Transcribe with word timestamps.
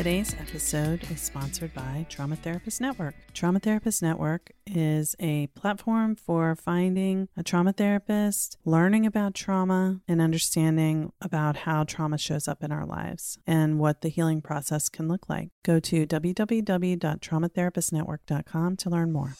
Today's 0.00 0.32
episode 0.40 1.04
is 1.10 1.20
sponsored 1.20 1.74
by 1.74 2.06
Trauma 2.08 2.34
Therapist 2.34 2.80
Network. 2.80 3.14
Trauma 3.34 3.60
Therapist 3.60 4.00
Network 4.00 4.50
is 4.66 5.14
a 5.20 5.48
platform 5.48 6.16
for 6.16 6.56
finding 6.56 7.28
a 7.36 7.42
trauma 7.42 7.74
therapist, 7.74 8.56
learning 8.64 9.04
about 9.04 9.34
trauma, 9.34 10.00
and 10.08 10.22
understanding 10.22 11.12
about 11.20 11.54
how 11.54 11.84
trauma 11.84 12.16
shows 12.16 12.48
up 12.48 12.64
in 12.64 12.72
our 12.72 12.86
lives 12.86 13.36
and 13.46 13.78
what 13.78 14.00
the 14.00 14.08
healing 14.08 14.40
process 14.40 14.88
can 14.88 15.06
look 15.06 15.28
like. 15.28 15.50
Go 15.64 15.78
to 15.80 16.06
www.traumatherapistnetwork.com 16.06 18.76
to 18.78 18.88
learn 18.88 19.12
more. 19.12 19.34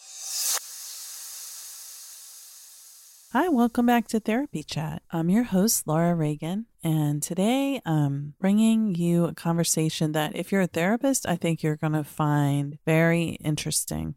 Hi, 3.32 3.48
welcome 3.48 3.86
back 3.86 4.08
to 4.08 4.20
Therapy 4.20 4.62
Chat. 4.62 5.00
I'm 5.10 5.30
your 5.30 5.44
host, 5.44 5.86
Laura 5.86 6.14
Reagan, 6.14 6.66
and 6.82 7.22
today 7.22 7.80
I'm 7.84 8.34
bringing 8.40 8.94
you 8.94 9.26
a 9.26 9.34
conversation 9.34 10.12
that, 10.12 10.34
if 10.34 10.50
you're 10.50 10.62
a 10.62 10.66
therapist, 10.66 11.26
I 11.26 11.36
think 11.36 11.62
you're 11.62 11.76
going 11.76 11.92
to 11.92 12.04
find 12.04 12.78
very 12.86 13.38
interesting. 13.44 14.14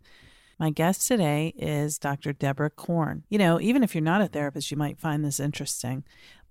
My 0.60 0.70
guest 0.70 1.08
today 1.08 1.54
is 1.58 1.98
Dr. 1.98 2.32
Deborah 2.32 2.70
Korn. 2.70 3.24
You 3.30 3.38
know, 3.38 3.60
even 3.60 3.84
if 3.84 3.94
you're 3.94 4.02
not 4.02 4.22
a 4.22 4.28
therapist, 4.28 4.72
you 4.72 4.78
might 4.78 5.00
find 5.00 5.26
this 5.26 5.40
interesting. 5.40 6.04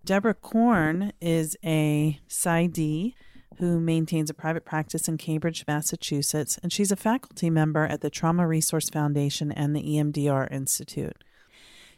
Deborah 0.04 0.34
Korn 0.34 1.12
is 1.20 1.56
a 1.64 2.20
PsyD 2.28 3.14
who 3.58 3.78
maintains 3.78 4.28
a 4.28 4.34
private 4.34 4.64
practice 4.64 5.08
in 5.08 5.16
Cambridge, 5.16 5.64
Massachusetts, 5.68 6.58
and 6.62 6.72
she's 6.72 6.90
a 6.90 6.96
faculty 6.96 7.50
member 7.50 7.84
at 7.86 8.00
the 8.00 8.10
Trauma 8.10 8.46
Research 8.46 8.90
Foundation 8.92 9.52
and 9.52 9.76
the 9.76 9.82
EMDR 9.82 10.50
Institute. 10.50 11.22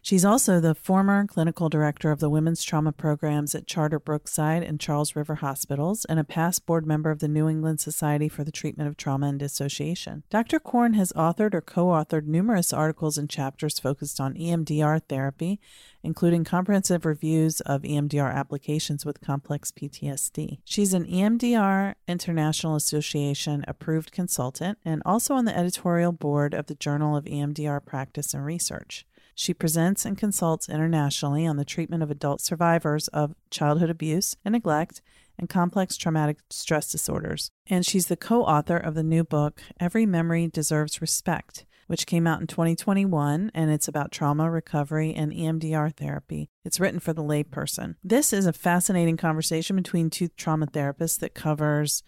She's 0.04 0.26
also 0.26 0.60
the 0.60 0.74
former 0.74 1.26
clinical 1.26 1.70
director 1.70 2.10
of 2.10 2.20
the 2.20 2.28
women's 2.28 2.62
trauma 2.62 2.92
programs 2.92 3.54
at 3.54 3.66
Charter 3.66 3.98
Brookside 3.98 4.62
and 4.62 4.78
Charles 4.78 5.16
River 5.16 5.36
Hospitals 5.36 6.04
and 6.04 6.20
a 6.20 6.24
past 6.24 6.66
board 6.66 6.86
member 6.86 7.10
of 7.10 7.20
the 7.20 7.26
New 7.26 7.48
England 7.48 7.80
Society 7.80 8.28
for 8.28 8.44
the 8.44 8.52
Treatment 8.52 8.86
of 8.86 8.98
Trauma 8.98 9.28
and 9.28 9.38
Dissociation. 9.38 10.22
Dr. 10.28 10.60
Korn 10.60 10.92
has 10.92 11.10
authored 11.14 11.54
or 11.54 11.62
co 11.62 11.86
authored 11.86 12.26
numerous 12.26 12.70
articles 12.70 13.16
and 13.16 13.30
chapters 13.30 13.78
focused 13.78 14.20
on 14.20 14.34
EMDR 14.34 15.00
therapy, 15.08 15.58
including 16.02 16.44
comprehensive 16.44 17.06
reviews 17.06 17.62
of 17.62 17.80
EMDR 17.80 18.30
applications 18.30 19.06
with 19.06 19.22
complex 19.22 19.72
PTSD. 19.72 20.58
She's 20.66 20.92
an 20.92 21.06
EMDR 21.06 21.94
International 22.06 22.76
Association 22.76 23.64
approved 23.66 24.12
consultant 24.12 24.76
and 24.84 25.00
also 25.06 25.32
on 25.32 25.46
the 25.46 25.56
editorial 25.56 26.12
board 26.12 26.52
of 26.52 26.66
the 26.66 26.74
Journal 26.74 27.16
of 27.16 27.24
EMDR 27.24 27.82
Practice 27.86 28.34
and 28.34 28.44
Research. 28.44 29.06
She 29.34 29.52
presents 29.52 30.04
and 30.04 30.16
consults 30.16 30.68
internationally 30.68 31.46
on 31.46 31.56
the 31.56 31.64
treatment 31.64 32.02
of 32.02 32.10
adult 32.10 32.40
survivors 32.40 33.08
of 33.08 33.34
childhood 33.50 33.90
abuse 33.90 34.36
and 34.44 34.52
neglect 34.52 35.02
and 35.38 35.48
complex 35.48 35.96
traumatic 35.96 36.38
stress 36.50 36.90
disorders. 36.90 37.50
And 37.66 37.84
she's 37.84 38.06
the 38.06 38.16
co 38.16 38.44
author 38.44 38.76
of 38.76 38.94
the 38.94 39.02
new 39.02 39.24
book, 39.24 39.60
Every 39.80 40.06
Memory 40.06 40.48
Deserves 40.48 41.00
Respect, 41.00 41.66
which 41.86 42.06
came 42.06 42.26
out 42.26 42.40
in 42.40 42.46
2021, 42.46 43.50
and 43.54 43.70
it's 43.70 43.88
about 43.88 44.12
trauma 44.12 44.50
recovery 44.50 45.12
and 45.12 45.32
EMDR 45.32 45.94
therapy. 45.94 46.48
It's 46.64 46.80
written 46.80 47.00
for 47.00 47.12
the 47.12 47.22
layperson. 47.22 47.96
This 48.02 48.32
is 48.32 48.46
a 48.46 48.52
fascinating 48.52 49.16
conversation 49.16 49.76
between 49.76 50.10
two 50.10 50.28
trauma 50.28 50.66
therapists 50.66 51.18
that 51.18 51.34
covers 51.34 52.02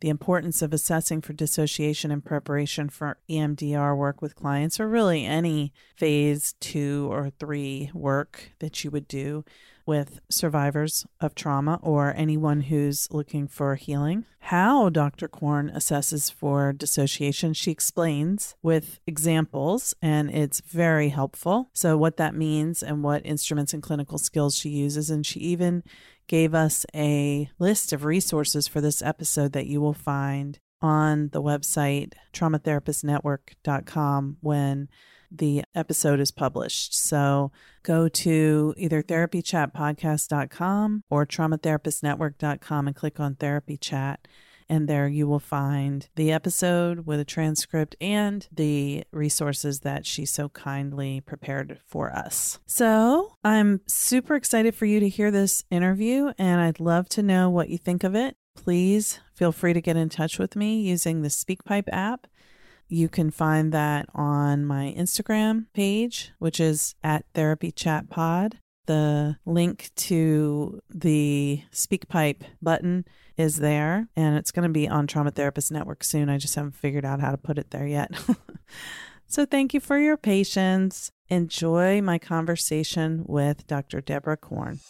the 0.00 0.08
importance 0.08 0.62
of 0.62 0.72
assessing 0.72 1.20
for 1.20 1.32
dissociation 1.32 2.10
in 2.10 2.20
preparation 2.20 2.88
for 2.88 3.18
EMDR 3.28 3.96
work 3.96 4.20
with 4.20 4.34
clients, 4.34 4.80
or 4.80 4.88
really 4.88 5.24
any 5.24 5.72
phase 5.96 6.54
two 6.60 7.08
or 7.10 7.30
three 7.38 7.90
work 7.94 8.52
that 8.58 8.82
you 8.82 8.90
would 8.90 9.06
do 9.08 9.44
with 9.86 10.20
survivors 10.28 11.04
of 11.20 11.34
trauma 11.34 11.78
or 11.82 12.14
anyone 12.16 12.60
who's 12.62 13.08
looking 13.10 13.48
for 13.48 13.74
healing. 13.74 14.24
How 14.38 14.88
Dr. 14.88 15.26
Korn 15.28 15.70
assesses 15.74 16.32
for 16.32 16.72
dissociation, 16.72 17.54
she 17.54 17.70
explains 17.70 18.54
with 18.62 19.00
examples, 19.06 19.92
and 20.00 20.30
it's 20.30 20.60
very 20.60 21.08
helpful. 21.08 21.70
So, 21.72 21.96
what 21.96 22.16
that 22.18 22.34
means 22.34 22.82
and 22.82 23.02
what 23.02 23.26
instruments 23.26 23.74
and 23.74 23.82
clinical 23.82 24.18
skills 24.18 24.56
she 24.56 24.70
uses. 24.70 25.10
And 25.10 25.26
she 25.26 25.40
even 25.40 25.82
gave 26.30 26.54
us 26.54 26.86
a 26.94 27.50
list 27.58 27.92
of 27.92 28.04
resources 28.04 28.68
for 28.68 28.80
this 28.80 29.02
episode 29.02 29.52
that 29.52 29.66
you 29.66 29.80
will 29.80 29.92
find 29.92 30.60
on 30.80 31.28
the 31.32 31.42
website 31.42 32.12
traumatherapistnetwork.com 32.32 34.36
when 34.40 34.88
the 35.28 35.64
episode 35.74 36.20
is 36.20 36.30
published. 36.30 36.94
So 36.94 37.50
go 37.82 38.08
to 38.08 38.74
either 38.76 39.02
therapychatpodcast.com 39.02 41.02
or 41.10 41.26
traumatherapistnetwork.com 41.26 42.86
and 42.86 42.94
click 42.94 43.18
on 43.18 43.34
therapy 43.34 43.76
chat 43.76 44.28
and 44.70 44.88
there 44.88 45.08
you 45.08 45.26
will 45.26 45.40
find 45.40 46.08
the 46.14 46.30
episode 46.30 47.04
with 47.04 47.18
a 47.20 47.24
transcript 47.24 47.96
and 48.00 48.48
the 48.52 49.04
resources 49.12 49.80
that 49.80 50.06
she 50.06 50.24
so 50.24 50.48
kindly 50.50 51.20
prepared 51.20 51.80
for 51.86 52.10
us. 52.10 52.60
So 52.66 53.34
I'm 53.42 53.80
super 53.86 54.36
excited 54.36 54.74
for 54.74 54.86
you 54.86 55.00
to 55.00 55.08
hear 55.08 55.32
this 55.32 55.64
interview, 55.70 56.32
and 56.38 56.60
I'd 56.60 56.80
love 56.80 57.08
to 57.10 57.22
know 57.22 57.50
what 57.50 57.68
you 57.68 57.76
think 57.76 58.04
of 58.04 58.14
it. 58.14 58.36
Please 58.56 59.20
feel 59.34 59.52
free 59.52 59.72
to 59.72 59.80
get 59.80 59.96
in 59.96 60.08
touch 60.08 60.38
with 60.38 60.54
me 60.54 60.80
using 60.80 61.22
the 61.22 61.28
SpeakPipe 61.28 61.88
app. 61.92 62.28
You 62.88 63.08
can 63.08 63.30
find 63.30 63.72
that 63.72 64.06
on 64.14 64.64
my 64.64 64.94
Instagram 64.96 65.66
page, 65.74 66.32
which 66.38 66.60
is 66.60 66.94
at 67.02 67.24
Therapy 67.34 67.72
Chat 67.72 68.08
Pod. 68.08 68.58
The 68.90 69.36
link 69.46 69.92
to 69.94 70.80
the 70.92 71.62
SpeakPipe 71.72 72.42
button 72.60 73.04
is 73.36 73.58
there 73.58 74.08
and 74.16 74.36
it's 74.36 74.50
going 74.50 74.66
to 74.66 74.72
be 74.72 74.88
on 74.88 75.06
Trauma 75.06 75.30
Therapist 75.30 75.70
Network 75.70 76.02
soon. 76.02 76.28
I 76.28 76.38
just 76.38 76.56
haven't 76.56 76.74
figured 76.74 77.04
out 77.04 77.20
how 77.20 77.30
to 77.30 77.36
put 77.36 77.56
it 77.56 77.70
there 77.70 77.86
yet. 77.86 78.10
so 79.28 79.46
thank 79.46 79.74
you 79.74 79.78
for 79.78 79.96
your 79.96 80.16
patience. 80.16 81.12
Enjoy 81.28 82.02
my 82.02 82.18
conversation 82.18 83.22
with 83.28 83.64
Dr. 83.68 84.00
Deborah 84.00 84.36
Korn. 84.36 84.80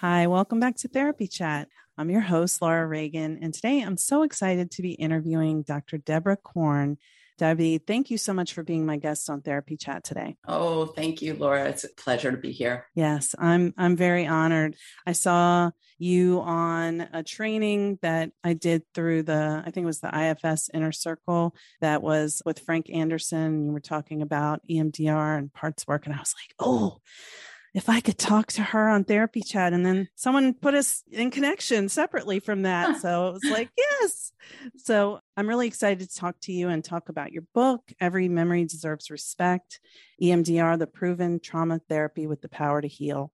Hi, 0.00 0.28
welcome 0.28 0.60
back 0.60 0.76
to 0.76 0.88
Therapy 0.88 1.28
Chat. 1.28 1.68
I'm 1.98 2.08
your 2.08 2.22
host, 2.22 2.62
Laura 2.62 2.86
Reagan, 2.86 3.38
and 3.42 3.52
today 3.52 3.82
I'm 3.82 3.98
so 3.98 4.22
excited 4.22 4.70
to 4.70 4.80
be 4.80 4.92
interviewing 4.92 5.60
Dr. 5.60 5.98
Deborah 5.98 6.38
Korn 6.38 6.96
Debbie, 7.40 7.78
thank 7.78 8.10
you 8.10 8.18
so 8.18 8.34
much 8.34 8.52
for 8.52 8.62
being 8.62 8.84
my 8.84 8.98
guest 8.98 9.30
on 9.30 9.40
Therapy 9.40 9.78
Chat 9.78 10.04
today. 10.04 10.36
Oh, 10.46 10.84
thank 10.84 11.22
you, 11.22 11.32
Laura. 11.32 11.70
It's 11.70 11.84
a 11.84 11.88
pleasure 11.96 12.30
to 12.30 12.36
be 12.36 12.52
here. 12.52 12.84
Yes, 12.94 13.34
I'm 13.38 13.72
I'm 13.78 13.96
very 13.96 14.26
honored. 14.26 14.76
I 15.06 15.12
saw 15.12 15.70
you 15.96 16.42
on 16.42 17.08
a 17.14 17.22
training 17.22 17.98
that 18.02 18.32
I 18.44 18.52
did 18.52 18.82
through 18.94 19.22
the 19.22 19.62
I 19.64 19.70
think 19.70 19.84
it 19.84 19.86
was 19.86 20.00
the 20.00 20.14
IFS 20.14 20.68
Inner 20.74 20.92
Circle 20.92 21.54
that 21.80 22.02
was 22.02 22.42
with 22.44 22.58
Frank 22.58 22.90
Anderson. 22.92 23.64
You 23.64 23.72
were 23.72 23.80
talking 23.80 24.20
about 24.20 24.60
EMDR 24.70 25.38
and 25.38 25.50
parts 25.50 25.86
work 25.86 26.04
and 26.04 26.14
I 26.14 26.18
was 26.18 26.34
like, 26.36 26.54
"Oh, 26.58 26.98
if 27.74 27.88
I 27.88 28.00
could 28.00 28.18
talk 28.18 28.48
to 28.52 28.62
her 28.62 28.88
on 28.88 29.04
therapy 29.04 29.42
chat. 29.42 29.72
And 29.72 29.84
then 29.84 30.08
someone 30.16 30.54
put 30.54 30.74
us 30.74 31.02
in 31.10 31.30
connection 31.30 31.88
separately 31.88 32.40
from 32.40 32.62
that. 32.62 32.90
So 33.00 33.28
it 33.28 33.32
was 33.32 33.44
like, 33.50 33.70
yes. 33.78 34.32
So 34.76 35.20
I'm 35.36 35.48
really 35.48 35.66
excited 35.66 36.08
to 36.08 36.14
talk 36.14 36.36
to 36.42 36.52
you 36.52 36.68
and 36.68 36.84
talk 36.84 37.08
about 37.08 37.32
your 37.32 37.44
book, 37.54 37.80
Every 37.98 38.28
Memory 38.28 38.64
Deserves 38.64 39.10
Respect 39.10 39.80
EMDR, 40.20 40.78
the 40.78 40.86
proven 40.86 41.40
trauma 41.40 41.80
therapy 41.88 42.26
with 42.26 42.42
the 42.42 42.48
power 42.48 42.80
to 42.80 42.88
heal. 42.88 43.32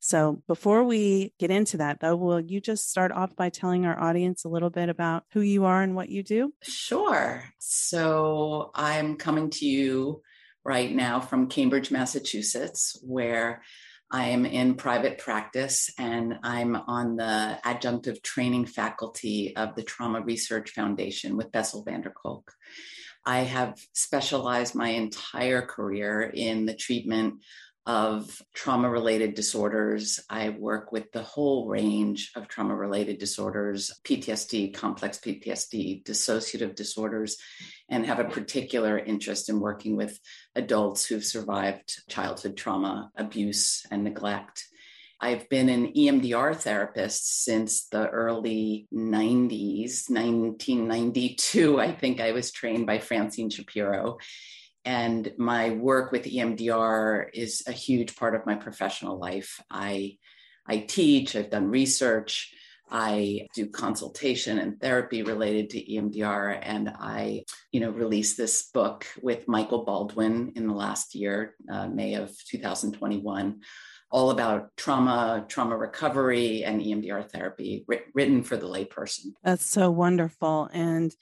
So 0.00 0.42
before 0.46 0.84
we 0.84 1.32
get 1.38 1.50
into 1.50 1.78
that, 1.78 2.00
though, 2.00 2.14
will 2.16 2.40
you 2.40 2.60
just 2.60 2.88
start 2.88 3.10
off 3.10 3.34
by 3.34 3.48
telling 3.48 3.86
our 3.86 3.98
audience 3.98 4.44
a 4.44 4.48
little 4.48 4.70
bit 4.70 4.88
about 4.88 5.24
who 5.32 5.40
you 5.40 5.64
are 5.64 5.82
and 5.82 5.96
what 5.96 6.08
you 6.08 6.22
do? 6.22 6.52
Sure. 6.62 7.42
So 7.58 8.70
I'm 8.74 9.16
coming 9.16 9.50
to 9.50 9.66
you 9.66 10.22
right 10.68 10.94
now 10.94 11.18
from 11.18 11.48
Cambridge, 11.48 11.90
Massachusetts, 11.90 13.00
where 13.02 13.62
I 14.12 14.28
am 14.28 14.44
in 14.44 14.74
private 14.74 15.16
practice 15.16 15.90
and 15.98 16.34
I'm 16.42 16.76
on 16.76 17.16
the 17.16 17.58
adjunctive 17.64 18.22
training 18.22 18.66
faculty 18.66 19.56
of 19.56 19.74
the 19.76 19.82
Trauma 19.82 20.20
Research 20.20 20.72
Foundation 20.72 21.38
with 21.38 21.52
Bessel 21.52 21.84
van 21.84 22.02
der 22.02 22.10
Kolk. 22.10 22.52
I 23.24 23.40
have 23.40 23.78
specialized 23.94 24.74
my 24.74 24.90
entire 24.90 25.62
career 25.62 26.20
in 26.22 26.66
the 26.66 26.76
treatment 26.76 27.42
of 27.88 28.42
trauma 28.52 28.90
related 28.90 29.34
disorders. 29.34 30.20
I 30.28 30.50
work 30.50 30.92
with 30.92 31.10
the 31.10 31.22
whole 31.22 31.66
range 31.68 32.30
of 32.36 32.46
trauma 32.46 32.76
related 32.76 33.16
disorders, 33.16 33.98
PTSD, 34.04 34.74
complex 34.74 35.18
PTSD, 35.18 36.04
dissociative 36.04 36.74
disorders, 36.74 37.38
and 37.88 38.04
have 38.04 38.18
a 38.18 38.24
particular 38.24 38.98
interest 38.98 39.48
in 39.48 39.58
working 39.58 39.96
with 39.96 40.20
adults 40.54 41.06
who've 41.06 41.24
survived 41.24 42.02
childhood 42.10 42.58
trauma, 42.58 43.10
abuse, 43.16 43.86
and 43.90 44.04
neglect. 44.04 44.66
I've 45.18 45.48
been 45.48 45.70
an 45.70 45.94
EMDR 45.94 46.56
therapist 46.56 47.42
since 47.42 47.88
the 47.88 48.06
early 48.06 48.86
90s, 48.94 50.10
1992. 50.10 51.80
I 51.80 51.92
think 51.92 52.20
I 52.20 52.32
was 52.32 52.52
trained 52.52 52.86
by 52.86 52.98
Francine 52.98 53.48
Shapiro 53.48 54.18
and 54.88 55.34
my 55.36 55.68
work 55.68 56.12
with 56.12 56.24
EMDR 56.24 57.26
is 57.34 57.62
a 57.66 57.72
huge 57.72 58.16
part 58.16 58.34
of 58.34 58.46
my 58.46 58.54
professional 58.54 59.18
life. 59.18 59.62
I 59.70 60.16
I 60.66 60.78
teach, 60.78 61.36
I've 61.36 61.50
done 61.50 61.68
research, 61.68 62.54
I 62.90 63.48
do 63.54 63.68
consultation 63.68 64.58
and 64.58 64.80
therapy 64.80 65.22
related 65.22 65.70
to 65.70 65.92
EMDR, 65.92 66.58
and 66.62 66.88
I, 66.88 67.44
you 67.70 67.80
know, 67.80 67.90
released 67.90 68.38
this 68.38 68.70
book 68.70 69.06
with 69.20 69.46
Michael 69.46 69.84
Baldwin 69.84 70.52
in 70.56 70.66
the 70.66 70.74
last 70.74 71.14
year, 71.14 71.54
uh, 71.70 71.88
May 71.88 72.14
of 72.14 72.32
2021, 72.46 73.60
all 74.10 74.30
about 74.30 74.74
trauma, 74.76 75.44
trauma 75.48 75.76
recovery, 75.76 76.64
and 76.64 76.80
EMDR 76.80 77.30
therapy, 77.30 77.84
written 78.14 78.42
for 78.42 78.56
the 78.56 78.66
layperson. 78.66 79.32
That's 79.42 79.66
so 79.66 79.90
wonderful, 79.90 80.70
and 80.72 81.14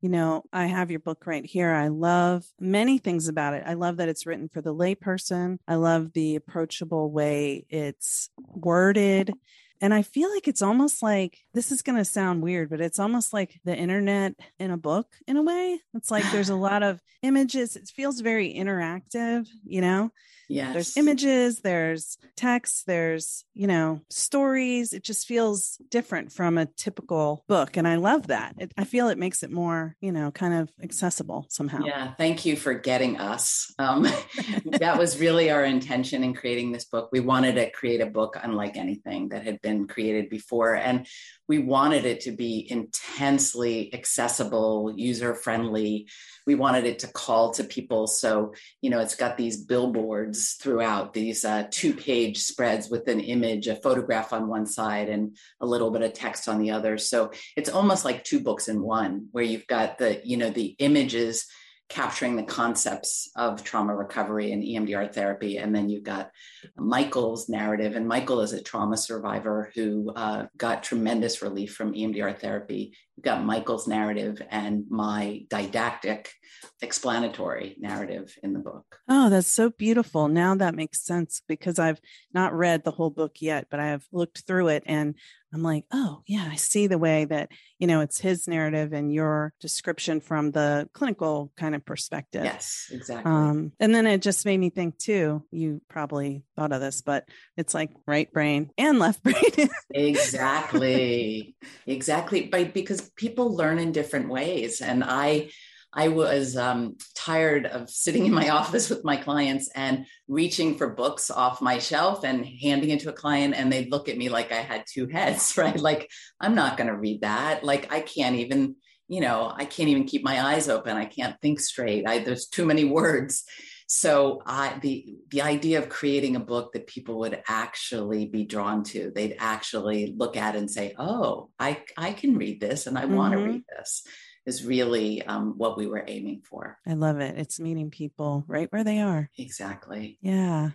you 0.00 0.08
know, 0.08 0.44
I 0.52 0.66
have 0.66 0.90
your 0.90 1.00
book 1.00 1.26
right 1.26 1.44
here. 1.44 1.70
I 1.70 1.88
love 1.88 2.44
many 2.58 2.98
things 2.98 3.28
about 3.28 3.54
it. 3.54 3.64
I 3.66 3.74
love 3.74 3.98
that 3.98 4.08
it's 4.08 4.26
written 4.26 4.48
for 4.48 4.62
the 4.62 4.74
layperson. 4.74 5.58
I 5.68 5.74
love 5.74 6.12
the 6.12 6.36
approachable 6.36 7.10
way 7.10 7.66
it's 7.68 8.30
worded. 8.38 9.32
And 9.80 9.94
I 9.94 10.02
feel 10.02 10.30
like 10.30 10.46
it's 10.46 10.62
almost 10.62 11.02
like 11.02 11.38
this 11.54 11.72
is 11.72 11.82
going 11.82 11.98
to 11.98 12.04
sound 12.04 12.42
weird, 12.42 12.70
but 12.70 12.80
it's 12.80 12.98
almost 12.98 13.32
like 13.32 13.60
the 13.64 13.74
internet 13.74 14.34
in 14.58 14.70
a 14.70 14.76
book 14.76 15.06
in 15.26 15.36
a 15.36 15.42
way. 15.42 15.80
It's 15.94 16.10
like 16.10 16.24
there's 16.30 16.50
a 16.50 16.54
lot 16.54 16.82
of 16.82 17.00
images. 17.22 17.76
It 17.76 17.88
feels 17.88 18.20
very 18.20 18.52
interactive, 18.54 19.48
you 19.64 19.80
know? 19.80 20.10
Yeah. 20.50 20.72
There's 20.72 20.96
images, 20.96 21.60
there's 21.60 22.18
text, 22.34 22.84
there's, 22.86 23.44
you 23.54 23.68
know, 23.68 24.00
stories. 24.10 24.92
It 24.92 25.04
just 25.04 25.28
feels 25.28 25.76
different 25.90 26.32
from 26.32 26.58
a 26.58 26.66
typical 26.66 27.44
book. 27.46 27.76
And 27.76 27.86
I 27.86 27.94
love 27.94 28.26
that. 28.26 28.56
It, 28.58 28.72
I 28.76 28.82
feel 28.82 29.08
it 29.08 29.18
makes 29.18 29.44
it 29.44 29.52
more, 29.52 29.94
you 30.00 30.10
know, 30.10 30.32
kind 30.32 30.54
of 30.54 30.68
accessible 30.82 31.46
somehow. 31.50 31.84
Yeah. 31.84 32.14
Thank 32.14 32.44
you 32.44 32.56
for 32.56 32.74
getting 32.74 33.16
us. 33.16 33.72
Um, 33.78 34.08
that 34.64 34.98
was 34.98 35.20
really 35.20 35.52
our 35.52 35.64
intention 35.64 36.24
in 36.24 36.34
creating 36.34 36.72
this 36.72 36.84
book. 36.84 37.10
We 37.12 37.20
wanted 37.20 37.54
to 37.54 37.70
create 37.70 38.00
a 38.00 38.06
book 38.06 38.36
unlike 38.42 38.76
anything 38.76 39.28
that 39.28 39.44
had 39.44 39.62
been 39.62 39.69
created 39.88 40.28
before. 40.28 40.74
And 40.74 41.06
we 41.48 41.58
wanted 41.58 42.04
it 42.04 42.20
to 42.20 42.32
be 42.32 42.66
intensely 42.70 43.92
accessible, 43.92 44.92
user 44.96 45.34
friendly. 45.34 46.08
We 46.46 46.54
wanted 46.54 46.84
it 46.84 47.00
to 47.00 47.08
call 47.08 47.50
to 47.54 47.64
people. 47.64 48.06
So, 48.06 48.54
you 48.80 48.90
know, 48.90 49.00
it's 49.00 49.16
got 49.16 49.36
these 49.36 49.64
billboards 49.64 50.52
throughout, 50.60 51.12
these 51.12 51.44
uh, 51.44 51.64
two 51.70 51.92
page 51.92 52.38
spreads 52.38 52.88
with 52.88 53.08
an 53.08 53.20
image, 53.20 53.66
a 53.66 53.76
photograph 53.76 54.32
on 54.32 54.48
one 54.48 54.66
side, 54.66 55.08
and 55.08 55.36
a 55.60 55.66
little 55.66 55.90
bit 55.90 56.02
of 56.02 56.12
text 56.12 56.48
on 56.48 56.58
the 56.60 56.70
other. 56.70 56.98
So 56.98 57.32
it's 57.56 57.70
almost 57.70 58.04
like 58.04 58.22
two 58.22 58.40
books 58.40 58.68
in 58.68 58.80
one, 58.80 59.26
where 59.32 59.44
you've 59.44 59.66
got 59.66 59.98
the, 59.98 60.20
you 60.24 60.36
know, 60.36 60.50
the 60.50 60.76
images 60.78 61.46
capturing 61.90 62.36
the 62.36 62.44
concepts 62.44 63.30
of 63.34 63.64
trauma 63.64 63.94
recovery 63.94 64.52
and 64.52 64.62
EMDR 64.62 65.12
therapy. 65.12 65.58
And 65.58 65.74
then 65.74 65.88
you've 65.88 66.04
got 66.04 66.30
Michael's 66.76 67.48
narrative. 67.48 67.96
And 67.96 68.06
Michael 68.06 68.40
is 68.40 68.52
a 68.52 68.62
trauma 68.62 68.96
survivor 68.96 69.72
who 69.74 70.12
uh, 70.14 70.46
got 70.56 70.84
tremendous 70.84 71.42
relief 71.42 71.74
from 71.74 71.92
EMDR 71.92 72.38
therapy. 72.38 72.96
You've 73.16 73.24
got 73.24 73.44
Michael's 73.44 73.88
narrative 73.88 74.40
and 74.50 74.84
my 74.88 75.44
didactic, 75.50 76.32
explanatory 76.80 77.74
narrative 77.80 78.36
in 78.40 78.52
the 78.52 78.60
book. 78.60 78.84
Oh, 79.08 79.28
that's 79.28 79.52
so 79.52 79.70
beautiful. 79.70 80.28
Now 80.28 80.54
that 80.54 80.76
makes 80.76 81.04
sense 81.04 81.42
because 81.48 81.80
I've 81.80 82.00
not 82.32 82.54
read 82.54 82.84
the 82.84 82.92
whole 82.92 83.10
book 83.10 83.38
yet, 83.40 83.66
but 83.68 83.80
I 83.80 83.88
have 83.88 84.04
looked 84.12 84.46
through 84.46 84.68
it 84.68 84.84
and 84.86 85.16
I'm 85.52 85.62
like, 85.62 85.84
oh, 85.92 86.22
yeah, 86.26 86.48
I 86.48 86.54
see 86.54 86.86
the 86.86 86.98
way 86.98 87.24
that, 87.24 87.50
you 87.78 87.86
know, 87.86 88.00
it's 88.00 88.20
his 88.20 88.46
narrative 88.46 88.92
and 88.92 89.12
your 89.12 89.52
description 89.60 90.20
from 90.20 90.52
the 90.52 90.88
clinical 90.92 91.52
kind 91.56 91.74
of 91.74 91.84
perspective. 91.84 92.44
Yes, 92.44 92.86
exactly. 92.92 93.30
Um, 93.30 93.72
and 93.80 93.94
then 93.94 94.06
it 94.06 94.22
just 94.22 94.46
made 94.46 94.58
me 94.58 94.70
think 94.70 94.98
too, 94.98 95.44
you 95.50 95.82
probably 95.88 96.44
thought 96.56 96.72
of 96.72 96.80
this, 96.80 97.02
but 97.02 97.28
it's 97.56 97.74
like 97.74 97.90
right 98.06 98.32
brain 98.32 98.70
and 98.78 98.98
left 98.98 99.22
brain. 99.24 99.68
exactly. 99.90 101.56
Exactly. 101.86 102.46
But 102.46 102.72
because 102.72 103.10
people 103.16 103.56
learn 103.56 103.78
in 103.78 103.92
different 103.92 104.28
ways. 104.28 104.80
And 104.80 105.02
I, 105.02 105.50
I 105.92 106.08
was 106.08 106.56
um, 106.56 106.96
tired 107.14 107.66
of 107.66 107.90
sitting 107.90 108.26
in 108.26 108.32
my 108.32 108.48
office 108.50 108.88
with 108.88 109.04
my 109.04 109.16
clients 109.16 109.68
and 109.74 110.06
reaching 110.28 110.76
for 110.76 110.94
books 110.94 111.30
off 111.30 111.60
my 111.60 111.78
shelf 111.78 112.24
and 112.24 112.46
handing 112.46 112.90
it 112.90 113.00
to 113.00 113.10
a 113.10 113.14
client, 113.14 113.54
and 113.56 113.72
they'd 113.72 113.90
look 113.90 114.08
at 114.08 114.18
me 114.18 114.28
like 114.28 114.52
I 114.52 114.60
had 114.60 114.84
two 114.88 115.06
heads, 115.08 115.54
right? 115.58 115.78
Like, 115.78 116.10
I'm 116.40 116.54
not 116.54 116.76
going 116.76 116.88
to 116.88 116.96
read 116.96 117.22
that. 117.22 117.64
Like, 117.64 117.92
I 117.92 118.00
can't 118.00 118.36
even, 118.36 118.76
you 119.08 119.20
know, 119.20 119.52
I 119.54 119.64
can't 119.64 119.88
even 119.88 120.04
keep 120.04 120.24
my 120.24 120.40
eyes 120.40 120.68
open. 120.68 120.96
I 120.96 121.06
can't 121.06 121.40
think 121.40 121.60
straight. 121.60 122.06
I, 122.06 122.20
there's 122.20 122.46
too 122.46 122.66
many 122.66 122.84
words. 122.84 123.44
So 123.92 124.40
I, 124.46 124.78
the 124.80 125.16
the 125.30 125.42
idea 125.42 125.78
of 125.78 125.88
creating 125.88 126.36
a 126.36 126.40
book 126.40 126.74
that 126.74 126.86
people 126.86 127.18
would 127.18 127.42
actually 127.48 128.26
be 128.26 128.44
drawn 128.44 128.84
to, 128.84 129.10
they'd 129.12 129.34
actually 129.40 130.14
look 130.16 130.36
at 130.36 130.54
and 130.54 130.70
say, 130.70 130.94
"Oh, 130.96 131.50
I 131.58 131.82
I 131.96 132.12
can 132.12 132.38
read 132.38 132.60
this, 132.60 132.86
and 132.86 132.96
I 132.96 133.06
mm-hmm. 133.06 133.16
want 133.16 133.32
to 133.32 133.40
read 133.40 133.62
this." 133.68 134.04
Is 134.46 134.64
really 134.64 135.22
um, 135.22 135.54
what 135.56 135.76
we 135.76 135.86
were 135.86 136.04
aiming 136.06 136.42
for. 136.48 136.78
I 136.86 136.94
love 136.94 137.20
it. 137.20 137.38
It's 137.38 137.60
meeting 137.60 137.90
people 137.90 138.44
right 138.46 138.70
where 138.72 138.84
they 138.84 139.00
are. 139.00 139.30
Exactly. 139.38 140.18
Yeah. 140.20 140.70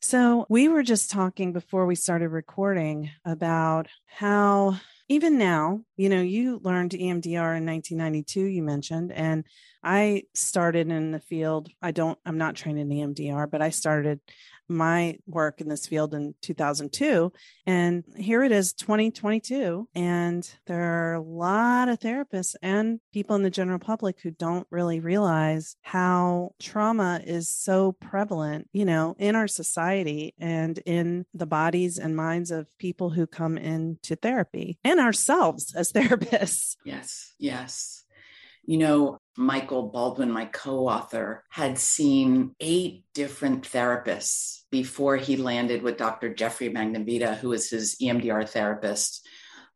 So 0.00 0.46
we 0.48 0.68
were 0.68 0.82
just 0.82 1.10
talking 1.10 1.52
before 1.52 1.86
we 1.86 1.94
started 1.94 2.28
recording 2.28 3.10
about 3.24 3.88
how 4.06 4.76
even 5.08 5.38
now, 5.38 5.80
you 5.96 6.08
know, 6.08 6.20
you 6.20 6.60
learned 6.62 6.90
EMDR 6.90 7.56
in 7.56 7.64
1992, 7.64 8.40
you 8.40 8.62
mentioned, 8.62 9.12
and 9.12 9.44
I 9.82 10.24
started 10.34 10.90
in 10.90 11.12
the 11.12 11.20
field. 11.20 11.68
I 11.80 11.92
don't, 11.92 12.18
I'm 12.26 12.38
not 12.38 12.56
trained 12.56 12.80
in 12.80 12.88
EMDR, 12.88 13.48
but 13.48 13.62
I 13.62 13.70
started 13.70 14.20
my 14.68 15.18
work 15.26 15.60
in 15.60 15.68
this 15.68 15.86
field 15.86 16.14
in 16.14 16.34
2002. 16.42 17.32
And 17.66 18.04
here 18.16 18.42
it 18.42 18.52
is, 18.52 18.72
2022. 18.72 19.88
And 19.94 20.48
there 20.66 20.82
are 20.82 21.14
a 21.14 21.20
lot 21.20 21.88
of 21.88 22.00
therapists 22.00 22.54
and 22.62 23.00
people 23.12 23.36
in 23.36 23.42
the 23.42 23.50
general 23.50 23.78
public 23.78 24.20
who 24.20 24.30
don't 24.30 24.66
really 24.70 25.00
realize 25.00 25.76
how 25.82 26.50
trauma 26.60 27.20
is 27.24 27.50
so 27.50 27.92
prevalent, 27.92 28.68
you 28.72 28.84
know, 28.84 29.16
in 29.18 29.36
our 29.36 29.48
society 29.48 30.34
and 30.38 30.78
in 30.86 31.26
the 31.34 31.46
bodies 31.46 31.98
and 31.98 32.16
minds 32.16 32.50
of 32.50 32.66
people 32.78 33.10
who 33.10 33.26
come 33.26 33.56
into 33.58 34.16
therapy 34.16 34.78
and 34.84 35.00
ourselves 35.00 35.74
as 35.74 35.92
therapists. 35.94 36.76
Yes, 36.84 37.34
yes. 37.38 38.04
You 38.64 38.78
know, 38.78 39.18
Michael 39.36 39.90
Baldwin, 39.90 40.30
my 40.32 40.46
co 40.46 40.88
author, 40.88 41.44
had 41.50 41.78
seen 41.78 42.56
eight 42.58 43.04
different 43.14 43.62
therapists 43.62 44.55
before 44.70 45.16
he 45.16 45.36
landed 45.36 45.82
with 45.82 45.96
Dr. 45.96 46.34
Jeffrey 46.34 46.70
Magnavita, 46.70 47.36
who 47.36 47.50
was 47.50 47.70
his 47.70 47.96
EMDR 48.02 48.48
therapist, 48.48 49.26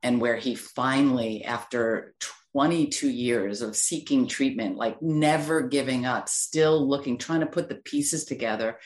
and 0.02 0.20
where 0.20 0.37
he 0.37 0.54
finally, 0.54 1.44
after 1.44 2.14
22 2.52 3.09
years 3.09 3.62
of 3.62 3.76
seeking 3.76 4.26
treatment, 4.26 4.76
like 4.76 5.00
never 5.00 5.62
giving 5.62 6.06
up, 6.06 6.28
still 6.28 6.88
looking, 6.88 7.18
trying 7.18 7.40
to 7.40 7.47
put 7.47 7.68
the 7.68 7.76
pieces 7.76 8.25
together, 8.25 8.78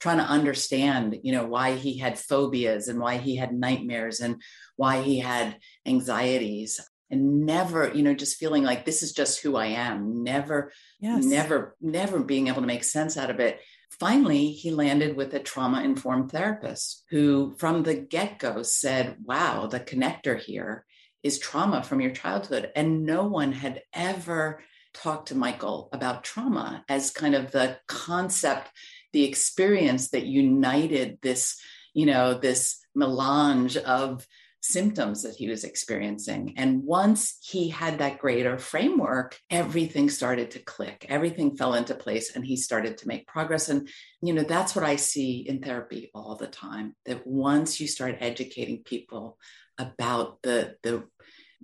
trying 0.00 0.18
to 0.18 0.24
understand, 0.24 1.18
you 1.22 1.32
know, 1.32 1.46
why 1.46 1.76
he 1.76 1.98
had 1.98 2.18
phobias 2.18 2.88
and 2.88 2.98
why 2.98 3.18
he 3.18 3.36
had 3.36 3.52
nightmares 3.52 4.20
and 4.20 4.42
why 4.76 5.02
he 5.02 5.20
had 5.20 5.56
anxieties 5.86 6.80
and 7.12 7.44
never 7.44 7.92
you 7.94 8.02
know 8.02 8.14
just 8.14 8.38
feeling 8.38 8.64
like 8.64 8.84
this 8.84 9.02
is 9.02 9.12
just 9.12 9.40
who 9.40 9.54
i 9.54 9.66
am 9.66 10.24
never 10.24 10.72
yes. 10.98 11.22
never 11.22 11.76
never 11.80 12.18
being 12.18 12.48
able 12.48 12.62
to 12.62 12.66
make 12.66 12.82
sense 12.82 13.16
out 13.16 13.30
of 13.30 13.38
it 13.38 13.60
finally 13.98 14.52
he 14.52 14.70
landed 14.70 15.16
with 15.16 15.34
a 15.34 15.40
trauma 15.40 15.82
informed 15.82 16.30
therapist 16.30 17.04
who 17.10 17.54
from 17.58 17.82
the 17.82 17.94
get-go 17.94 18.62
said 18.62 19.16
wow 19.24 19.66
the 19.66 19.80
connector 19.80 20.38
here 20.38 20.84
is 21.22 21.38
trauma 21.38 21.82
from 21.82 22.00
your 22.00 22.10
childhood. 22.10 22.72
And 22.74 23.04
no 23.04 23.24
one 23.26 23.52
had 23.52 23.82
ever 23.92 24.62
talked 24.94 25.28
to 25.28 25.34
michael 25.34 25.88
about 25.92 26.22
trauma 26.22 26.84
as 26.88 27.10
kind 27.10 27.34
of 27.34 27.50
the 27.50 27.78
concept 27.88 28.68
the 29.14 29.24
experience 29.24 30.10
that 30.10 30.26
united 30.26 31.18
this 31.22 31.58
you 31.94 32.04
know 32.04 32.34
this 32.34 32.84
melange 32.94 33.78
of 33.78 34.26
symptoms 34.62 35.22
that 35.22 35.34
he 35.34 35.48
was 35.48 35.64
experiencing. 35.64 36.54
And 36.56 36.84
once 36.84 37.36
he 37.42 37.68
had 37.68 37.98
that 37.98 38.18
greater 38.18 38.58
framework, 38.58 39.38
everything 39.50 40.08
started 40.08 40.52
to 40.52 40.60
click, 40.60 41.04
everything 41.08 41.56
fell 41.56 41.74
into 41.74 41.94
place, 41.94 42.34
and 42.34 42.46
he 42.46 42.56
started 42.56 42.98
to 42.98 43.08
make 43.08 43.26
progress. 43.26 43.68
And, 43.68 43.88
you 44.22 44.32
know, 44.32 44.44
that's 44.44 44.74
what 44.74 44.84
I 44.84 44.96
see 44.96 45.46
in 45.48 45.60
therapy 45.60 46.10
all 46.14 46.36
the 46.36 46.46
time 46.46 46.94
that 47.06 47.26
once 47.26 47.80
you 47.80 47.88
start 47.88 48.18
educating 48.20 48.82
people 48.84 49.36
about 49.78 50.40
the, 50.42 50.76
the, 50.82 51.04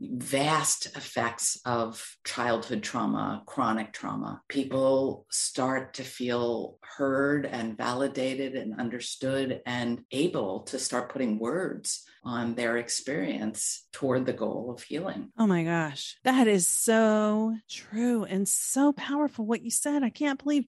vast 0.00 0.87
effects 0.97 1.61
of 1.64 2.17
childhood 2.25 2.83
trauma, 2.83 3.43
chronic 3.47 3.93
trauma. 3.93 4.40
People 4.49 5.26
start 5.31 5.95
to 5.95 6.05
feel 6.05 6.78
heard 6.83 7.47
and 7.47 7.76
validated 7.76 8.55
and 8.55 8.78
understood 8.78 9.61
and 9.67 10.02
able 10.12 10.61
to 10.61 10.78
start 10.78 11.12
putting 11.12 11.38
words 11.38 12.05
on 12.28 12.54
their 12.54 12.76
experience 12.76 13.87
toward 13.90 14.26
the 14.26 14.35
goal 14.35 14.70
of 14.70 14.82
healing. 14.82 15.32
Oh 15.38 15.47
my 15.47 15.64
gosh, 15.64 16.16
that 16.25 16.47
is 16.47 16.66
so 16.66 17.56
true 17.70 18.25
and 18.25 18.47
so 18.47 18.92
powerful 18.92 19.47
what 19.47 19.62
you 19.62 19.70
said. 19.70 20.02
I 20.02 20.11
can't 20.11 20.42
believe 20.42 20.66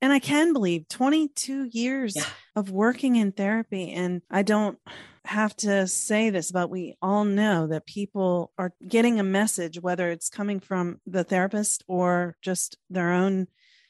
and 0.00 0.12
I 0.12 0.18
can 0.18 0.54
believe 0.54 0.88
22 0.88 1.68
years 1.72 2.16
yeah. 2.16 2.24
of 2.56 2.70
working 2.70 3.16
in 3.16 3.32
therapy 3.32 3.92
and 3.92 4.22
I 4.30 4.42
don't 4.42 4.78
have 5.26 5.54
to 5.56 5.86
say 5.86 6.30
this, 6.30 6.50
but 6.50 6.70
we 6.70 6.96
all 7.02 7.24
know 7.24 7.66
that 7.66 7.86
people 7.86 8.52
are 8.58 8.72
getting 8.86 9.20
a 9.20 9.24
message, 9.24 9.80
whether 9.80 10.10
it's 10.10 10.30
coming 10.30 10.58
from 10.58 11.00
the 11.06 11.24
therapist 11.24 11.84
or 11.86 12.36
just 12.42 12.78
their 12.88 13.12
own 13.12 13.46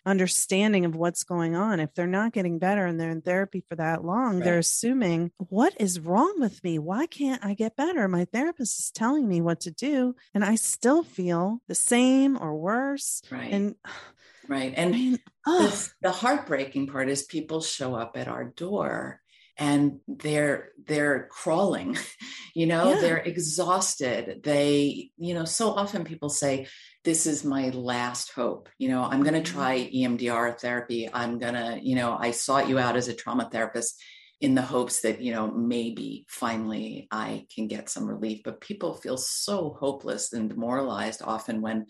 understanding 0.06 0.84
of 0.84 0.96
what's 0.96 1.24
going 1.24 1.54
on. 1.54 1.80
If 1.80 1.94
they're 1.94 2.06
not 2.06 2.32
getting 2.32 2.58
better 2.58 2.86
and 2.86 2.98
they're 3.00 3.10
in 3.10 3.22
therapy 3.22 3.64
for 3.68 3.76
that 3.76 4.04
long, 4.04 4.36
right. 4.36 4.44
they're 4.44 4.58
assuming, 4.58 5.32
what 5.38 5.74
is 5.78 6.00
wrong 6.00 6.34
with 6.38 6.62
me? 6.62 6.78
Why 6.78 7.06
can't 7.06 7.44
I 7.44 7.54
get 7.54 7.76
better? 7.76 8.06
My 8.08 8.26
therapist 8.26 8.78
is 8.78 8.90
telling 8.90 9.28
me 9.28 9.40
what 9.40 9.60
to 9.60 9.70
do, 9.70 10.14
and 10.34 10.44
I 10.44 10.56
still 10.56 11.02
feel 11.02 11.60
the 11.68 11.74
same 11.74 12.38
or 12.40 12.54
worse. 12.54 13.22
Right. 13.30 13.52
And 13.52 13.74
right. 14.48 14.74
And 14.76 14.94
I 14.94 14.98
mean, 14.98 15.18
the, 15.46 15.92
the 16.02 16.12
heartbreaking 16.12 16.88
part 16.88 17.08
is 17.08 17.22
people 17.22 17.60
show 17.60 17.94
up 17.94 18.16
at 18.16 18.28
our 18.28 18.44
door 18.44 19.20
and 19.56 20.00
they're 20.08 20.70
they're 20.86 21.28
crawling 21.30 21.96
you 22.54 22.66
know 22.66 22.94
yeah. 22.94 23.00
they're 23.00 23.18
exhausted 23.18 24.42
they 24.42 25.10
you 25.16 25.34
know 25.34 25.44
so 25.44 25.70
often 25.70 26.04
people 26.04 26.28
say 26.28 26.66
this 27.04 27.26
is 27.26 27.44
my 27.44 27.68
last 27.70 28.32
hope 28.32 28.68
you 28.78 28.88
know 28.88 29.02
i'm 29.02 29.22
going 29.22 29.34
to 29.34 29.48
mm-hmm. 29.48 29.58
try 29.58 29.90
emdr 29.94 30.58
therapy 30.58 31.08
i'm 31.12 31.38
going 31.38 31.54
to 31.54 31.78
you 31.82 31.94
know 31.94 32.16
i 32.18 32.30
sought 32.30 32.68
you 32.68 32.78
out 32.78 32.96
as 32.96 33.08
a 33.08 33.14
trauma 33.14 33.48
therapist 33.50 34.02
in 34.40 34.54
the 34.54 34.62
hopes 34.62 35.02
that 35.02 35.20
you 35.20 35.32
know 35.32 35.50
maybe 35.50 36.24
finally 36.28 37.06
i 37.10 37.46
can 37.54 37.68
get 37.68 37.88
some 37.88 38.06
relief 38.06 38.40
but 38.44 38.60
people 38.60 38.94
feel 38.94 39.16
so 39.16 39.76
hopeless 39.78 40.32
and 40.32 40.50
demoralized 40.50 41.22
often 41.24 41.60
when 41.60 41.86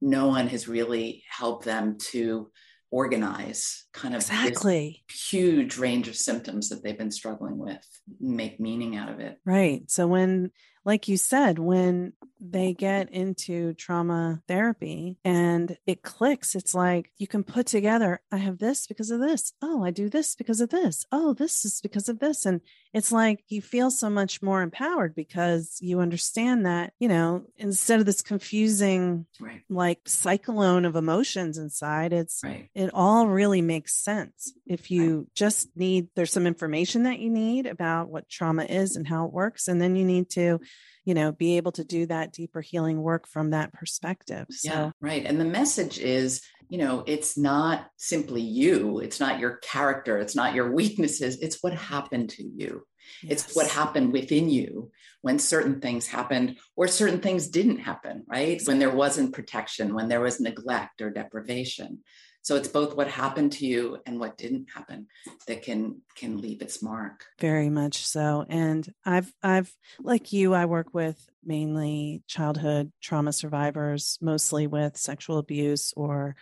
no 0.00 0.26
one 0.26 0.46
has 0.48 0.68
really 0.68 1.24
helped 1.28 1.64
them 1.64 1.96
to 1.98 2.50
organize 2.90 3.86
kind 3.92 4.14
of 4.14 4.20
exactly. 4.20 5.04
huge 5.10 5.76
range 5.76 6.08
of 6.08 6.16
symptoms 6.16 6.68
that 6.68 6.82
they've 6.82 6.98
been 6.98 7.10
struggling 7.10 7.58
with 7.58 7.84
make 8.20 8.60
meaning 8.60 8.96
out 8.96 9.08
of 9.08 9.20
it. 9.20 9.38
Right. 9.44 9.90
So 9.90 10.06
when 10.06 10.50
like 10.86 11.08
you 11.08 11.16
said, 11.16 11.58
when 11.58 12.12
they 12.38 12.74
get 12.74 13.10
into 13.10 13.72
trauma 13.74 14.40
therapy 14.46 15.16
and 15.24 15.76
it 15.86 16.02
clicks, 16.02 16.54
it's 16.54 16.74
like 16.74 17.10
you 17.16 17.26
can 17.26 17.42
put 17.42 17.66
together, 17.66 18.20
I 18.30 18.36
have 18.36 18.58
this 18.58 18.86
because 18.86 19.10
of 19.10 19.18
this. 19.18 19.52
Oh, 19.60 19.82
I 19.82 19.90
do 19.90 20.08
this 20.08 20.36
because 20.36 20.60
of 20.60 20.68
this. 20.68 21.04
Oh, 21.10 21.34
this 21.34 21.64
is 21.64 21.80
because 21.80 22.08
of 22.08 22.20
this. 22.20 22.46
And 22.46 22.60
it's 22.92 23.10
like 23.10 23.42
you 23.48 23.62
feel 23.62 23.90
so 23.90 24.08
much 24.08 24.42
more 24.42 24.62
empowered 24.62 25.14
because 25.14 25.78
you 25.80 26.00
understand 26.00 26.66
that, 26.66 26.92
you 27.00 27.08
know, 27.08 27.46
instead 27.56 27.98
of 27.98 28.06
this 28.06 28.22
confusing, 28.22 29.26
right. 29.40 29.62
like 29.68 30.00
cyclone 30.06 30.84
of 30.84 30.94
emotions 30.94 31.58
inside, 31.58 32.12
it's, 32.12 32.42
right. 32.44 32.68
it 32.74 32.90
all 32.94 33.26
really 33.26 33.62
makes 33.62 33.94
sense. 33.94 34.52
If 34.66 34.90
you 34.90 35.18
right. 35.18 35.26
just 35.34 35.68
need, 35.74 36.08
there's 36.14 36.32
some 36.32 36.46
information 36.46 37.04
that 37.04 37.18
you 37.18 37.30
need 37.30 37.66
about 37.66 38.08
what 38.08 38.28
trauma 38.28 38.64
is 38.64 38.94
and 38.94 39.08
how 39.08 39.24
it 39.26 39.32
works. 39.32 39.66
And 39.66 39.80
then 39.80 39.96
you 39.96 40.04
need 40.04 40.30
to, 40.30 40.60
you 41.04 41.14
know 41.14 41.32
be 41.32 41.56
able 41.56 41.72
to 41.72 41.84
do 41.84 42.04
that 42.06 42.32
deeper 42.32 42.60
healing 42.60 43.00
work 43.00 43.26
from 43.26 43.50
that 43.50 43.72
perspective 43.72 44.46
so. 44.50 44.70
yeah, 44.70 44.90
right 45.00 45.24
and 45.24 45.40
the 45.40 45.44
message 45.44 45.98
is 45.98 46.42
you 46.68 46.78
know 46.78 47.04
it's 47.06 47.38
not 47.38 47.86
simply 47.96 48.42
you 48.42 48.98
it's 48.98 49.20
not 49.20 49.38
your 49.38 49.56
character 49.58 50.18
it's 50.18 50.34
not 50.34 50.54
your 50.54 50.72
weaknesses 50.80 51.38
it's 51.40 51.62
what 51.62 51.72
happened 51.72 52.30
to 52.30 52.42
you. 52.42 52.82
Yes. 53.22 53.44
it's 53.44 53.54
what 53.54 53.68
happened 53.68 54.12
within 54.12 54.50
you 54.50 54.90
when 55.22 55.38
certain 55.38 55.80
things 55.80 56.08
happened 56.08 56.58
or 56.74 56.88
certain 56.88 57.20
things 57.20 57.48
didn't 57.48 57.78
happen 57.78 58.24
right? 58.28 58.60
When 58.64 58.80
there 58.80 58.90
wasn't 58.90 59.32
protection 59.32 59.94
when 59.94 60.08
there 60.08 60.20
was 60.20 60.40
neglect 60.40 61.00
or 61.00 61.10
deprivation 61.10 62.00
so 62.46 62.54
it's 62.54 62.68
both 62.68 62.94
what 62.94 63.08
happened 63.08 63.50
to 63.50 63.66
you 63.66 63.98
and 64.06 64.20
what 64.20 64.38
didn't 64.38 64.68
happen 64.72 65.08
that 65.48 65.64
can 65.64 66.00
can 66.14 66.38
leave 66.38 66.62
its 66.62 66.80
mark. 66.80 67.24
Very 67.40 67.68
much 67.68 68.06
so. 68.06 68.46
And 68.48 68.88
i've 69.04 69.32
i've 69.42 69.72
like 69.98 70.32
you 70.32 70.54
i 70.54 70.64
work 70.64 70.94
with 70.94 71.18
mainly 71.44 72.22
childhood 72.28 72.92
trauma 73.02 73.32
survivors 73.32 74.16
mostly 74.20 74.68
with 74.68 74.96
sexual 74.96 75.38
abuse 75.38 75.92
or 75.96 76.36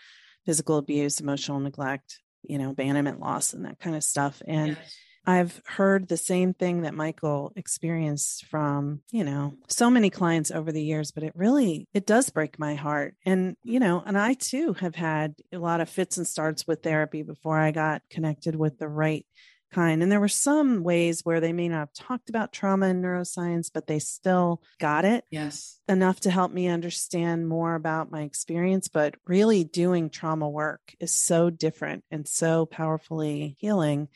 physical 0.44 0.76
abuse 0.76 1.20
emotional 1.20 1.58
neglect 1.58 2.20
you 2.42 2.58
know 2.58 2.70
abandonment 2.70 3.18
loss 3.18 3.54
and 3.54 3.64
that 3.64 3.78
kind 3.78 3.96
of 3.96 4.04
stuff. 4.04 4.42
And 4.46 4.76
yes 4.76 4.94
I've 5.26 5.62
heard 5.66 6.08
the 6.08 6.16
same 6.16 6.54
thing 6.54 6.82
that 6.82 6.94
Michael 6.94 7.52
experienced 7.56 8.46
from, 8.46 9.00
you 9.10 9.24
know, 9.24 9.54
so 9.68 9.90
many 9.90 10.10
clients 10.10 10.50
over 10.50 10.70
the 10.70 10.82
years, 10.82 11.10
but 11.10 11.22
it 11.22 11.32
really 11.34 11.88
it 11.94 12.06
does 12.06 12.30
break 12.30 12.58
my 12.58 12.74
heart. 12.74 13.14
And, 13.24 13.56
you 13.62 13.80
know, 13.80 14.02
and 14.04 14.18
I 14.18 14.34
too 14.34 14.74
have 14.74 14.94
had 14.94 15.34
a 15.52 15.58
lot 15.58 15.80
of 15.80 15.88
fits 15.88 16.18
and 16.18 16.26
starts 16.26 16.66
with 16.66 16.82
therapy 16.82 17.22
before 17.22 17.58
I 17.58 17.70
got 17.70 18.02
connected 18.10 18.54
with 18.54 18.78
the 18.78 18.88
right 18.88 19.26
kind. 19.72 20.02
And 20.02 20.12
there 20.12 20.20
were 20.20 20.28
some 20.28 20.84
ways 20.84 21.22
where 21.24 21.40
they 21.40 21.52
may 21.52 21.68
not 21.68 21.78
have 21.78 21.92
talked 21.92 22.28
about 22.28 22.52
trauma 22.52 22.86
and 22.86 23.02
neuroscience, 23.04 23.70
but 23.72 23.86
they 23.86 23.98
still 23.98 24.62
got 24.78 25.04
it. 25.04 25.24
Yes. 25.30 25.80
Enough 25.88 26.20
to 26.20 26.30
help 26.30 26.52
me 26.52 26.68
understand 26.68 27.48
more 27.48 27.74
about 27.74 28.10
my 28.10 28.22
experience. 28.22 28.88
But 28.88 29.16
really 29.26 29.64
doing 29.64 30.10
trauma 30.10 30.48
work 30.48 30.94
is 31.00 31.12
so 31.12 31.50
different 31.50 32.04
and 32.10 32.28
so 32.28 32.66
powerfully 32.66 33.56
healing 33.58 34.08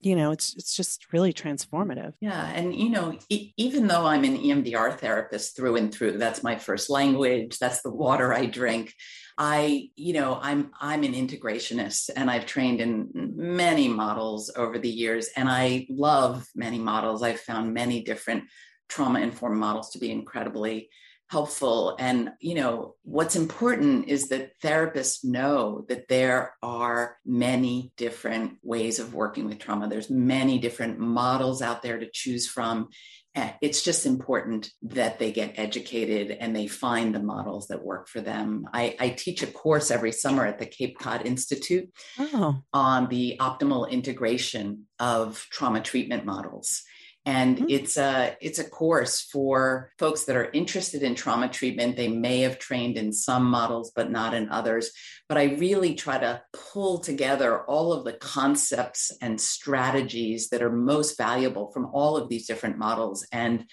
you 0.00 0.16
know 0.16 0.30
it's 0.30 0.54
it's 0.56 0.74
just 0.74 1.12
really 1.12 1.32
transformative. 1.32 2.14
Yeah 2.20 2.46
and 2.54 2.74
you 2.74 2.90
know 2.90 3.18
e- 3.28 3.52
even 3.56 3.86
though 3.86 4.06
i'm 4.06 4.24
an 4.24 4.38
emdr 4.38 4.98
therapist 4.98 5.56
through 5.56 5.76
and 5.76 5.92
through 5.92 6.18
that's 6.18 6.42
my 6.42 6.56
first 6.56 6.90
language 6.90 7.58
that's 7.58 7.82
the 7.82 7.90
water 7.90 8.32
i 8.32 8.46
drink 8.46 8.94
i 9.38 9.88
you 9.96 10.12
know 10.12 10.38
i'm 10.42 10.70
i'm 10.80 11.02
an 11.02 11.12
integrationist 11.12 12.10
and 12.16 12.30
i've 12.30 12.46
trained 12.46 12.80
in 12.80 13.08
many 13.14 13.88
models 13.88 14.50
over 14.56 14.78
the 14.78 14.88
years 14.88 15.28
and 15.36 15.48
i 15.48 15.86
love 15.90 16.46
many 16.54 16.78
models. 16.78 17.22
I've 17.22 17.40
found 17.40 17.74
many 17.74 18.02
different 18.02 18.44
trauma 18.88 19.20
informed 19.20 19.58
models 19.58 19.90
to 19.90 19.98
be 19.98 20.10
incredibly 20.10 20.90
helpful. 21.30 21.94
And, 22.00 22.32
you 22.40 22.56
know, 22.56 22.96
what's 23.04 23.36
important 23.36 24.08
is 24.08 24.30
that 24.30 24.60
therapists 24.60 25.24
know 25.24 25.84
that 25.88 26.08
there 26.08 26.56
are 26.60 27.18
many 27.24 27.92
different 27.96 28.54
ways 28.64 28.98
of 28.98 29.14
working 29.14 29.46
with 29.46 29.60
trauma. 29.60 29.88
There's 29.88 30.10
many 30.10 30.58
different 30.58 30.98
models 30.98 31.62
out 31.62 31.82
there 31.82 32.00
to 32.00 32.10
choose 32.12 32.48
from. 32.48 32.88
Eh, 33.36 33.52
it's 33.62 33.84
just 33.84 34.06
important 34.06 34.70
that 34.82 35.20
they 35.20 35.30
get 35.30 35.56
educated 35.56 36.32
and 36.32 36.54
they 36.54 36.66
find 36.66 37.14
the 37.14 37.22
models 37.22 37.68
that 37.68 37.84
work 37.84 38.08
for 38.08 38.20
them. 38.20 38.66
I, 38.74 38.96
I 38.98 39.10
teach 39.10 39.44
a 39.44 39.46
course 39.46 39.92
every 39.92 40.10
summer 40.10 40.44
at 40.44 40.58
the 40.58 40.66
Cape 40.66 40.98
Cod 40.98 41.24
Institute 41.24 41.88
oh. 42.18 42.56
on 42.72 43.08
the 43.08 43.36
optimal 43.38 43.88
integration 43.88 44.86
of 44.98 45.46
trauma 45.52 45.80
treatment 45.80 46.24
models 46.24 46.82
and 47.26 47.58
mm-hmm. 47.58 47.66
it's 47.68 47.96
a 47.96 48.36
it's 48.40 48.58
a 48.58 48.68
course 48.68 49.20
for 49.20 49.92
folks 49.98 50.24
that 50.24 50.36
are 50.36 50.50
interested 50.52 51.02
in 51.02 51.14
trauma 51.14 51.48
treatment. 51.48 51.96
They 51.96 52.08
may 52.08 52.40
have 52.40 52.58
trained 52.58 52.96
in 52.96 53.12
some 53.12 53.44
models 53.44 53.92
but 53.94 54.10
not 54.10 54.34
in 54.34 54.48
others. 54.48 54.90
But 55.28 55.38
i 55.38 55.44
really 55.44 55.94
try 55.94 56.18
to 56.18 56.42
pull 56.52 56.98
together 56.98 57.60
all 57.64 57.92
of 57.92 58.04
the 58.04 58.14
concepts 58.14 59.12
and 59.20 59.40
strategies 59.40 60.48
that 60.48 60.62
are 60.62 60.72
most 60.72 61.16
valuable 61.16 61.70
from 61.72 61.86
all 61.92 62.16
of 62.16 62.28
these 62.28 62.46
different 62.46 62.78
models 62.78 63.26
and 63.30 63.64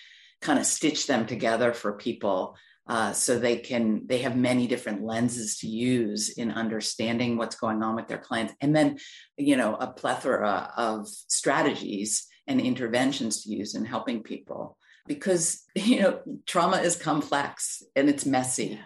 kind 0.42 0.60
of 0.60 0.66
stitch 0.66 1.08
them 1.08 1.26
together 1.26 1.74
for 1.74 1.94
people 1.94 2.56
uh, 2.88 3.12
so 3.12 3.38
they 3.38 3.58
can 3.58 4.06
they 4.08 4.20
have 4.20 4.36
many 4.36 4.68
different 4.68 5.04
lenses 5.04 5.58
to 5.60 5.68
use 5.68 6.30
in 6.30 6.52
understanding 6.52 7.38
what's 7.38 7.56
going 7.56 7.82
on 7.84 7.96
with 7.96 8.08
their 8.08 8.18
clients. 8.18 8.54
And 8.62 8.76
then 8.76 8.98
you 9.38 9.58
know 9.58 9.76
a 9.76 9.88
plethora 9.88 10.72
of 10.78 11.08
strategies 11.08 12.28
and 12.48 12.62
interventions 12.62 13.44
to 13.44 13.50
use 13.50 13.76
in 13.76 13.86
helping 13.86 14.24
people. 14.24 14.78
Because 15.06 15.64
you 15.76 16.02
know 16.02 16.22
trauma 16.46 16.78
is 16.78 16.96
complex 16.96 17.84
and 17.96 18.10
it's 18.10 18.26
messy. 18.26 18.80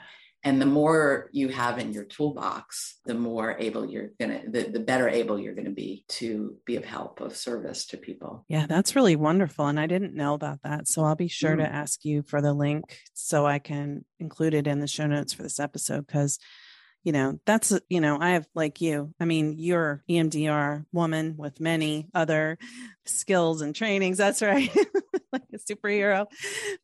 And 0.43 0.59
the 0.59 0.65
more 0.65 1.29
you 1.31 1.49
have 1.49 1.77
in 1.77 1.93
your 1.93 2.03
toolbox 2.03 2.97
the 3.05 3.13
more 3.13 3.55
able 3.59 3.87
you're 3.87 4.09
gonna 4.19 4.41
the, 4.47 4.63
the 4.63 4.79
better 4.79 5.07
able 5.07 5.39
you're 5.39 5.53
gonna 5.53 5.69
be 5.69 6.03
to 6.07 6.57
be 6.65 6.77
of 6.77 6.85
help 6.85 7.21
of 7.21 7.35
service 7.35 7.85
to 7.87 7.97
people. 7.97 8.43
Yeah 8.47 8.65
that's 8.65 8.95
really 8.95 9.15
wonderful 9.15 9.67
and 9.67 9.79
i 9.79 9.85
didn't 9.85 10.15
know 10.15 10.33
about 10.33 10.59
that. 10.63 10.87
So 10.87 11.03
i'll 11.03 11.15
be 11.15 11.27
sure 11.27 11.55
mm. 11.55 11.59
to 11.59 11.71
ask 11.71 12.03
you 12.03 12.23
for 12.23 12.41
the 12.41 12.53
link 12.53 12.97
so 13.13 13.45
i 13.45 13.59
can 13.59 14.03
include 14.19 14.55
it 14.55 14.65
in 14.65 14.79
the 14.79 14.87
show 14.87 15.05
notes 15.05 15.31
for 15.31 15.43
this 15.43 15.59
episode 15.59 16.07
because 16.07 16.39
you 17.03 17.11
know 17.11 17.39
that's 17.45 17.73
you 17.89 17.99
know 17.99 18.17
i 18.19 18.31
have 18.31 18.47
like 18.53 18.81
you 18.81 19.13
i 19.19 19.25
mean 19.25 19.55
you're 19.57 20.03
emdr 20.09 20.85
woman 20.91 21.35
with 21.37 21.59
many 21.59 22.07
other 22.13 22.57
skills 23.05 23.61
and 23.61 23.75
trainings 23.75 24.17
that's 24.17 24.41
right 24.41 24.69
like 25.33 25.43
a 25.53 25.57
superhero 25.57 26.25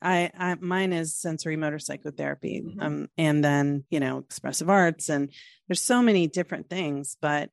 I, 0.02 0.32
I 0.38 0.56
mine 0.60 0.94
is 0.94 1.14
sensorimotor 1.14 1.82
psychotherapy 1.82 2.64
mm-hmm. 2.66 2.80
um, 2.80 3.10
and 3.18 3.44
then 3.44 3.84
you 3.90 4.00
know 4.00 4.20
expressive 4.20 4.70
arts 4.70 5.10
and 5.10 5.32
there's 5.68 5.82
so 5.82 6.02
many 6.02 6.28
different 6.28 6.70
things 6.70 7.18
but 7.22 7.50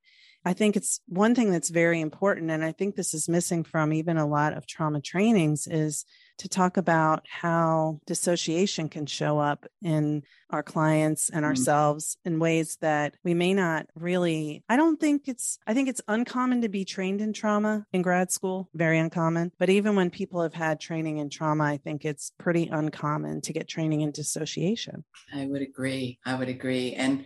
I 0.46 0.52
think 0.52 0.76
it's 0.76 1.00
one 1.08 1.34
thing 1.34 1.50
that's 1.50 1.70
very 1.70 2.02
important, 2.02 2.50
and 2.50 2.62
I 2.62 2.72
think 2.72 2.96
this 2.96 3.14
is 3.14 3.30
missing 3.30 3.64
from 3.64 3.94
even 3.94 4.18
a 4.18 4.26
lot 4.26 4.52
of 4.52 4.66
trauma 4.66 5.00
trainings 5.00 5.66
is 5.66 6.04
to 6.38 6.48
talk 6.48 6.76
about 6.76 7.26
how 7.28 8.00
dissociation 8.06 8.88
can 8.88 9.06
show 9.06 9.38
up 9.38 9.66
in 9.82 10.22
our 10.50 10.62
clients 10.62 11.30
and 11.30 11.38
mm-hmm. 11.38 11.46
ourselves 11.46 12.16
in 12.24 12.38
ways 12.38 12.76
that 12.80 13.14
we 13.24 13.34
may 13.34 13.54
not 13.54 13.86
really 13.94 14.62
I 14.68 14.76
don't 14.76 15.00
think 15.00 15.28
it's 15.28 15.58
I 15.66 15.74
think 15.74 15.88
it's 15.88 16.00
uncommon 16.08 16.62
to 16.62 16.68
be 16.68 16.84
trained 16.84 17.20
in 17.20 17.32
trauma 17.32 17.86
in 17.92 18.02
grad 18.02 18.30
school, 18.30 18.68
very 18.74 18.98
uncommon. 18.98 19.52
But 19.58 19.70
even 19.70 19.96
when 19.96 20.10
people 20.10 20.42
have 20.42 20.54
had 20.54 20.80
training 20.80 21.18
in 21.18 21.30
trauma, 21.30 21.64
I 21.64 21.76
think 21.78 22.04
it's 22.04 22.32
pretty 22.38 22.68
uncommon 22.68 23.40
to 23.42 23.52
get 23.52 23.68
training 23.68 24.02
in 24.02 24.10
dissociation. 24.10 25.04
I 25.34 25.46
would 25.46 25.62
agree. 25.62 26.18
I 26.24 26.34
would 26.34 26.48
agree. 26.48 26.94
And 26.94 27.24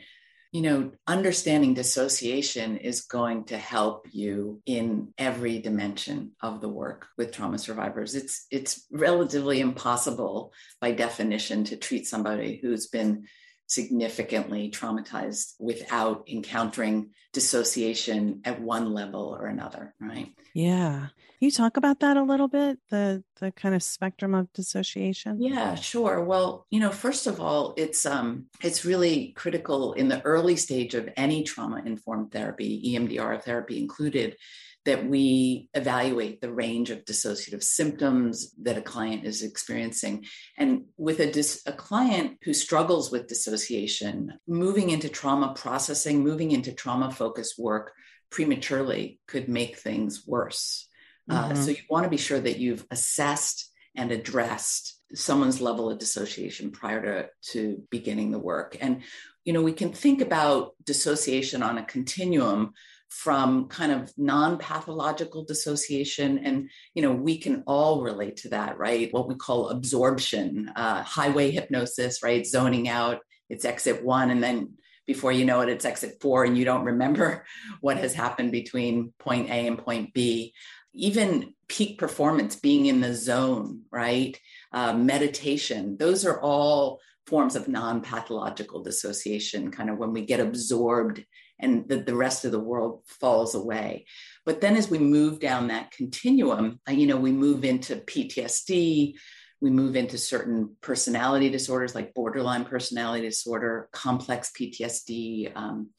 you 0.51 0.63
know, 0.63 0.93
understanding 1.07 1.75
dissociation 1.75 2.79
is 2.79 3.03
going 3.03 3.45
to 3.45 3.59
help 3.59 4.07
you 4.13 4.63
in 4.65 5.13
every 5.19 5.59
dimension 5.59 6.33
of 6.43 6.63
the 6.63 6.69
work 6.69 7.07
with 7.19 7.33
trauma 7.33 7.59
survivors. 7.59 8.15
It's 8.15 8.47
it's 8.51 8.87
relatively 8.91 9.61
impossible 9.61 10.53
by 10.81 10.93
definition 10.93 11.65
to 11.65 11.77
treat 11.77 12.07
somebody 12.07 12.59
who's 12.63 12.87
been 12.87 13.27
significantly 13.69 14.71
traumatized 14.71 15.53
without 15.61 16.29
encountering 16.29 17.11
dissociation 17.33 18.41
at 18.45 18.61
one 18.61 18.93
level 18.93 19.37
or 19.39 19.47
another, 19.47 19.95
right? 20.01 20.33
Yeah. 20.55 21.09
Can 21.39 21.47
you 21.47 21.51
talk 21.53 21.77
about 21.77 22.01
that 22.01 22.17
a 22.17 22.23
little 22.25 22.49
bit? 22.49 22.81
The 22.91 23.23
the 23.39 23.53
kind 23.53 23.73
of 23.75 23.83
spectrum 23.83 24.35
of 24.35 24.53
dissociation? 24.55 25.41
Yeah, 25.41 25.77
sure. 25.77 26.25
Well, 26.25 26.67
you 26.71 26.81
know, 26.81 26.91
first 26.91 27.29
of 27.29 27.41
all, 27.41 27.75
it's 27.77 28.05
um 28.05 28.47
it's 28.65 28.85
really 28.85 29.35
critical 29.37 29.93
in 29.93 30.09
the 30.09 30.21
early 30.23 30.57
stage 30.57 30.95
of 30.95 31.09
any 31.17 31.45
trauma 31.45 31.83
informed 31.85 32.33
therapy, 32.33 32.83
EMDR 32.93 33.41
therapy 33.41 33.79
included, 33.79 34.37
that 34.85 35.07
we 35.07 35.69
evaluate 35.75 36.41
the 36.41 36.53
range 36.53 36.91
of 36.91 37.05
dissociative 37.05 37.63
symptoms 37.63 38.55
that 38.63 38.79
a 38.79 38.83
client 38.83 39.25
is 39.25 39.43
experiencing. 39.43 40.25
And 40.57 40.85
with 40.97 41.21
a, 41.21 41.31
dis- 41.31 41.63
a 41.67 41.73
client 41.73 42.39
who 42.43 42.55
struggles 42.55 43.11
with 43.11 43.27
dissociation, 43.27 44.35
moving 44.47 44.91
into 44.91 45.09
trauma 45.09 45.53
processing, 45.55 46.23
moving 46.23 46.53
into 46.53 46.73
trauma 46.73 47.11
focused 47.11 47.59
work 47.59 47.93
prematurely 48.31 49.21
could 49.27 49.49
make 49.49 49.77
things 49.77 50.27
worse. 50.27 50.89
Uh, 51.29 51.43
mm-hmm. 51.43 51.53
Uh, 51.53 51.55
so 51.57 51.71
you 51.71 51.83
want 51.91 52.05
to 52.05 52.11
be 52.11 52.17
sure 52.17 52.41
that 52.41 52.59
you've 52.59 52.87
assessed 52.91 53.71
and 53.95 54.13
addressed 54.13 55.01
someone's 55.15 55.61
level 55.61 55.91
of 55.91 55.99
dissociation 55.99 56.71
prior 56.71 57.03
to, 57.03 57.29
to 57.53 57.83
beginning 57.91 58.31
the 58.31 58.39
work. 58.39 58.77
And, 58.81 59.03
you 59.45 59.53
know, 59.53 59.63
we 59.63 59.73
can 59.73 59.93
think 59.93 60.21
about 60.21 60.73
dissociation 60.85 61.63
on 61.63 61.79
a 61.79 61.85
continuum 61.85 62.75
from 63.09 63.69
kind 63.69 63.91
of 63.91 64.13
non-pathological 64.17 65.45
dissociation. 65.45 66.39
And 66.39 66.71
you 66.95 67.03
know 67.03 67.13
we 67.13 67.39
can 67.39 67.63
all 67.67 68.03
relate 68.03 68.39
to 68.39 68.51
that 68.51 68.79
right? 68.79 69.13
What 69.13 69.29
we 69.29 69.35
call 69.35 69.71
absorption 69.71 70.71
uh, 70.77 71.03
highway 71.03 71.51
hypnosis 71.51 72.23
right? 72.23 72.47
Zoning 72.47 72.89
out 72.89 73.21
it's 73.49 73.65
exit 73.65 74.05
one 74.05 74.31
and 74.31 74.43
then 74.43 74.75
before 75.07 75.33
you 75.33 75.45
know 75.45 75.61
it 75.63 75.69
it's 75.69 75.85
exit 75.85 76.19
four 76.21 76.45
and 76.45 76.57
you 76.57 76.65
don't 76.65 76.85
remember 76.85 77.45
what 77.81 77.97
has 77.97 78.15
happened 78.15 78.53
between 78.53 79.13
point 79.19 79.49
a 79.49 79.67
and 79.67 79.79
point 79.79 80.13
b. 80.13 80.55
Even 80.95 81.55
peak 81.69 81.99
performance 81.99 82.57
being 82.57 82.87
in 82.87 83.01
the 83.01 83.15
zone 83.15 83.83
right? 83.91 84.39
Uh, 84.73 84.93
meditation 84.93 85.97
those 85.99 86.27
are 86.27 86.41
all 86.41 87.01
forms 87.27 87.57
of 87.57 87.69
non-pathological 87.69 88.83
dissociation 88.83 89.71
kind 89.71 89.91
of 89.91 89.99
when 89.99 90.13
we 90.13 90.25
get 90.25 90.41
absorbed 90.41 91.25
and 91.61 91.89
the, 91.89 91.99
the 91.99 92.15
rest 92.15 92.45
of 92.45 92.53
the 92.53 92.61
world 92.61 93.03
falls 93.07 93.55
away. 93.55 94.07
But 94.45 94.61
then 94.61 94.77
as 94.77 94.89
we 94.89 94.99
move 94.99 95.41
down 95.41 95.69
that 95.69 95.91
continuum, 95.91 96.81
uh, 96.89 96.93
you 96.93 97.07
know, 97.07 97.17
we 97.17 97.33
move 97.33 97.65
into 97.65 97.97
PTSD, 97.97 99.15
we 99.61 99.71
move 99.71 99.97
into 99.97 100.19
certain 100.19 100.77
personality 100.81 101.51
disorders 101.51 101.95
like 101.95 102.15
borderline 102.15 102.65
personality 102.65 103.27
disorder, 103.27 103.89
complex 103.93 104.53
PTSD, 104.59 105.53
um, 105.57 105.91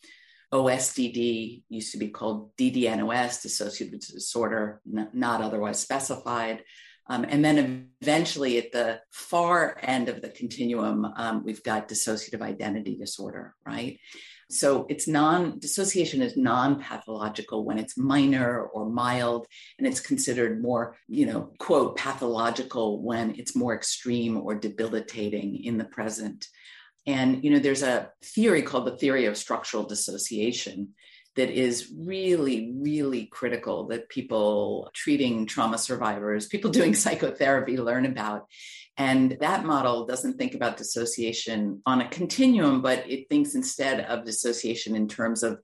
OSDD 0.53 1.63
used 1.69 1.91
to 1.91 1.97
be 1.97 2.07
called 2.09 2.55
DDNOS, 2.57 3.45
dissociative 3.45 3.99
disorder, 4.13 4.81
n- 4.91 5.09
not 5.13 5.41
otherwise 5.41 5.79
specified. 5.79 6.63
Um, 7.07 7.25
and 7.27 7.43
then 7.43 7.89
eventually 8.01 8.57
at 8.57 8.71
the 8.71 8.99
far 9.11 9.77
end 9.81 10.09
of 10.09 10.21
the 10.21 10.29
continuum, 10.29 11.05
um, 11.15 11.43
we've 11.43 11.63
got 11.63 11.89
dissociative 11.89 12.41
identity 12.41 12.97
disorder, 12.97 13.55
right? 13.65 13.99
So 14.51 14.87
it's 14.89 15.07
non 15.07 15.59
dissociation 15.59 16.21
is 16.21 16.35
non-pathological 16.35 17.63
when 17.63 17.77
it's 17.77 17.97
minor 17.97 18.63
or 18.63 18.89
mild, 18.89 19.45
and 19.77 19.85
it's 19.85 19.99
considered 19.99 20.61
more, 20.61 20.97
you 21.07 21.27
know, 21.27 21.51
quote, 21.59 21.97
pathological 21.97 23.01
when 23.03 23.35
it's 23.35 23.55
more 23.55 23.75
extreme 23.75 24.37
or 24.37 24.55
debilitating 24.55 25.63
in 25.63 25.77
the 25.77 25.85
present. 25.85 26.47
And 27.05 27.43
you 27.43 27.51
know, 27.51 27.59
there's 27.59 27.83
a 27.83 28.11
theory 28.23 28.63
called 28.63 28.85
the 28.85 28.97
theory 28.97 29.25
of 29.25 29.37
structural 29.37 29.83
dissociation 29.83 30.89
that 31.35 31.49
is 31.51 31.93
really, 31.95 32.73
really 32.75 33.27
critical 33.27 33.87
that 33.87 34.09
people 34.09 34.89
treating 34.93 35.45
trauma 35.45 35.77
survivors, 35.77 36.47
people 36.47 36.71
doing 36.71 36.93
psychotherapy 36.95 37.77
learn 37.77 38.05
about. 38.05 38.47
And 38.99 39.37
that 39.39 39.65
model 39.65 40.05
doesn't 40.05 40.37
think 40.37 40.55
about 40.55 40.75
dissociation 40.75 41.81
on 41.85 42.01
a 42.01 42.09
continuum, 42.09 42.81
but 42.81 43.09
it 43.09 43.29
thinks 43.29 43.55
instead 43.55 44.01
of 44.01 44.25
dissociation 44.25 44.93
in 44.93 45.07
terms 45.07 45.41
of 45.41 45.61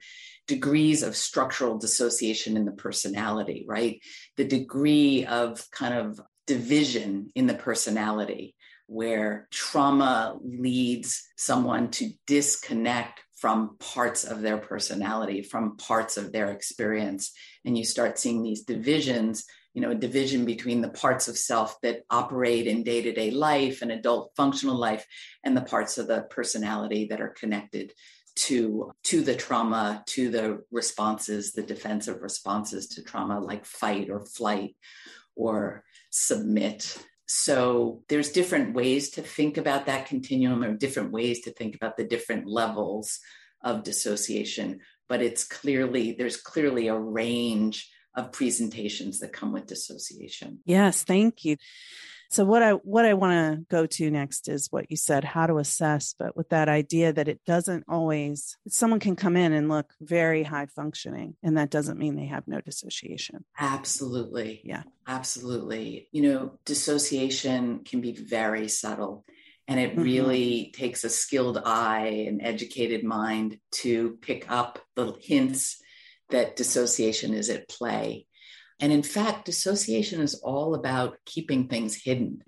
degrees 0.48 1.04
of 1.04 1.18
structural 1.18 1.78
dissociation 1.78 2.56
in 2.56 2.64
the 2.64 2.72
personality, 2.72 3.66
right? 3.68 4.02
The 4.38 4.46
degree 4.46 5.26
of 5.26 5.70
kind 5.72 5.94
of 5.94 6.22
division 6.48 7.32
in 7.36 7.46
the 7.46 7.56
personality 7.56 8.56
where 8.88 9.50
trauma 9.52 10.38
leads 10.42 11.28
someone 11.36 11.92
to 11.92 12.12
disconnect 12.28 13.20
from 13.38 13.76
parts 13.80 14.24
of 14.24 14.42
their 14.42 14.58
personality, 14.58 15.42
from 15.42 15.76
parts 15.76 16.16
of 16.16 16.32
their 16.32 16.52
experience. 16.52 17.34
And 17.66 17.78
you 17.78 17.84
start 17.84 18.18
seeing 18.18 18.44
these 18.44 18.64
divisions 18.64 19.44
you 19.76 19.82
know 19.82 19.92
a 19.92 19.96
division 19.96 20.46
between 20.46 20.82
the 20.82 20.90
parts 20.90 21.28
of 21.28 21.38
self 21.38 21.80
that 21.82 22.04
operate 22.10 22.66
in 22.66 22.82
day-to-day 22.82 23.30
life 23.32 23.82
and 23.82 23.92
adult 23.92 24.32
functional 24.36 24.78
life 24.78 25.06
and 25.44 25.56
the 25.56 25.62
parts 25.62 25.98
of 25.98 26.08
the 26.08 26.22
personality 26.30 27.08
that 27.10 27.22
are 27.22 27.36
connected 27.38 27.92
to 28.36 28.92
to 29.04 29.22
the 29.22 29.36
trauma 29.36 30.02
to 30.08 30.30
the 30.30 30.64
responses 30.72 31.52
the 31.52 31.62
defensive 31.62 32.22
responses 32.22 32.88
to 32.88 33.04
trauma 33.04 33.40
like 33.40 33.66
fight 33.66 34.10
or 34.10 34.22
flight 34.22 34.76
or 35.36 35.84
submit. 36.10 36.98
So 37.28 38.04
there's 38.08 38.32
different 38.32 38.76
ways 38.76 39.10
to 39.12 39.22
think 39.22 39.58
about 39.58 39.88
that 39.88 40.06
continuum 40.06 40.64
or 40.64 40.74
different 40.78 41.12
ways 41.12 41.42
to 41.42 41.52
think 41.52 41.76
about 41.76 41.98
the 41.98 42.06
different 42.06 42.48
levels 42.48 43.20
of 43.62 43.84
dissociation 43.84 44.80
but 45.08 45.22
it's 45.22 45.44
clearly 45.46 46.14
there's 46.14 46.38
clearly 46.38 46.88
a 46.88 46.98
range 46.98 47.90
of 48.16 48.32
presentations 48.32 49.20
that 49.20 49.34
come 49.34 49.52
with 49.52 49.68
dissociation. 49.68 50.60
Yes, 50.66 51.04
thank 51.04 51.46
you. 51.46 51.58
So 52.30 52.44
what 52.44 52.64
I 52.64 52.72
what 52.72 53.06
I 53.06 53.14
want 53.14 53.34
to 53.34 53.66
go 53.70 53.86
to 53.86 54.12
next 54.12 54.50
is 54.50 54.68
what 54.72 54.90
you 54.90 54.98
said 54.98 55.24
how 55.24 55.46
to 55.48 55.58
assess 55.58 56.16
but 56.18 56.36
with 56.36 56.50
that 56.50 56.68
idea 56.68 57.14
that 57.14 57.28
it 57.28 57.40
doesn't 57.46 57.86
always 57.88 58.58
someone 58.68 59.00
can 59.00 59.16
come 59.16 59.38
in 59.38 59.54
and 59.54 59.70
look 59.70 59.94
very 60.02 60.44
high 60.44 60.66
functioning 60.66 61.36
and 61.44 61.58
that 61.58 61.70
doesn't 61.70 62.00
mean 62.00 62.16
they 62.16 62.26
have 62.26 62.48
no 62.48 62.62
dissociation. 62.62 63.46
Absolutely. 63.60 64.62
Yeah. 64.64 64.84
Absolutely. 65.08 66.10
You 66.12 66.24
know, 66.24 66.60
dissociation 66.66 67.84
can 67.86 68.02
be 68.02 68.14
very 68.14 68.68
subtle 68.68 69.24
and 69.68 69.80
it 69.80 69.92
mm-hmm. 69.92 70.02
really 70.02 70.74
takes 70.76 71.04
a 71.04 71.10
skilled 71.10 71.62
eye 71.64 72.26
and 72.28 72.42
educated 72.42 73.04
mind 73.04 73.60
to 73.72 74.18
pick 74.22 74.50
up 74.52 74.80
the 74.96 75.14
hints 75.22 75.82
that 76.30 76.56
dissociation 76.56 77.34
is 77.34 77.50
at 77.50 77.70
play. 77.70 78.26
And 78.80 78.92
in 78.92 79.04
fact, 79.04 79.46
dissociation 79.46 80.22
is 80.22 80.36
all 80.36 80.76
about 80.76 81.18
keeping 81.26 81.68
things 81.68 81.96
hidden. 81.96 82.44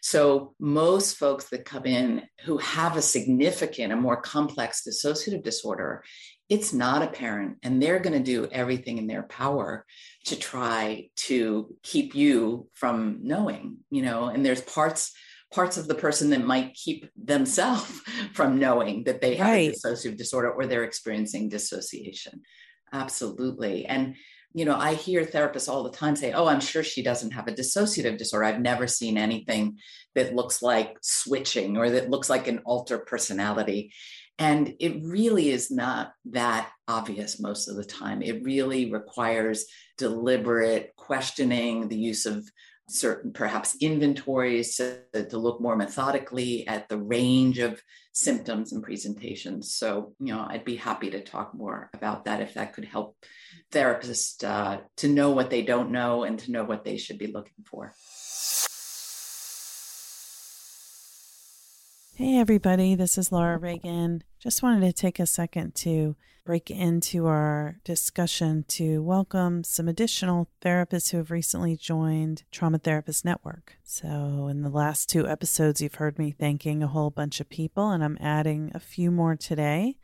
So, 0.00 0.54
most 0.58 1.16
folks 1.16 1.50
that 1.50 1.64
come 1.64 1.84
in 1.84 2.22
who 2.44 2.58
have 2.58 2.96
a 2.96 3.02
significant, 3.02 3.92
a 3.92 3.96
more 3.96 4.20
complex 4.20 4.82
dissociative 4.86 5.42
disorder, 5.42 6.04
it's 6.48 6.72
not 6.72 7.02
apparent. 7.02 7.58
And 7.62 7.82
they're 7.82 7.98
going 7.98 8.14
to 8.14 8.24
do 8.24 8.48
everything 8.50 8.98
in 8.98 9.06
their 9.06 9.24
power 9.24 9.84
to 10.26 10.36
try 10.36 11.10
to 11.16 11.74
keep 11.82 12.14
you 12.14 12.68
from 12.74 13.20
knowing, 13.22 13.78
you 13.90 14.02
know, 14.02 14.26
and 14.26 14.44
there's 14.44 14.62
parts 14.62 15.12
parts 15.52 15.78
of 15.78 15.88
the 15.88 15.94
person 15.94 16.28
that 16.30 16.44
might 16.44 16.74
keep 16.74 17.10
themselves 17.16 18.00
from 18.34 18.58
knowing 18.58 19.04
that 19.04 19.20
they 19.20 19.34
have 19.36 19.46
right. 19.46 19.70
a 19.70 19.72
dissociative 19.72 20.18
disorder 20.18 20.50
or 20.50 20.66
they're 20.66 20.84
experiencing 20.84 21.48
dissociation. 21.48 22.42
Absolutely. 22.92 23.86
And, 23.86 24.16
you 24.54 24.64
know, 24.64 24.76
I 24.76 24.94
hear 24.94 25.24
therapists 25.24 25.68
all 25.68 25.82
the 25.82 25.90
time 25.90 26.16
say, 26.16 26.32
oh, 26.32 26.46
I'm 26.46 26.60
sure 26.60 26.82
she 26.82 27.02
doesn't 27.02 27.32
have 27.32 27.48
a 27.48 27.52
dissociative 27.52 28.18
disorder. 28.18 28.44
I've 28.46 28.60
never 28.60 28.86
seen 28.86 29.18
anything 29.18 29.78
that 30.14 30.34
looks 30.34 30.62
like 30.62 30.96
switching 31.02 31.76
or 31.76 31.90
that 31.90 32.10
looks 32.10 32.30
like 32.30 32.48
an 32.48 32.60
alter 32.64 32.98
personality. 32.98 33.92
And 34.38 34.74
it 34.78 35.02
really 35.02 35.50
is 35.50 35.70
not 35.70 36.12
that 36.26 36.70
obvious 36.86 37.40
most 37.40 37.68
of 37.68 37.76
the 37.76 37.84
time. 37.84 38.22
It 38.22 38.44
really 38.44 38.90
requires 38.90 39.66
deliberate 39.96 40.92
questioning, 40.96 41.88
the 41.88 41.98
use 41.98 42.24
of 42.24 42.48
certain 42.88 43.32
perhaps 43.32 43.76
inventories 43.80 44.76
to, 44.76 45.00
to, 45.12 45.38
look 45.38 45.60
more 45.60 45.76
methodically 45.76 46.66
at 46.66 46.88
the 46.88 46.96
range 46.96 47.58
of 47.58 47.80
symptoms 48.12 48.72
and 48.72 48.82
presentations. 48.82 49.74
So 49.74 50.14
you 50.20 50.34
know 50.34 50.46
i'd 50.48 50.64
be 50.64 50.76
happy 50.76 51.10
to 51.10 51.22
talk 51.22 51.54
more 51.54 51.90
about 51.94 52.24
that 52.24 52.40
if 52.40 52.54
that 52.54 52.72
could 52.72 52.84
help 52.84 53.16
therapists 53.70 54.44
uh, 54.44 54.80
to 54.96 55.08
know 55.08 55.30
what 55.30 55.50
they 55.50 55.62
don't 55.62 55.90
know 55.90 56.24
and 56.24 56.38
to 56.40 56.50
know 56.50 56.64
what 56.64 56.84
they 56.84 56.96
should 56.96 57.18
be 57.18 57.26
looking 57.28 57.64
for 57.64 57.92
Hey, 62.18 62.36
everybody, 62.36 62.96
this 62.96 63.16
is 63.16 63.30
Laura 63.30 63.58
Reagan. 63.58 64.24
Just 64.40 64.60
wanted 64.60 64.80
to 64.80 64.92
take 64.92 65.20
a 65.20 65.24
second 65.24 65.76
to 65.76 66.16
break 66.44 66.68
into 66.68 67.26
our 67.26 67.76
discussion 67.84 68.64
to 68.70 69.00
welcome 69.04 69.62
some 69.62 69.86
additional 69.86 70.50
therapists 70.60 71.12
who 71.12 71.18
have 71.18 71.30
recently 71.30 71.76
joined 71.76 72.42
Trauma 72.50 72.78
Therapist 72.78 73.24
Network. 73.24 73.78
So, 73.84 74.48
in 74.50 74.62
the 74.62 74.68
last 74.68 75.08
two 75.08 75.28
episodes, 75.28 75.80
you've 75.80 75.94
heard 75.94 76.18
me 76.18 76.32
thanking 76.32 76.82
a 76.82 76.88
whole 76.88 77.10
bunch 77.10 77.38
of 77.38 77.48
people, 77.48 77.90
and 77.90 78.02
I'm 78.02 78.18
adding 78.20 78.72
a 78.74 78.80
few 78.80 79.12
more 79.12 79.36
today. 79.36 79.96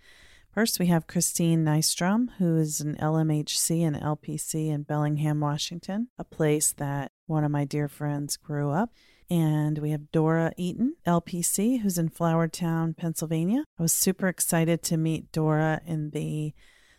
First, 0.53 0.79
we 0.79 0.87
have 0.87 1.09
Christine 1.09 1.65
Nystrom, 1.65 2.29
who 2.39 2.57
is 2.59 2.81
an 2.81 2.95
LMHC 2.95 3.85
and 3.85 3.97
LPC 3.97 4.69
in 4.69 4.85
Bellingham, 4.85 5.41
Washington, 5.41 6.11
a 6.17 6.23
place 6.23 6.71
that 6.75 7.11
one 7.27 7.43
of 7.43 7.51
my 7.51 7.65
dear 7.65 7.89
friends 7.89 8.37
grew 8.37 8.71
up. 8.71 8.93
And 9.31 9.79
we 9.79 9.91
have 9.91 10.13
Dora 10.13 10.53
Eaton, 10.57 10.97
LPC, 11.07 11.81
who's 11.81 11.99
in 11.99 12.11
Flourtown, 12.11 12.97
Pennsylvania. 12.97 13.65
I 13.79 13.83
was 13.83 13.93
super 13.93 14.29
excited 14.29 14.83
to 14.85 14.97
meet 14.97 15.33
Dora 15.33 15.81
in 15.87 16.11
the 16.11 16.53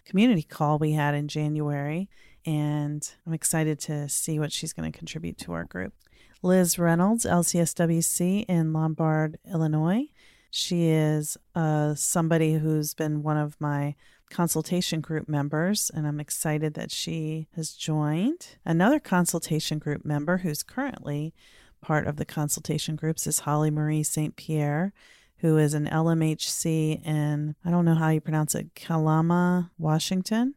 community 0.05 0.43
call 0.43 0.77
we 0.77 0.93
had 0.93 1.15
in 1.15 1.27
January, 1.27 2.09
and 2.45 3.07
I'm 3.25 3.33
excited 3.33 3.79
to 3.81 4.07
see 4.07 4.39
what 4.39 4.51
she's 4.51 4.73
going 4.73 4.91
to 4.91 4.97
contribute 4.97 5.37
to 5.39 5.53
our 5.53 5.65
group. 5.65 5.93
Liz 6.41 6.77
Reynolds, 6.77 7.25
LCSWC 7.25 8.45
in 8.47 8.71
Lombard, 8.71 9.37
Illinois. 9.51 10.07
She 10.51 10.89
is 10.89 11.37
uh, 11.55 11.95
somebody 11.95 12.53
who's 12.53 12.93
been 12.93 13.23
one 13.23 13.37
of 13.37 13.59
my 13.59 13.95
consultation 14.29 15.01
group 15.01 15.27
members, 15.27 15.91
and 15.93 16.07
I'm 16.07 16.19
excited 16.19 16.75
that 16.75 16.91
she 16.91 17.47
has 17.55 17.73
joined. 17.73 18.57
Another 18.63 18.99
consultation 18.99 19.79
group 19.79 20.05
member 20.05 20.37
who's 20.37 20.63
currently 20.63 21.33
part 21.85 22.07
of 22.07 22.15
the 22.15 22.25
consultation 22.25 22.95
groups 22.95 23.27
is 23.27 23.41
Holly 23.41 23.69
Marie 23.69 24.01
St. 24.01 24.35
Pierre, 24.35 24.91
who 25.37 25.59
is 25.59 25.75
an 25.75 25.85
LMHC 25.85 27.05
in, 27.05 27.55
I 27.63 27.69
don't 27.69 27.85
know 27.85 27.93
how 27.93 28.09
you 28.09 28.19
pronounce 28.19 28.55
it, 28.55 28.73
Kalama, 28.73 29.69
Washington. 29.77 30.55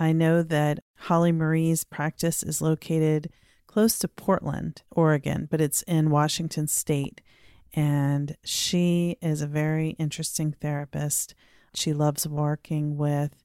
I 0.00 0.12
know 0.12 0.42
that 0.42 0.82
Holly 0.96 1.30
Marie's 1.30 1.84
practice 1.84 2.42
is 2.42 2.62
located 2.62 3.28
close 3.66 3.98
to 3.98 4.08
Portland, 4.08 4.80
Oregon, 4.90 5.46
but 5.50 5.60
it's 5.60 5.82
in 5.82 6.08
Washington 6.08 6.66
state. 6.68 7.20
And 7.74 8.34
she 8.42 9.18
is 9.20 9.42
a 9.42 9.46
very 9.46 9.90
interesting 9.98 10.52
therapist. 10.58 11.34
She 11.74 11.92
loves 11.92 12.26
working 12.26 12.96
with 12.96 13.36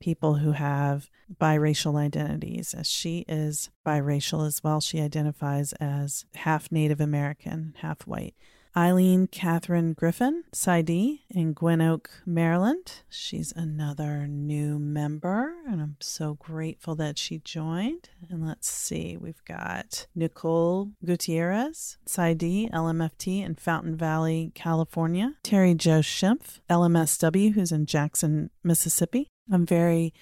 people 0.00 0.36
who 0.36 0.52
have 0.52 1.10
biracial 1.40 1.96
identities, 1.96 2.74
as 2.74 2.88
she 2.88 3.24
is 3.28 3.70
biracial 3.86 4.46
as 4.46 4.62
well. 4.62 4.80
She 4.80 5.00
identifies 5.00 5.72
as 5.74 6.24
half 6.34 6.70
Native 6.70 7.00
American, 7.00 7.74
half 7.78 8.06
white. 8.06 8.34
Eileen 8.76 9.28
Catherine 9.28 9.92
Griffin, 9.92 10.42
PsyD 10.52 11.20
in 11.30 11.52
Gwynn 11.52 11.80
Oak, 11.80 12.10
Maryland. 12.26 13.02
She's 13.08 13.52
another 13.54 14.26
new 14.26 14.80
member, 14.80 15.54
and 15.68 15.80
I'm 15.80 15.96
so 16.00 16.34
grateful 16.34 16.96
that 16.96 17.16
she 17.16 17.38
joined. 17.38 18.08
And 18.28 18.44
let's 18.44 18.68
see, 18.68 19.16
we've 19.16 19.44
got 19.44 20.08
Nicole 20.16 20.90
Gutierrez, 21.04 21.98
PsyD, 22.08 22.68
LMFT 22.72 23.44
in 23.44 23.54
Fountain 23.54 23.94
Valley, 23.96 24.50
California. 24.56 25.34
Terry 25.44 25.74
Jo 25.74 26.00
Schimpf, 26.00 26.58
LMSW, 26.68 27.52
who's 27.52 27.70
in 27.70 27.86
Jackson, 27.86 28.50
Mississippi. 28.64 29.28
I'm 29.52 29.66
very 29.66 30.12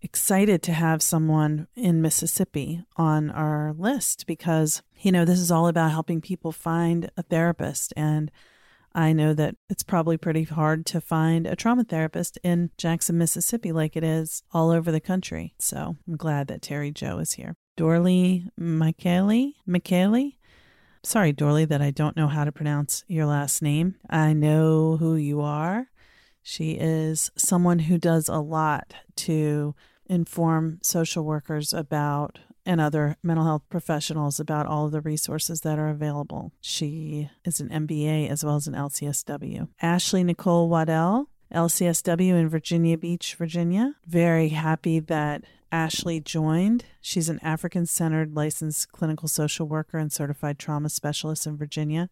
excited 0.00 0.62
to 0.62 0.72
have 0.72 1.02
someone 1.02 1.66
in 1.74 2.00
Mississippi 2.00 2.84
on 2.96 3.30
our 3.30 3.74
list 3.76 4.26
because, 4.26 4.82
you 5.00 5.10
know, 5.10 5.24
this 5.24 5.40
is 5.40 5.50
all 5.50 5.66
about 5.66 5.90
helping 5.90 6.20
people 6.20 6.52
find 6.52 7.10
a 7.16 7.22
therapist. 7.22 7.92
And 7.96 8.30
I 8.94 9.12
know 9.12 9.34
that 9.34 9.56
it's 9.68 9.82
probably 9.82 10.16
pretty 10.16 10.44
hard 10.44 10.86
to 10.86 11.00
find 11.00 11.46
a 11.46 11.56
trauma 11.56 11.84
therapist 11.84 12.38
in 12.42 12.70
Jackson, 12.78 13.18
Mississippi, 13.18 13.72
like 13.72 13.96
it 13.96 14.04
is 14.04 14.42
all 14.52 14.70
over 14.70 14.92
the 14.92 15.00
country. 15.00 15.54
So 15.58 15.96
I'm 16.06 16.16
glad 16.16 16.48
that 16.48 16.62
Terry 16.62 16.90
Jo 16.90 17.18
is 17.18 17.32
here. 17.32 17.54
Dorley 17.76 18.48
Michaeli, 18.58 19.54
Michaeli. 19.68 20.36
Sorry, 21.04 21.32
Dorley, 21.32 21.68
that 21.68 21.80
I 21.80 21.90
don't 21.90 22.16
know 22.16 22.26
how 22.26 22.44
to 22.44 22.52
pronounce 22.52 23.04
your 23.06 23.26
last 23.26 23.62
name. 23.62 23.96
I 24.10 24.32
know 24.32 24.96
who 24.96 25.14
you 25.16 25.40
are. 25.40 25.86
She 26.48 26.78
is 26.80 27.30
someone 27.36 27.78
who 27.80 27.98
does 27.98 28.26
a 28.26 28.38
lot 28.38 28.94
to 29.16 29.74
inform 30.06 30.78
social 30.82 31.22
workers 31.22 31.74
about 31.74 32.38
and 32.64 32.80
other 32.80 33.18
mental 33.22 33.44
health 33.44 33.64
professionals 33.68 34.40
about 34.40 34.64
all 34.64 34.86
of 34.86 34.92
the 34.92 35.02
resources 35.02 35.60
that 35.60 35.78
are 35.78 35.90
available. 35.90 36.52
She 36.62 37.28
is 37.44 37.60
an 37.60 37.68
MBA 37.68 38.30
as 38.30 38.46
well 38.46 38.56
as 38.56 38.66
an 38.66 38.72
LCSW. 38.72 39.68
Ashley 39.82 40.24
Nicole 40.24 40.70
Waddell, 40.70 41.28
LCSW 41.52 42.32
in 42.32 42.48
Virginia 42.48 42.96
Beach, 42.96 43.34
Virginia. 43.34 43.96
Very 44.06 44.48
happy 44.48 45.00
that 45.00 45.44
Ashley 45.70 46.18
joined. 46.18 46.86
She's 47.02 47.28
an 47.28 47.40
African 47.42 47.84
centered 47.84 48.34
licensed 48.34 48.90
clinical 48.90 49.28
social 49.28 49.68
worker 49.68 49.98
and 49.98 50.10
certified 50.10 50.58
trauma 50.58 50.88
specialist 50.88 51.46
in 51.46 51.58
Virginia. 51.58 52.08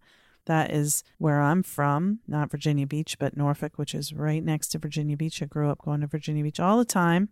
That 0.46 0.72
is 0.72 1.04
where 1.18 1.40
I'm 1.40 1.62
from, 1.62 2.20
not 2.26 2.50
Virginia 2.50 2.86
Beach, 2.86 3.18
but 3.18 3.36
Norfolk, 3.36 3.78
which 3.78 3.94
is 3.94 4.12
right 4.12 4.42
next 4.42 4.68
to 4.68 4.78
Virginia 4.78 5.16
Beach. 5.16 5.42
I 5.42 5.46
grew 5.46 5.70
up 5.70 5.82
going 5.82 6.00
to 6.00 6.06
Virginia 6.06 6.42
Beach 6.42 6.60
all 6.60 6.78
the 6.78 6.84
time. 6.84 7.28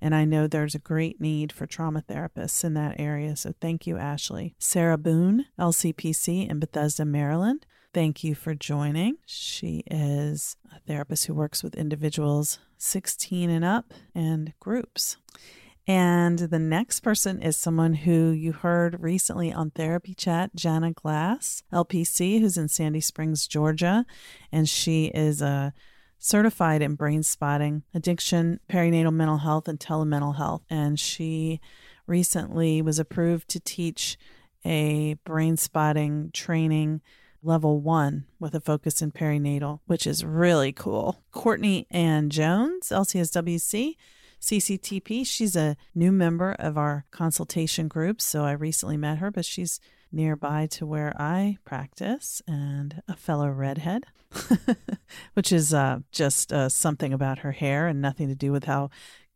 And 0.00 0.14
I 0.14 0.24
know 0.24 0.46
there's 0.46 0.76
a 0.76 0.80
great 0.80 1.20
need 1.20 1.50
for 1.50 1.66
trauma 1.66 2.02
therapists 2.02 2.62
in 2.62 2.74
that 2.74 3.00
area. 3.00 3.34
So 3.34 3.52
thank 3.60 3.86
you, 3.86 3.96
Ashley. 3.96 4.54
Sarah 4.58 4.98
Boone, 4.98 5.46
LCPC 5.58 6.48
in 6.48 6.60
Bethesda, 6.60 7.04
Maryland. 7.04 7.66
Thank 7.92 8.22
you 8.22 8.34
for 8.34 8.54
joining. 8.54 9.16
She 9.26 9.82
is 9.90 10.56
a 10.74 10.78
therapist 10.86 11.26
who 11.26 11.34
works 11.34 11.62
with 11.64 11.74
individuals 11.74 12.58
16 12.76 13.50
and 13.50 13.64
up 13.64 13.92
and 14.14 14.52
groups. 14.60 15.16
And 15.88 16.38
the 16.38 16.58
next 16.58 17.00
person 17.00 17.40
is 17.40 17.56
someone 17.56 17.94
who 17.94 18.28
you 18.28 18.52
heard 18.52 19.00
recently 19.00 19.50
on 19.50 19.70
Therapy 19.70 20.12
Chat, 20.12 20.54
Jana 20.54 20.92
Glass, 20.92 21.62
LPC, 21.72 22.40
who's 22.40 22.58
in 22.58 22.68
Sandy 22.68 23.00
Springs, 23.00 23.48
Georgia. 23.48 24.04
And 24.52 24.68
she 24.68 25.06
is 25.06 25.40
a 25.40 25.72
certified 26.18 26.82
in 26.82 26.94
brainspotting, 26.94 27.84
addiction, 27.94 28.60
perinatal 28.68 29.14
mental 29.14 29.38
health, 29.38 29.66
and 29.66 29.80
telemental 29.80 30.36
health. 30.36 30.60
And 30.68 31.00
she 31.00 31.58
recently 32.06 32.82
was 32.82 32.98
approved 32.98 33.48
to 33.48 33.60
teach 33.60 34.18
a 34.66 35.16
brainspotting 35.26 36.34
training 36.34 37.00
level 37.42 37.80
one 37.80 38.26
with 38.38 38.54
a 38.54 38.60
focus 38.60 39.00
in 39.00 39.10
perinatal, 39.10 39.80
which 39.86 40.06
is 40.06 40.22
really 40.22 40.72
cool. 40.72 41.22
Courtney 41.30 41.86
Ann 41.90 42.28
Jones, 42.28 42.90
LCSWC, 42.90 43.94
CCTP. 44.40 45.26
She's 45.26 45.56
a 45.56 45.76
new 45.94 46.12
member 46.12 46.52
of 46.58 46.78
our 46.78 47.04
consultation 47.10 47.88
group. 47.88 48.20
So 48.20 48.44
I 48.44 48.52
recently 48.52 48.96
met 48.96 49.18
her, 49.18 49.30
but 49.30 49.44
she's 49.44 49.80
nearby 50.10 50.66
to 50.66 50.86
where 50.86 51.14
I 51.20 51.58
practice 51.64 52.40
and 52.46 53.02
a 53.08 53.16
fellow 53.16 53.48
redhead, 53.48 54.04
which 55.34 55.52
is 55.52 55.74
uh, 55.74 56.00
just 56.12 56.52
uh, 56.52 56.68
something 56.68 57.12
about 57.12 57.40
her 57.40 57.52
hair 57.52 57.86
and 57.86 58.00
nothing 58.00 58.28
to 58.28 58.34
do 58.34 58.52
with 58.52 58.64
how 58.64 58.90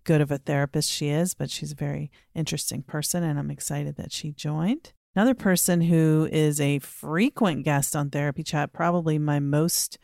good 0.05 0.21
of 0.21 0.31
a 0.31 0.39
therapist 0.39 0.91
she 0.91 1.09
is, 1.09 1.35
but 1.35 1.51
she's 1.51 1.73
a 1.73 1.77
very 1.77 2.11
interesting 2.35 2.83
person 2.83 3.23
and 3.23 3.39
I'm 3.39 3.51
excited 3.51 3.97
that 3.97 4.13
she 4.13 4.33
joined. 4.33 4.93
Another 5.15 5.35
person 5.35 5.83
who 5.83 6.29
is 6.33 6.61
a 6.61 6.79
frequent 6.79 7.65
guest 7.65 7.95
on 7.95 8.09
Therapy 8.09 8.43
Chat, 8.43 8.73
probably 8.73 9.19
my 9.19 9.41
most 9.41 9.99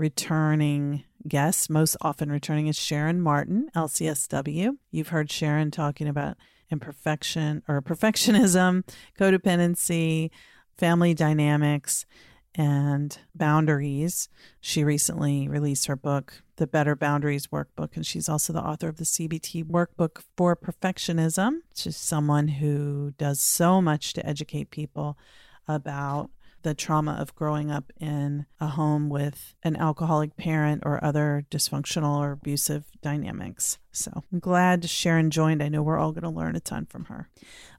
returning 0.00 1.04
guest, 1.28 1.68
most 1.68 1.96
often 2.00 2.32
returning, 2.32 2.66
is 2.66 2.76
Sharon 2.76 3.20
Martin, 3.20 3.68
LCSW. 3.76 4.78
You've 4.90 5.08
heard 5.08 5.30
Sharon 5.30 5.70
talking 5.70 6.08
about 6.08 6.38
imperfection 6.70 7.62
or 7.68 7.82
perfectionism, 7.82 8.82
codependency, 9.18 10.30
family 10.78 11.12
dynamics, 11.12 12.06
and 12.54 13.18
boundaries. 13.34 14.30
She 14.60 14.82
recently 14.82 15.46
released 15.46 15.86
her 15.86 15.96
book, 15.96 16.42
The 16.56 16.66
Better 16.66 16.96
Boundaries 16.96 17.48
Workbook, 17.48 17.94
and 17.94 18.06
she's 18.06 18.28
also 18.28 18.54
the 18.54 18.62
author 18.62 18.88
of 18.88 18.96
the 18.96 19.04
CBT 19.04 19.64
Workbook 19.64 20.22
for 20.34 20.56
Perfectionism. 20.56 21.58
She's 21.74 21.96
someone 21.96 22.48
who 22.48 23.12
does 23.18 23.40
so 23.42 23.82
much 23.82 24.14
to 24.14 24.26
educate 24.26 24.70
people 24.70 25.18
about 25.68 26.30
the 26.62 26.74
trauma 26.74 27.12
of 27.12 27.34
growing 27.34 27.70
up 27.70 27.92
in 27.98 28.46
a 28.60 28.68
home 28.68 29.08
with 29.08 29.54
an 29.62 29.76
alcoholic 29.76 30.36
parent 30.36 30.82
or 30.84 31.02
other 31.02 31.44
dysfunctional 31.50 32.18
or 32.18 32.32
abusive 32.32 32.84
dynamics. 33.02 33.78
So 33.92 34.24
I'm 34.32 34.38
glad 34.38 34.88
Sharon 34.88 35.30
joined. 35.30 35.62
I 35.62 35.68
know 35.68 35.82
we're 35.82 35.98
all 35.98 36.12
going 36.12 36.22
to 36.22 36.30
learn 36.30 36.56
a 36.56 36.60
ton 36.60 36.86
from 36.86 37.06
her. 37.06 37.28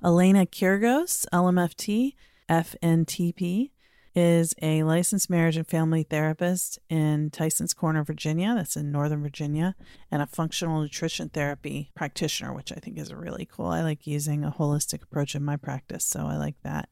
Elena 0.04 0.46
Kyrgos, 0.46 1.26
LMFT, 1.32 2.14
FNTP 2.50 3.72
is 4.14 4.54
a 4.62 4.84
licensed 4.84 5.30
marriage 5.30 5.56
and 5.56 5.68
family 5.68 6.04
therapist 6.04 6.78
in 6.90 7.30
Tyson's 7.30 7.74
Corner, 7.74 8.04
Virginia. 8.04 8.54
That's 8.56 8.76
in 8.76 8.92
Northern 8.92 9.22
Virginia, 9.22 9.76
and 10.12 10.22
a 10.22 10.28
functional 10.28 10.82
nutrition 10.82 11.30
therapy 11.30 11.92
practitioner, 11.96 12.54
which 12.54 12.72
I 12.72 12.76
think 12.76 12.98
is 12.98 13.14
really 13.14 13.48
cool. 13.50 13.68
I 13.68 13.82
like 13.82 14.06
using 14.06 14.44
a 14.44 14.52
holistic 14.52 15.04
approach 15.04 15.34
in 15.34 15.46
my 15.46 15.56
practice, 15.56 16.04
so 16.04 16.26
I 16.26 16.36
like 16.36 16.56
that. 16.64 16.90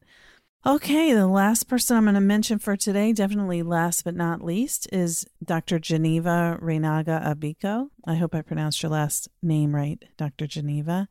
Okay, 0.66 1.14
the 1.14 1.26
last 1.26 1.68
person 1.68 1.96
I'm 1.96 2.04
going 2.04 2.14
to 2.16 2.20
mention 2.20 2.58
for 2.58 2.76
today, 2.76 3.14
definitely 3.14 3.62
last 3.62 4.04
but 4.04 4.14
not 4.14 4.42
least, 4.42 4.86
is 4.92 5.26
Dr. 5.42 5.78
Geneva 5.78 6.58
Reynaga 6.60 7.24
Abiko. 7.24 7.88
I 8.06 8.16
hope 8.16 8.34
I 8.34 8.42
pronounced 8.42 8.82
your 8.82 8.90
last 8.92 9.28
name 9.42 9.74
right, 9.74 10.02
Dr. 10.18 10.46
Geneva 10.46 11.08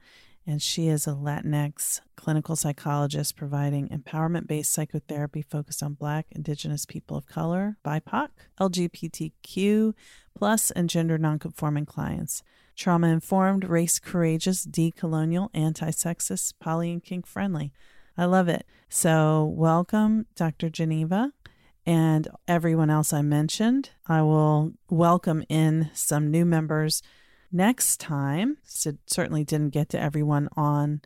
and 0.50 0.64
she 0.64 0.88
is 0.88 1.06
a 1.06 1.12
Latinx 1.12 2.02
clinical 2.16 2.56
psychologist 2.56 3.36
providing 3.36 3.88
empowerment 3.90 4.48
based 4.48 4.74
psychotherapy 4.74 5.44
focused 5.44 5.84
on 5.84 5.94
Black, 5.94 6.26
Indigenous 6.32 6.88
people 6.88 7.16
of 7.16 7.28
color, 7.28 7.78
BIPOC, 7.86 8.30
LGBTQ, 8.60 9.94
plus, 10.36 10.72
and 10.72 10.90
gender 10.90 11.20
nonconforming 11.20 11.86
clients. 11.86 12.42
Trauma 12.76 13.10
informed, 13.10 13.64
race 13.64 14.00
courageous, 14.00 14.66
decolonial, 14.66 15.50
anti 15.54 15.90
sexist, 15.90 16.54
poly 16.60 16.92
and 16.92 17.04
kink 17.04 17.28
friendly. 17.28 17.72
I 18.20 18.26
love 18.26 18.50
it. 18.50 18.66
So, 18.90 19.46
welcome, 19.56 20.26
Dr. 20.36 20.70
Geneva 20.70 21.32
and 21.86 22.28
everyone 22.50 22.90
else 22.90 23.14
I 23.14 23.22
mentioned. 23.22 23.92
I 24.08 24.24
will 24.24 24.74
welcome 24.90 25.46
in 25.48 25.90
some 25.94 26.30
new 26.30 26.44
members 26.44 27.02
next 27.50 28.02
time. 28.02 28.58
So 28.66 28.92
certainly 29.08 29.46
didn't 29.46 29.70
get 29.70 29.88
to 29.90 30.02
everyone 30.02 30.50
on 30.58 31.00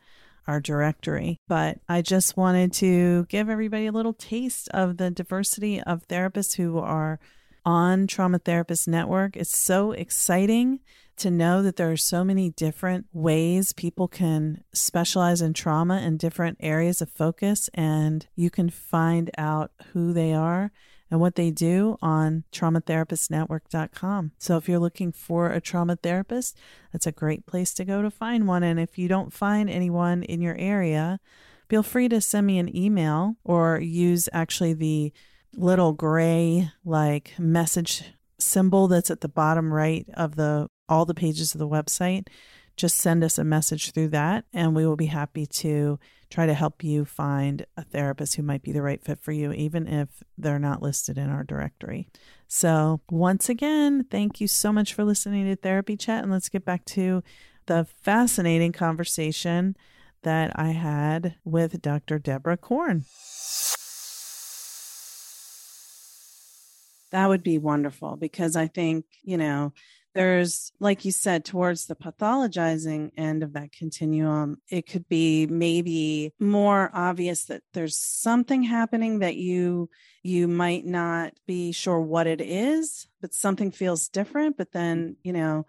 our 0.48 0.60
directory, 0.60 1.38
but 1.46 1.78
I 1.88 2.02
just 2.02 2.36
wanted 2.36 2.72
to 2.74 3.26
give 3.26 3.48
everybody 3.48 3.86
a 3.86 3.92
little 3.92 4.12
taste 4.12 4.68
of 4.70 4.96
the 4.96 5.12
diversity 5.12 5.80
of 5.80 6.08
therapists 6.08 6.56
who 6.56 6.78
are 6.78 7.20
on 7.64 8.08
Trauma 8.08 8.40
Therapist 8.40 8.88
Network. 8.88 9.36
It's 9.36 9.56
so 9.56 9.92
exciting 9.92 10.80
to 11.18 11.30
know 11.30 11.62
that 11.62 11.76
there 11.76 11.90
are 11.90 11.96
so 11.96 12.24
many 12.24 12.50
different 12.50 13.06
ways 13.12 13.72
people 13.72 14.08
can 14.08 14.64
specialize 14.72 15.40
in 15.40 15.52
trauma 15.52 16.00
in 16.00 16.16
different 16.16 16.58
areas 16.60 17.00
of 17.00 17.10
focus, 17.10 17.70
and 17.74 18.26
you 18.34 18.50
can 18.50 18.70
find 18.70 19.30
out 19.38 19.70
who 19.92 20.12
they 20.12 20.32
are 20.32 20.72
and 21.10 21.20
what 21.20 21.36
they 21.36 21.50
do 21.50 21.96
on 22.02 22.44
traumatherapistnetwork.com. 22.52 24.32
So 24.38 24.56
if 24.56 24.68
you're 24.68 24.78
looking 24.78 25.12
for 25.12 25.50
a 25.50 25.60
trauma 25.60 25.96
therapist, 25.96 26.58
that's 26.92 27.06
a 27.06 27.12
great 27.12 27.46
place 27.46 27.72
to 27.74 27.84
go 27.84 28.02
to 28.02 28.10
find 28.10 28.48
one. 28.48 28.62
And 28.62 28.80
if 28.80 28.98
you 28.98 29.06
don't 29.06 29.32
find 29.32 29.70
anyone 29.70 30.22
in 30.24 30.40
your 30.40 30.56
area, 30.56 31.20
feel 31.68 31.82
free 31.82 32.08
to 32.08 32.20
send 32.20 32.46
me 32.46 32.58
an 32.58 32.74
email 32.76 33.36
or 33.44 33.78
use 33.78 34.28
actually 34.32 34.72
the 34.72 35.12
little 35.56 35.92
gray 35.92 36.70
like 36.84 37.38
message 37.38 38.02
symbol 38.38 38.88
that's 38.88 39.10
at 39.10 39.20
the 39.20 39.28
bottom 39.28 39.72
right 39.72 40.06
of 40.14 40.36
the 40.36 40.68
all 40.88 41.04
the 41.04 41.14
pages 41.14 41.54
of 41.54 41.58
the 41.58 41.68
website 41.68 42.28
just 42.76 42.96
send 42.96 43.22
us 43.22 43.38
a 43.38 43.44
message 43.44 43.92
through 43.92 44.08
that 44.08 44.44
and 44.52 44.74
we 44.74 44.86
will 44.86 44.96
be 44.96 45.06
happy 45.06 45.46
to 45.46 45.98
try 46.30 46.46
to 46.46 46.54
help 46.54 46.82
you 46.82 47.04
find 47.04 47.64
a 47.76 47.84
therapist 47.84 48.34
who 48.34 48.42
might 48.42 48.62
be 48.62 48.72
the 48.72 48.82
right 48.82 49.02
fit 49.02 49.20
for 49.20 49.30
you, 49.30 49.52
even 49.52 49.86
if 49.86 50.08
they're 50.36 50.58
not 50.58 50.82
listed 50.82 51.16
in 51.16 51.30
our 51.30 51.44
directory. 51.44 52.08
So, 52.48 53.00
once 53.08 53.48
again, 53.48 54.04
thank 54.10 54.40
you 54.40 54.48
so 54.48 54.72
much 54.72 54.94
for 54.94 55.04
listening 55.04 55.46
to 55.46 55.54
Therapy 55.54 55.96
Chat. 55.96 56.24
And 56.24 56.32
let's 56.32 56.48
get 56.48 56.64
back 56.64 56.84
to 56.86 57.22
the 57.66 57.86
fascinating 58.02 58.72
conversation 58.72 59.76
that 60.22 60.58
I 60.58 60.70
had 60.70 61.36
with 61.44 61.80
Dr. 61.80 62.18
Deborah 62.18 62.56
Korn. 62.56 63.04
That 67.12 67.28
would 67.28 67.44
be 67.44 67.58
wonderful 67.58 68.16
because 68.16 68.56
I 68.56 68.66
think, 68.66 69.04
you 69.22 69.36
know, 69.36 69.72
there's 70.14 70.72
like 70.80 71.04
you 71.04 71.12
said 71.12 71.44
towards 71.44 71.86
the 71.86 71.94
pathologizing 71.94 73.10
end 73.16 73.42
of 73.42 73.52
that 73.52 73.72
continuum 73.72 74.56
it 74.70 74.88
could 74.88 75.08
be 75.08 75.46
maybe 75.46 76.32
more 76.38 76.90
obvious 76.94 77.44
that 77.44 77.62
there's 77.72 77.96
something 77.96 78.62
happening 78.62 79.20
that 79.20 79.36
you 79.36 79.88
you 80.22 80.48
might 80.48 80.86
not 80.86 81.32
be 81.46 81.72
sure 81.72 82.00
what 82.00 82.26
it 82.26 82.40
is 82.40 83.06
but 83.20 83.34
something 83.34 83.70
feels 83.70 84.08
different 84.08 84.56
but 84.56 84.72
then 84.72 85.16
you 85.22 85.32
know 85.32 85.66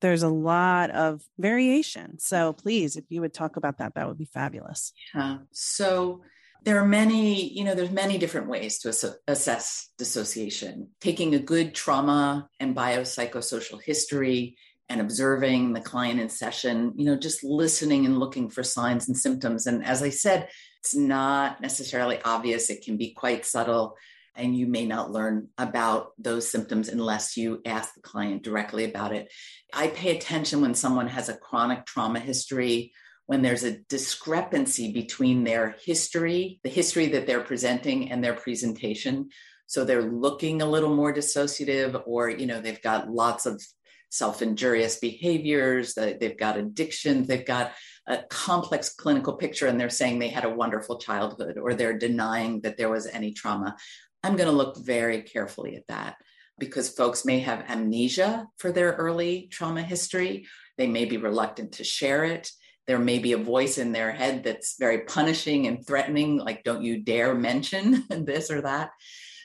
there's 0.00 0.22
a 0.22 0.28
lot 0.28 0.90
of 0.90 1.22
variation. 1.38 2.18
So 2.18 2.52
please 2.52 2.96
if 2.96 3.04
you 3.08 3.20
would 3.20 3.34
talk 3.34 3.56
about 3.56 3.78
that 3.78 3.94
that 3.94 4.08
would 4.08 4.18
be 4.18 4.24
fabulous. 4.24 4.92
Yeah. 5.14 5.38
So 5.52 6.22
there 6.68 6.78
are 6.78 6.86
many, 6.86 7.50
you 7.50 7.64
know, 7.64 7.74
there's 7.74 7.90
many 7.90 8.18
different 8.18 8.46
ways 8.46 8.78
to 8.78 8.90
ass- 8.90 9.16
assess 9.26 9.88
dissociation. 9.96 10.88
Taking 11.00 11.34
a 11.34 11.38
good 11.38 11.74
trauma 11.74 12.46
and 12.60 12.76
biopsychosocial 12.76 13.80
history 13.82 14.54
and 14.90 15.00
observing 15.00 15.72
the 15.72 15.80
client 15.80 16.20
in 16.20 16.28
session, 16.28 16.92
you 16.94 17.06
know, 17.06 17.16
just 17.16 17.42
listening 17.42 18.04
and 18.04 18.18
looking 18.18 18.50
for 18.50 18.62
signs 18.62 19.08
and 19.08 19.16
symptoms. 19.16 19.66
And 19.66 19.82
as 19.82 20.02
I 20.02 20.10
said, 20.10 20.50
it's 20.80 20.94
not 20.94 21.62
necessarily 21.62 22.20
obvious. 22.22 22.68
It 22.68 22.84
can 22.84 22.98
be 22.98 23.14
quite 23.14 23.46
subtle. 23.46 23.96
And 24.36 24.54
you 24.54 24.66
may 24.66 24.84
not 24.84 25.10
learn 25.10 25.48
about 25.56 26.10
those 26.18 26.50
symptoms 26.50 26.90
unless 26.90 27.34
you 27.38 27.62
ask 27.64 27.94
the 27.94 28.02
client 28.02 28.42
directly 28.42 28.84
about 28.84 29.14
it. 29.14 29.32
I 29.72 29.88
pay 29.88 30.14
attention 30.14 30.60
when 30.60 30.74
someone 30.74 31.08
has 31.08 31.30
a 31.30 31.36
chronic 31.38 31.86
trauma 31.86 32.20
history 32.20 32.92
when 33.28 33.42
there's 33.42 33.62
a 33.62 33.78
discrepancy 33.90 34.90
between 34.90 35.44
their 35.44 35.76
history, 35.84 36.60
the 36.64 36.70
history 36.70 37.08
that 37.08 37.26
they're 37.26 37.42
presenting, 37.42 38.10
and 38.10 38.24
their 38.24 38.32
presentation. 38.32 39.28
So 39.66 39.84
they're 39.84 40.10
looking 40.10 40.62
a 40.62 40.66
little 40.66 40.96
more 40.96 41.12
dissociative, 41.12 42.02
or 42.06 42.30
you 42.30 42.46
know, 42.46 42.62
they've 42.62 42.80
got 42.80 43.10
lots 43.10 43.44
of 43.44 43.62
self 44.08 44.40
injurious 44.40 44.96
behaviors, 44.96 45.92
they've 45.92 46.38
got 46.38 46.56
addictions, 46.56 47.28
they've 47.28 47.44
got 47.44 47.72
a 48.06 48.22
complex 48.30 48.94
clinical 48.94 49.34
picture, 49.34 49.66
and 49.66 49.78
they're 49.78 49.90
saying 49.90 50.18
they 50.18 50.28
had 50.28 50.46
a 50.46 50.54
wonderful 50.54 50.98
childhood 50.98 51.58
or 51.58 51.74
they're 51.74 51.98
denying 51.98 52.62
that 52.62 52.78
there 52.78 52.88
was 52.88 53.06
any 53.06 53.34
trauma. 53.34 53.76
I'm 54.24 54.36
going 54.36 54.48
to 54.48 54.56
look 54.56 54.82
very 54.82 55.20
carefully 55.20 55.76
at 55.76 55.86
that 55.88 56.16
because 56.58 56.88
folks 56.88 57.26
may 57.26 57.40
have 57.40 57.66
amnesia 57.68 58.46
for 58.56 58.72
their 58.72 58.92
early 58.92 59.48
trauma 59.52 59.82
history. 59.82 60.46
They 60.78 60.86
may 60.86 61.04
be 61.04 61.18
reluctant 61.18 61.72
to 61.72 61.84
share 61.84 62.24
it. 62.24 62.50
There 62.88 62.98
may 62.98 63.20
be 63.20 63.32
a 63.32 63.38
voice 63.38 63.78
in 63.78 63.92
their 63.92 64.10
head 64.10 64.42
that's 64.42 64.76
very 64.76 65.02
punishing 65.02 65.68
and 65.68 65.86
threatening, 65.86 66.38
like, 66.38 66.64
don't 66.64 66.82
you 66.82 67.00
dare 67.00 67.34
mention 67.34 68.04
this 68.10 68.50
or 68.50 68.62
that. 68.62 68.90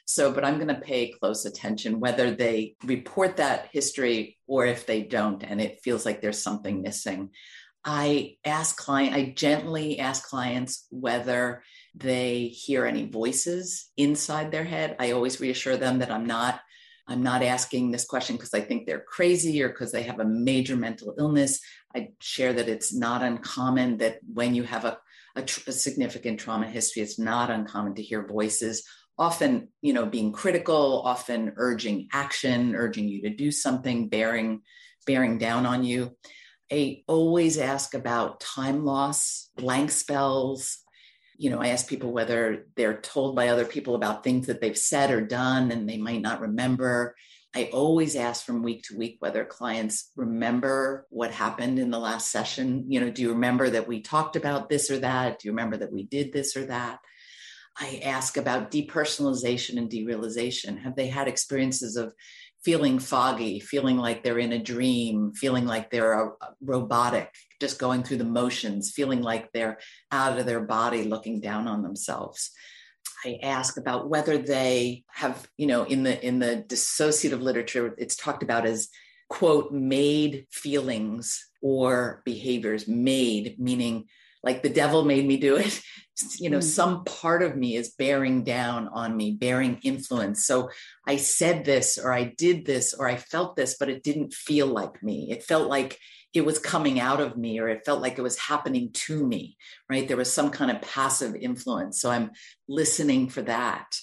So, 0.05 0.31
but 0.31 0.43
I'm 0.43 0.55
going 0.55 0.73
to 0.73 0.81
pay 0.81 1.11
close 1.11 1.45
attention 1.45 1.99
whether 1.99 2.31
they 2.31 2.75
report 2.83 3.37
that 3.37 3.69
history 3.71 4.37
or 4.47 4.65
if 4.65 4.85
they 4.85 5.03
don't, 5.03 5.43
and 5.43 5.61
it 5.61 5.81
feels 5.83 6.05
like 6.05 6.21
there's 6.21 6.41
something 6.41 6.81
missing. 6.81 7.29
I 7.85 8.37
ask 8.45 8.77
client, 8.77 9.15
I 9.15 9.33
gently 9.35 9.99
ask 9.99 10.27
clients 10.27 10.87
whether 10.89 11.63
they 11.95 12.47
hear 12.47 12.85
any 12.85 13.09
voices 13.09 13.91
inside 13.97 14.51
their 14.51 14.63
head. 14.63 14.95
I 14.99 15.11
always 15.11 15.39
reassure 15.39 15.77
them 15.77 15.99
that 15.99 16.11
I'm 16.11 16.25
not 16.25 16.61
I'm 17.07 17.21
not 17.21 17.43
asking 17.43 17.91
this 17.91 18.05
question 18.05 18.35
because 18.37 18.53
I 18.53 18.61
think 18.61 18.85
they're 18.85 19.01
crazy 19.01 19.61
or 19.61 19.69
because 19.69 19.91
they 19.91 20.03
have 20.03 20.19
a 20.19 20.25
major 20.25 20.75
mental 20.75 21.13
illness. 21.17 21.59
I 21.95 22.09
share 22.21 22.53
that 22.53 22.69
it's 22.69 22.93
not 22.93 23.23
uncommon 23.23 23.97
that 23.97 24.19
when 24.31 24.55
you 24.55 24.63
have 24.63 24.85
a, 24.85 24.97
a, 25.35 25.41
tr- 25.41 25.69
a 25.69 25.73
significant 25.73 26.39
trauma 26.39 26.67
history, 26.67 27.01
it's 27.01 27.19
not 27.19 27.51
uncommon 27.51 27.95
to 27.95 28.01
hear 28.01 28.25
voices 28.25 28.83
often 29.17 29.67
you 29.81 29.93
know 29.93 30.05
being 30.05 30.31
critical 30.31 31.01
often 31.05 31.53
urging 31.57 32.07
action 32.11 32.75
urging 32.75 33.07
you 33.07 33.21
to 33.21 33.29
do 33.29 33.51
something 33.51 34.09
bearing 34.09 34.61
bearing 35.05 35.37
down 35.37 35.65
on 35.65 35.83
you 35.83 36.15
i 36.71 37.03
always 37.07 37.57
ask 37.57 37.93
about 37.93 38.39
time 38.39 38.83
loss 38.83 39.49
blank 39.55 39.91
spells 39.91 40.79
you 41.37 41.49
know 41.49 41.59
i 41.59 41.67
ask 41.69 41.87
people 41.87 42.11
whether 42.11 42.65
they're 42.75 42.99
told 43.01 43.35
by 43.35 43.49
other 43.49 43.65
people 43.65 43.95
about 43.95 44.23
things 44.23 44.47
that 44.47 44.61
they've 44.61 44.77
said 44.77 45.11
or 45.11 45.21
done 45.21 45.71
and 45.71 45.87
they 45.87 45.97
might 45.97 46.21
not 46.21 46.41
remember. 46.41 47.15
I 47.55 47.69
always 47.71 48.15
ask 48.15 48.43
from 48.43 48.63
week 48.63 48.83
to 48.85 48.97
week 48.97 49.17
whether 49.19 49.45
clients 49.45 50.11
remember 50.15 51.05
what 51.11 51.29
happened 51.29 51.77
in 51.77 51.91
the 51.91 51.99
last 51.99 52.31
session. 52.31 52.85
You 52.87 52.99
know 52.99 53.11
do 53.11 53.21
you 53.21 53.33
remember 53.33 53.69
that 53.69 53.87
we 53.87 54.01
talked 54.01 54.35
about 54.35 54.69
this 54.69 54.89
or 54.89 54.99
that? 54.99 55.39
Do 55.39 55.47
you 55.47 55.51
remember 55.51 55.77
that 55.77 55.91
we 55.91 56.03
did 56.03 56.33
this 56.33 56.57
or 56.57 56.65
that? 56.65 56.99
I 57.77 58.01
ask 58.03 58.37
about 58.37 58.71
depersonalization 58.71 59.77
and 59.77 59.89
derealization. 59.89 60.81
Have 60.83 60.95
they 60.95 61.07
had 61.07 61.27
experiences 61.27 61.95
of 61.95 62.13
feeling 62.63 62.99
foggy, 62.99 63.59
feeling 63.59 63.97
like 63.97 64.23
they're 64.23 64.39
in 64.39 64.53
a 64.53 64.59
dream, 64.59 65.33
feeling 65.33 65.65
like 65.65 65.89
they're 65.89 66.33
robotic, 66.61 67.29
just 67.59 67.79
going 67.79 68.03
through 68.03 68.17
the 68.17 68.23
motions, 68.23 68.91
feeling 68.91 69.21
like 69.21 69.51
they're 69.51 69.79
out 70.11 70.39
of 70.39 70.45
their 70.45 70.61
body, 70.61 71.03
looking 71.03 71.41
down 71.41 71.67
on 71.67 71.83
themselves? 71.83 72.51
I 73.25 73.39
ask 73.41 73.77
about 73.77 74.09
whether 74.09 74.37
they 74.37 75.03
have, 75.13 75.47
you 75.57 75.67
know, 75.67 75.83
in 75.83 76.03
the 76.03 76.25
in 76.25 76.39
the 76.39 76.65
dissociative 76.67 77.41
literature, 77.41 77.95
it's 77.97 78.15
talked 78.15 78.43
about 78.43 78.65
as 78.65 78.89
quote 79.29 79.71
made 79.71 80.45
feelings 80.51 81.49
or 81.61 82.21
behaviors 82.25 82.87
made 82.87 83.59
meaning 83.59 84.05
like 84.43 84.61
the 84.61 84.69
devil 84.69 85.05
made 85.05 85.25
me 85.25 85.37
do 85.37 85.57
it. 85.57 85.81
You 86.37 86.51
know 86.51 86.59
mm. 86.59 86.63
some 86.63 87.05
part 87.05 87.41
of 87.41 87.57
me 87.57 87.75
is 87.75 87.95
bearing 87.97 88.43
down 88.43 88.87
on 88.87 89.17
me 89.17 89.31
bearing 89.31 89.79
influence. 89.81 90.45
So 90.45 90.69
i 91.07 91.15
said 91.15 91.65
this 91.65 91.97
or 91.97 92.13
i 92.13 92.25
did 92.37 92.67
this 92.67 92.93
or 92.93 93.07
i 93.07 93.15
felt 93.15 93.55
this 93.55 93.77
but 93.79 93.89
it 93.89 94.03
didn't 94.03 94.31
feel 94.31 94.67
like 94.67 95.01
me. 95.01 95.31
It 95.31 95.41
felt 95.41 95.69
like 95.69 95.97
it 96.35 96.45
was 96.45 96.59
coming 96.59 96.99
out 96.99 97.19
of 97.19 97.35
me 97.35 97.59
or 97.59 97.67
it 97.67 97.83
felt 97.83 97.99
like 97.99 98.19
it 98.19 98.21
was 98.21 98.37
happening 98.37 98.91
to 98.93 99.25
me 99.25 99.57
right? 99.89 100.07
There 100.07 100.15
was 100.15 100.31
some 100.31 100.51
kind 100.51 100.69
of 100.69 100.83
passive 100.83 101.33
influence. 101.33 101.99
So 101.99 102.11
i'm 102.11 102.29
listening 102.67 103.29
for 103.29 103.41
that. 103.41 103.97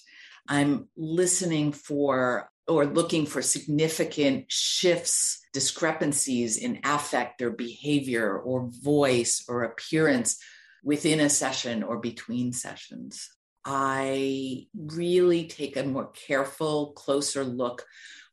I'm 0.49 0.89
listening 0.97 1.71
for 1.71 2.51
or 2.67 2.87
looking 2.87 3.27
for 3.27 3.43
significant 3.43 4.47
shifts, 4.51 5.40
discrepancies 5.53 6.57
in 6.57 6.81
affect 6.85 7.43
or 7.43 7.51
behavior 7.51 8.39
or 8.39 8.71
voice 8.83 9.45
or 9.49 9.65
appearance 9.65 10.39
within 10.83 11.21
a 11.21 11.29
session 11.29 11.83
or 11.83 11.99
between 11.99 12.53
sessions. 12.53 13.29
I 13.65 14.67
really 14.75 15.47
take 15.47 15.77
a 15.77 15.85
more 15.85 16.11
careful, 16.13 16.93
closer 16.93 17.45
look 17.45 17.85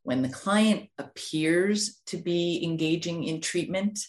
when 0.03 0.21
the 0.21 0.29
client 0.29 0.89
appears 0.97 2.01
to 2.05 2.17
be 2.17 2.63
engaging 2.63 3.25
in 3.25 3.41
treatment, 3.41 3.99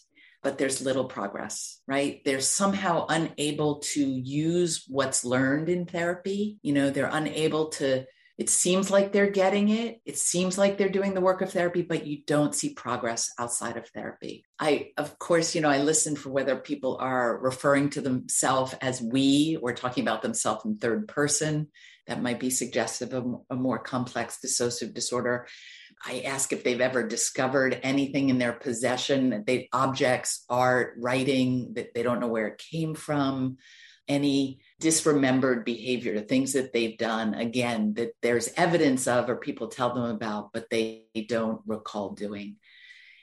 but 0.44 0.56
there's 0.56 0.80
little 0.80 1.06
progress, 1.06 1.80
right? 1.88 2.22
They're 2.24 2.40
somehow 2.40 3.06
unable 3.08 3.80
to 3.94 4.04
use 4.04 4.84
what's 4.86 5.24
learned 5.24 5.68
in 5.68 5.86
therapy. 5.86 6.58
You 6.62 6.72
know, 6.74 6.90
they're 6.90 7.10
unable 7.12 7.70
to 7.70 8.04
it 8.38 8.48
seems 8.48 8.88
like 8.88 9.10
they're 9.10 9.30
getting 9.30 9.68
it. 9.68 10.00
It 10.06 10.16
seems 10.16 10.56
like 10.56 10.78
they're 10.78 10.88
doing 10.88 11.12
the 11.12 11.20
work 11.20 11.42
of 11.42 11.50
therapy, 11.50 11.82
but 11.82 12.06
you 12.06 12.18
don't 12.24 12.54
see 12.54 12.72
progress 12.72 13.32
outside 13.36 13.76
of 13.76 13.88
therapy. 13.88 14.44
I, 14.60 14.92
of 14.96 15.18
course, 15.18 15.56
you 15.56 15.60
know, 15.60 15.68
I 15.68 15.78
listen 15.78 16.14
for 16.14 16.30
whether 16.30 16.54
people 16.54 16.96
are 17.00 17.36
referring 17.36 17.90
to 17.90 18.00
themselves 18.00 18.74
as 18.80 19.02
we 19.02 19.58
or 19.60 19.72
talking 19.72 20.04
about 20.04 20.22
themselves 20.22 20.64
in 20.64 20.78
third 20.78 21.08
person. 21.08 21.68
That 22.06 22.22
might 22.22 22.38
be 22.38 22.50
suggestive 22.50 23.12
of 23.12 23.26
a 23.50 23.56
more 23.56 23.80
complex 23.80 24.38
dissociative 24.42 24.94
disorder. 24.94 25.48
I 26.06 26.20
ask 26.20 26.52
if 26.52 26.62
they've 26.62 26.80
ever 26.80 27.02
discovered 27.02 27.80
anything 27.82 28.28
in 28.28 28.38
their 28.38 28.52
possession, 28.52 29.42
they 29.48 29.68
objects, 29.72 30.44
art, 30.48 30.94
writing 30.98 31.72
that 31.74 31.92
they 31.92 32.04
don't 32.04 32.20
know 32.20 32.28
where 32.28 32.46
it 32.46 32.62
came 32.70 32.94
from 32.94 33.58
any 34.08 34.60
disremembered 34.80 35.64
behavior, 35.64 36.20
things 36.20 36.54
that 36.54 36.72
they've 36.72 36.96
done, 36.98 37.34
again, 37.34 37.94
that 37.94 38.12
there's 38.22 38.50
evidence 38.56 39.06
of 39.06 39.28
or 39.28 39.36
people 39.36 39.68
tell 39.68 39.94
them 39.94 40.04
about, 40.04 40.52
but 40.52 40.70
they 40.70 41.04
don't 41.28 41.60
recall 41.66 42.10
doing. 42.10 42.56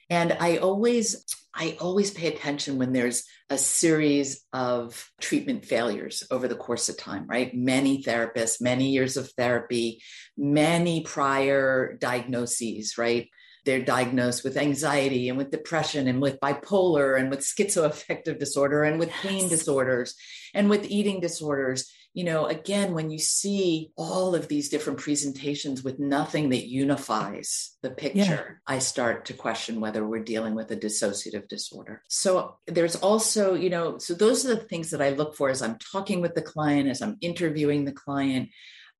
And 0.09 0.37
I 0.39 0.57
always, 0.57 1.25
I 1.53 1.77
always 1.79 2.11
pay 2.11 2.27
attention 2.27 2.77
when 2.77 2.93
there's 2.93 3.23
a 3.49 3.57
series 3.57 4.45
of 4.53 5.09
treatment 5.19 5.65
failures 5.65 6.23
over 6.29 6.47
the 6.47 6.55
course 6.55 6.89
of 6.89 6.97
time, 6.97 7.25
right? 7.27 7.55
Many 7.55 8.03
therapists, 8.03 8.61
many 8.61 8.91
years 8.91 9.17
of 9.17 9.31
therapy, 9.31 10.03
many 10.37 11.01
prior 11.01 11.97
diagnoses, 11.99 12.97
right? 12.97 13.29
They're 13.65 13.81
diagnosed 13.81 14.43
with 14.43 14.57
anxiety 14.57 15.27
and 15.29 15.37
with 15.37 15.51
depression 15.51 16.07
and 16.07 16.21
with 16.21 16.39
bipolar 16.39 17.19
and 17.19 17.29
with 17.29 17.39
schizoaffective 17.39 18.39
disorder 18.39 18.83
and 18.83 18.99
with 18.99 19.09
pain 19.09 19.41
yes. 19.41 19.49
disorders 19.49 20.15
and 20.53 20.69
with 20.69 20.85
eating 20.85 21.19
disorders 21.19 21.91
you 22.15 22.23
know 22.23 22.45
again 22.45 22.93
when 22.93 23.11
you 23.11 23.19
see 23.19 23.91
all 23.97 24.33
of 24.33 24.47
these 24.47 24.69
different 24.69 24.97
presentations 24.97 25.83
with 25.83 25.99
nothing 25.99 26.49
that 26.49 26.67
unifies 26.67 27.75
the 27.83 27.91
picture 27.91 28.61
yeah. 28.67 28.73
i 28.73 28.79
start 28.79 29.25
to 29.25 29.33
question 29.33 29.81
whether 29.81 30.07
we're 30.07 30.23
dealing 30.23 30.55
with 30.55 30.71
a 30.71 30.77
dissociative 30.77 31.47
disorder 31.47 32.01
so 32.07 32.55
there's 32.67 32.95
also 32.95 33.53
you 33.53 33.69
know 33.69 33.97
so 33.97 34.13
those 34.13 34.45
are 34.45 34.55
the 34.55 34.61
things 34.61 34.89
that 34.89 35.01
i 35.01 35.09
look 35.09 35.35
for 35.35 35.49
as 35.49 35.61
i'm 35.61 35.77
talking 35.91 36.21
with 36.21 36.33
the 36.33 36.41
client 36.41 36.89
as 36.89 37.01
i'm 37.01 37.17
interviewing 37.21 37.83
the 37.85 37.91
client 37.91 38.49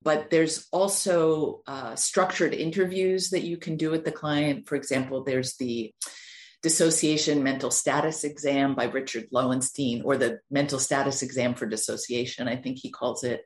but 0.05 0.29
there's 0.29 0.67
also 0.71 1.63
uh, 1.65 1.95
structured 1.95 2.53
interviews 2.53 3.31
that 3.31 3.41
you 3.43 3.57
can 3.57 3.75
do 3.75 3.89
with 3.89 4.05
the 4.05 4.11
client. 4.11 4.69
For 4.69 4.75
example, 4.75 5.23
there's 5.23 5.57
the 5.57 5.93
dissociation 6.61 7.43
mental 7.43 7.71
status 7.71 8.23
exam 8.23 8.75
by 8.75 8.85
Richard 8.85 9.25
Loewenstein, 9.33 10.03
or 10.05 10.15
the 10.15 10.39
mental 10.51 10.77
status 10.77 11.23
exam 11.23 11.55
for 11.55 11.65
dissociation, 11.65 12.47
I 12.47 12.55
think 12.55 12.77
he 12.79 12.91
calls 12.91 13.23
it. 13.23 13.41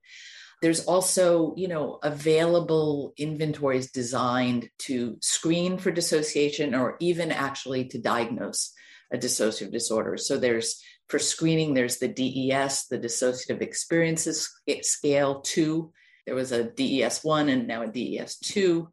There's 0.62 0.84
also, 0.84 1.54
you 1.56 1.70
know, 1.70 2.00
available 2.04 3.14
inventories 3.18 3.92
designed 3.92 4.70
to 4.80 5.18
screen 5.22 5.78
for 5.78 5.92
dissociation 5.92 6.76
or 6.76 6.98
even 7.00 7.32
actually 7.32 7.86
to 7.86 8.02
diagnose 8.02 8.74
a 9.14 9.18
dissociative 9.18 9.72
disorder. 9.72 10.18
So 10.18 10.38
there's 10.38 10.84
for 11.08 11.20
screening, 11.20 11.74
there's 11.74 11.98
the 11.98 12.10
DES, 12.10 12.88
the 12.90 13.00
dissociative 13.00 13.62
experiences 13.62 14.50
scale 14.82 15.40
two, 15.42 15.92
there 16.30 16.36
was 16.36 16.52
a 16.52 16.64
DES 16.64 17.24
1 17.24 17.50
and 17.50 17.68
now 17.68 17.82
a 17.82 17.88
DES 17.88 18.38
2 18.38 18.88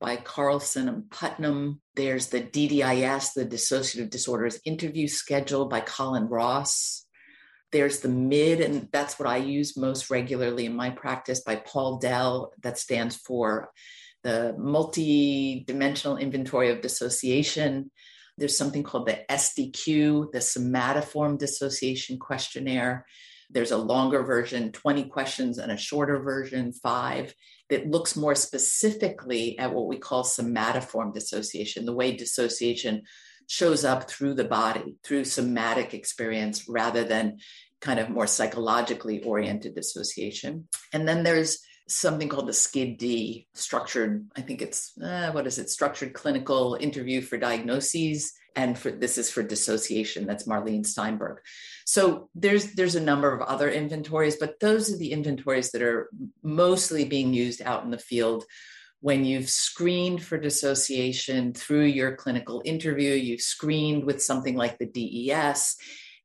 by 0.00 0.16
Carlson 0.16 0.88
and 0.88 1.08
Putnam. 1.08 1.80
There's 1.94 2.30
the 2.30 2.40
DDIS, 2.40 3.32
the 3.32 3.46
Dissociative 3.46 4.10
Disorders 4.10 4.58
Interview 4.64 5.06
Schedule 5.06 5.66
by 5.66 5.82
Colin 5.82 6.26
Ross. 6.26 7.06
There's 7.70 8.00
the 8.00 8.08
MID, 8.08 8.60
and 8.60 8.88
that's 8.90 9.20
what 9.20 9.28
I 9.28 9.36
use 9.36 9.76
most 9.76 10.10
regularly 10.10 10.66
in 10.66 10.74
my 10.74 10.90
practice 10.90 11.42
by 11.42 11.62
Paul 11.64 11.98
Dell, 11.98 12.52
that 12.64 12.76
stands 12.76 13.14
for 13.14 13.70
the 14.24 14.56
Multi-Dimensional 14.58 16.16
Inventory 16.16 16.70
of 16.70 16.80
Dissociation. 16.80 17.92
There's 18.36 18.58
something 18.58 18.82
called 18.82 19.06
the 19.06 19.20
SDQ, 19.30 20.32
the 20.32 20.40
Somatoform 20.40 21.38
Dissociation 21.38 22.18
Questionnaire 22.18 23.06
There's 23.50 23.72
a 23.72 23.76
longer 23.76 24.22
version, 24.22 24.72
20 24.72 25.04
questions, 25.04 25.58
and 25.58 25.72
a 25.72 25.76
shorter 25.76 26.20
version, 26.20 26.72
five, 26.72 27.34
that 27.68 27.88
looks 27.88 28.16
more 28.16 28.34
specifically 28.34 29.58
at 29.58 29.72
what 29.72 29.86
we 29.86 29.98
call 29.98 30.24
somatoform 30.24 31.14
dissociation, 31.14 31.84
the 31.84 31.94
way 31.94 32.16
dissociation 32.16 33.02
shows 33.46 33.84
up 33.84 34.08
through 34.08 34.34
the 34.34 34.44
body, 34.44 34.96
through 35.02 35.24
somatic 35.24 35.94
experience, 35.94 36.68
rather 36.68 37.02
than 37.04 37.38
kind 37.80 37.98
of 37.98 38.10
more 38.10 38.26
psychologically 38.26 39.22
oriented 39.24 39.74
dissociation. 39.74 40.68
And 40.92 41.08
then 41.08 41.22
there's 41.22 41.58
something 41.88 42.28
called 42.28 42.46
the 42.46 42.52
SCID-D, 42.52 43.48
structured, 43.54 44.28
I 44.36 44.42
think 44.42 44.62
it's, 44.62 44.92
uh, 45.02 45.32
what 45.32 45.46
is 45.46 45.58
it, 45.58 45.70
structured 45.70 46.12
clinical 46.12 46.76
interview 46.78 47.20
for 47.20 47.36
diagnoses. 47.36 48.32
And 48.56 48.78
for 48.78 48.90
this 48.90 49.16
is 49.16 49.30
for 49.30 49.42
dissociation. 49.42 50.26
That's 50.26 50.46
Marlene 50.46 50.84
Steinberg. 50.84 51.38
So 51.84 52.28
there's 52.34 52.74
there's 52.74 52.96
a 52.96 53.00
number 53.00 53.32
of 53.32 53.42
other 53.42 53.70
inventories, 53.70 54.36
but 54.36 54.60
those 54.60 54.92
are 54.92 54.98
the 54.98 55.12
inventories 55.12 55.70
that 55.70 55.82
are 55.82 56.10
mostly 56.42 57.04
being 57.04 57.32
used 57.32 57.62
out 57.62 57.84
in 57.84 57.90
the 57.90 57.98
field 57.98 58.44
when 59.00 59.24
you've 59.24 59.48
screened 59.48 60.22
for 60.22 60.38
dissociation 60.38 61.54
through 61.54 61.84
your 61.84 62.16
clinical 62.16 62.62
interview, 62.64 63.12
you've 63.12 63.40
screened 63.40 64.04
with 64.04 64.22
something 64.22 64.56
like 64.56 64.78
the 64.78 64.86
DES, 64.86 65.76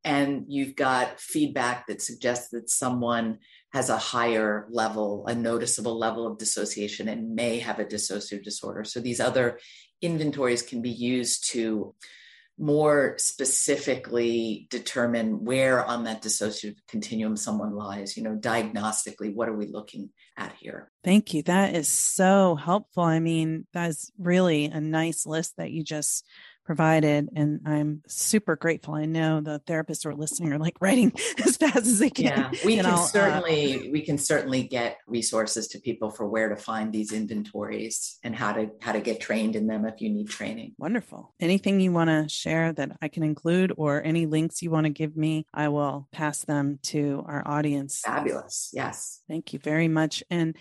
and 0.03 0.45
you've 0.49 0.75
got 0.75 1.19
feedback 1.19 1.87
that 1.87 2.01
suggests 2.01 2.49
that 2.49 2.69
someone 2.69 3.39
has 3.75 3.89
a 3.89 3.97
higher 3.97 4.67
level, 4.69 5.27
a 5.27 5.35
noticeable 5.35 5.99
level 5.99 6.25
of 6.25 6.37
dissociation 6.37 7.09
and 7.09 7.35
may 7.35 7.59
have 7.59 7.77
a 7.77 7.83
dissociative 7.83 8.41
disorder. 8.41 8.85
So 8.85 9.01
these 9.01 9.19
other 9.19 9.59
inventories 10.01 10.61
can 10.61 10.81
be 10.81 10.91
used 10.91 11.49
to 11.51 11.93
more 12.57 13.15
specifically 13.17 14.67
determine 14.69 15.43
where 15.43 15.83
on 15.83 16.05
that 16.05 16.23
dissociative 16.23 16.77
continuum 16.87 17.35
someone 17.35 17.75
lies, 17.75 18.15
you 18.15 18.23
know, 18.23 18.37
diagnostically, 18.37 19.35
what 19.35 19.49
are 19.49 19.57
we 19.57 19.67
looking 19.67 20.09
at 20.37 20.53
here? 20.53 20.89
Thank 21.03 21.33
you. 21.33 21.43
That 21.43 21.75
is 21.75 21.89
so 21.89 22.55
helpful. 22.55 23.03
I 23.03 23.19
mean, 23.19 23.67
that's 23.73 24.09
really 24.17 24.65
a 24.67 24.79
nice 24.79 25.25
list 25.25 25.57
that 25.57 25.71
you 25.71 25.83
just 25.83 26.25
provided. 26.65 27.29
And 27.35 27.61
I'm 27.65 28.01
super 28.07 28.55
grateful. 28.55 28.95
I 28.95 29.05
know 29.05 29.39
the 29.39 29.61
therapists 29.67 30.03
who 30.03 30.09
are 30.09 30.15
listening 30.15 30.51
are 30.51 30.57
like 30.57 30.77
writing 30.81 31.13
as 31.45 31.57
fast 31.57 31.77
as 31.77 31.99
they 31.99 32.09
can. 32.09 32.25
Yeah, 32.25 32.51
we 32.65 32.75
can 32.75 32.85
I'll, 32.85 32.97
certainly 32.97 33.87
uh, 33.87 33.91
we 33.91 34.01
can 34.01 34.17
certainly 34.17 34.63
get 34.63 34.97
resources 35.07 35.67
to 35.69 35.79
people 35.79 36.09
for 36.09 36.27
where 36.27 36.49
to 36.49 36.55
find 36.55 36.91
these 36.91 37.13
inventories 37.13 38.17
and 38.23 38.35
how 38.35 38.53
to 38.53 38.71
how 38.81 38.91
to 38.91 38.99
get 38.99 39.19
trained 39.21 39.55
in 39.55 39.67
them 39.67 39.85
if 39.85 40.01
you 40.01 40.09
need 40.09 40.29
training. 40.29 40.73
Wonderful. 40.77 41.33
Anything 41.39 41.79
you 41.79 41.91
want 41.91 42.09
to 42.09 42.27
share 42.27 42.73
that 42.73 42.97
I 43.01 43.07
can 43.07 43.23
include 43.23 43.71
or 43.77 44.03
any 44.03 44.25
links 44.25 44.61
you 44.61 44.71
want 44.71 44.85
to 44.85 44.89
give 44.91 45.15
me, 45.15 45.45
I 45.53 45.69
will 45.69 46.07
pass 46.11 46.43
them 46.45 46.79
to 46.83 47.23
our 47.27 47.43
audience. 47.47 48.01
Fabulous. 48.03 48.71
Yes. 48.73 49.21
Thank 49.27 49.53
you 49.53 49.59
very 49.59 49.87
much. 49.87 50.23
And 50.29 50.55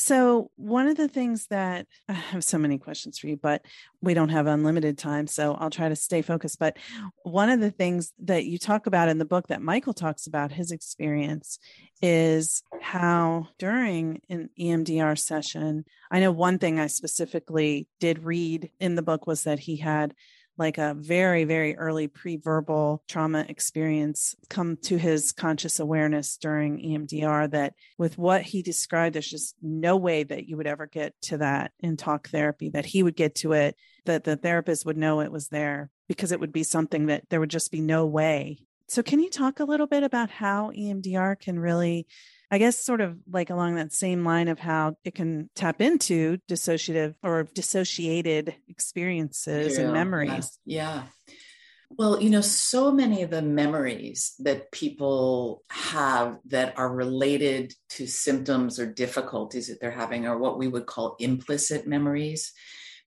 so, 0.00 0.52
one 0.54 0.86
of 0.86 0.96
the 0.96 1.08
things 1.08 1.48
that 1.48 1.86
I 2.08 2.12
have 2.12 2.44
so 2.44 2.56
many 2.56 2.78
questions 2.78 3.18
for 3.18 3.26
you, 3.26 3.36
but 3.36 3.62
we 4.00 4.14
don't 4.14 4.28
have 4.28 4.46
unlimited 4.46 4.96
time. 4.96 5.26
So, 5.26 5.54
I'll 5.54 5.70
try 5.70 5.88
to 5.88 5.96
stay 5.96 6.22
focused. 6.22 6.58
But 6.58 6.76
one 7.24 7.50
of 7.50 7.60
the 7.60 7.72
things 7.72 8.12
that 8.20 8.44
you 8.44 8.58
talk 8.58 8.86
about 8.86 9.08
in 9.08 9.18
the 9.18 9.24
book 9.24 9.48
that 9.48 9.60
Michael 9.60 9.94
talks 9.94 10.26
about 10.26 10.52
his 10.52 10.70
experience 10.70 11.58
is 12.00 12.62
how 12.80 13.48
during 13.58 14.22
an 14.30 14.50
EMDR 14.58 15.18
session, 15.18 15.84
I 16.10 16.20
know 16.20 16.30
one 16.30 16.58
thing 16.58 16.78
I 16.78 16.86
specifically 16.86 17.88
did 17.98 18.22
read 18.22 18.70
in 18.78 18.94
the 18.94 19.02
book 19.02 19.26
was 19.26 19.42
that 19.42 19.58
he 19.58 19.76
had 19.76 20.14
like 20.58 20.78
a 20.78 20.94
very, 20.94 21.44
very 21.44 21.76
early 21.76 22.08
pre 22.08 22.36
verbal 22.36 23.02
trauma 23.08 23.46
experience 23.48 24.34
come 24.48 24.76
to 24.82 24.98
his 24.98 25.32
conscious 25.32 25.78
awareness 25.78 26.36
during 26.36 26.78
EMDR 26.78 27.50
that 27.52 27.74
with 27.96 28.18
what 28.18 28.42
he 28.42 28.62
described, 28.62 29.14
there's 29.14 29.30
just 29.30 29.54
no 29.62 29.96
way 29.96 30.24
that 30.24 30.46
you 30.46 30.56
would 30.56 30.66
ever 30.66 30.86
get 30.86 31.14
to 31.22 31.38
that 31.38 31.72
in 31.80 31.96
talk 31.96 32.28
therapy, 32.28 32.70
that 32.70 32.86
he 32.86 33.02
would 33.02 33.16
get 33.16 33.36
to 33.36 33.52
it, 33.52 33.76
that 34.04 34.24
the 34.24 34.36
therapist 34.36 34.84
would 34.84 34.96
know 34.96 35.20
it 35.20 35.32
was 35.32 35.48
there 35.48 35.90
because 36.08 36.32
it 36.32 36.40
would 36.40 36.52
be 36.52 36.64
something 36.64 37.06
that 37.06 37.28
there 37.30 37.40
would 37.40 37.50
just 37.50 37.70
be 37.70 37.80
no 37.80 38.06
way. 38.06 38.58
So, 38.88 39.02
can 39.02 39.20
you 39.20 39.28
talk 39.28 39.60
a 39.60 39.64
little 39.64 39.86
bit 39.86 40.02
about 40.02 40.30
how 40.30 40.70
EMDR 40.70 41.38
can 41.38 41.58
really 41.58 42.06
I 42.50 42.58
guess 42.58 42.82
sort 42.82 43.00
of 43.00 43.18
like 43.30 43.50
along 43.50 43.74
that 43.74 43.92
same 43.92 44.24
line 44.24 44.48
of 44.48 44.58
how 44.58 44.96
it 45.04 45.14
can 45.14 45.50
tap 45.54 45.80
into 45.80 46.38
dissociative 46.48 47.14
or 47.22 47.46
dissociated 47.54 48.54
experiences 48.68 49.76
yeah, 49.76 49.84
and 49.84 49.92
memories. 49.92 50.58
Yeah. 50.64 50.94
yeah. 50.94 51.02
Well, 51.90 52.20
you 52.20 52.28
know, 52.28 52.42
so 52.42 52.92
many 52.92 53.22
of 53.22 53.30
the 53.30 53.42
memories 53.42 54.34
that 54.40 54.70
people 54.72 55.62
have 55.70 56.38
that 56.46 56.78
are 56.78 56.90
related 56.90 57.72
to 57.90 58.06
symptoms 58.06 58.78
or 58.78 58.86
difficulties 58.86 59.68
that 59.68 59.80
they're 59.80 59.90
having 59.90 60.26
are 60.26 60.36
what 60.36 60.58
we 60.58 60.68
would 60.68 60.86
call 60.86 61.16
implicit 61.18 61.86
memories. 61.86 62.52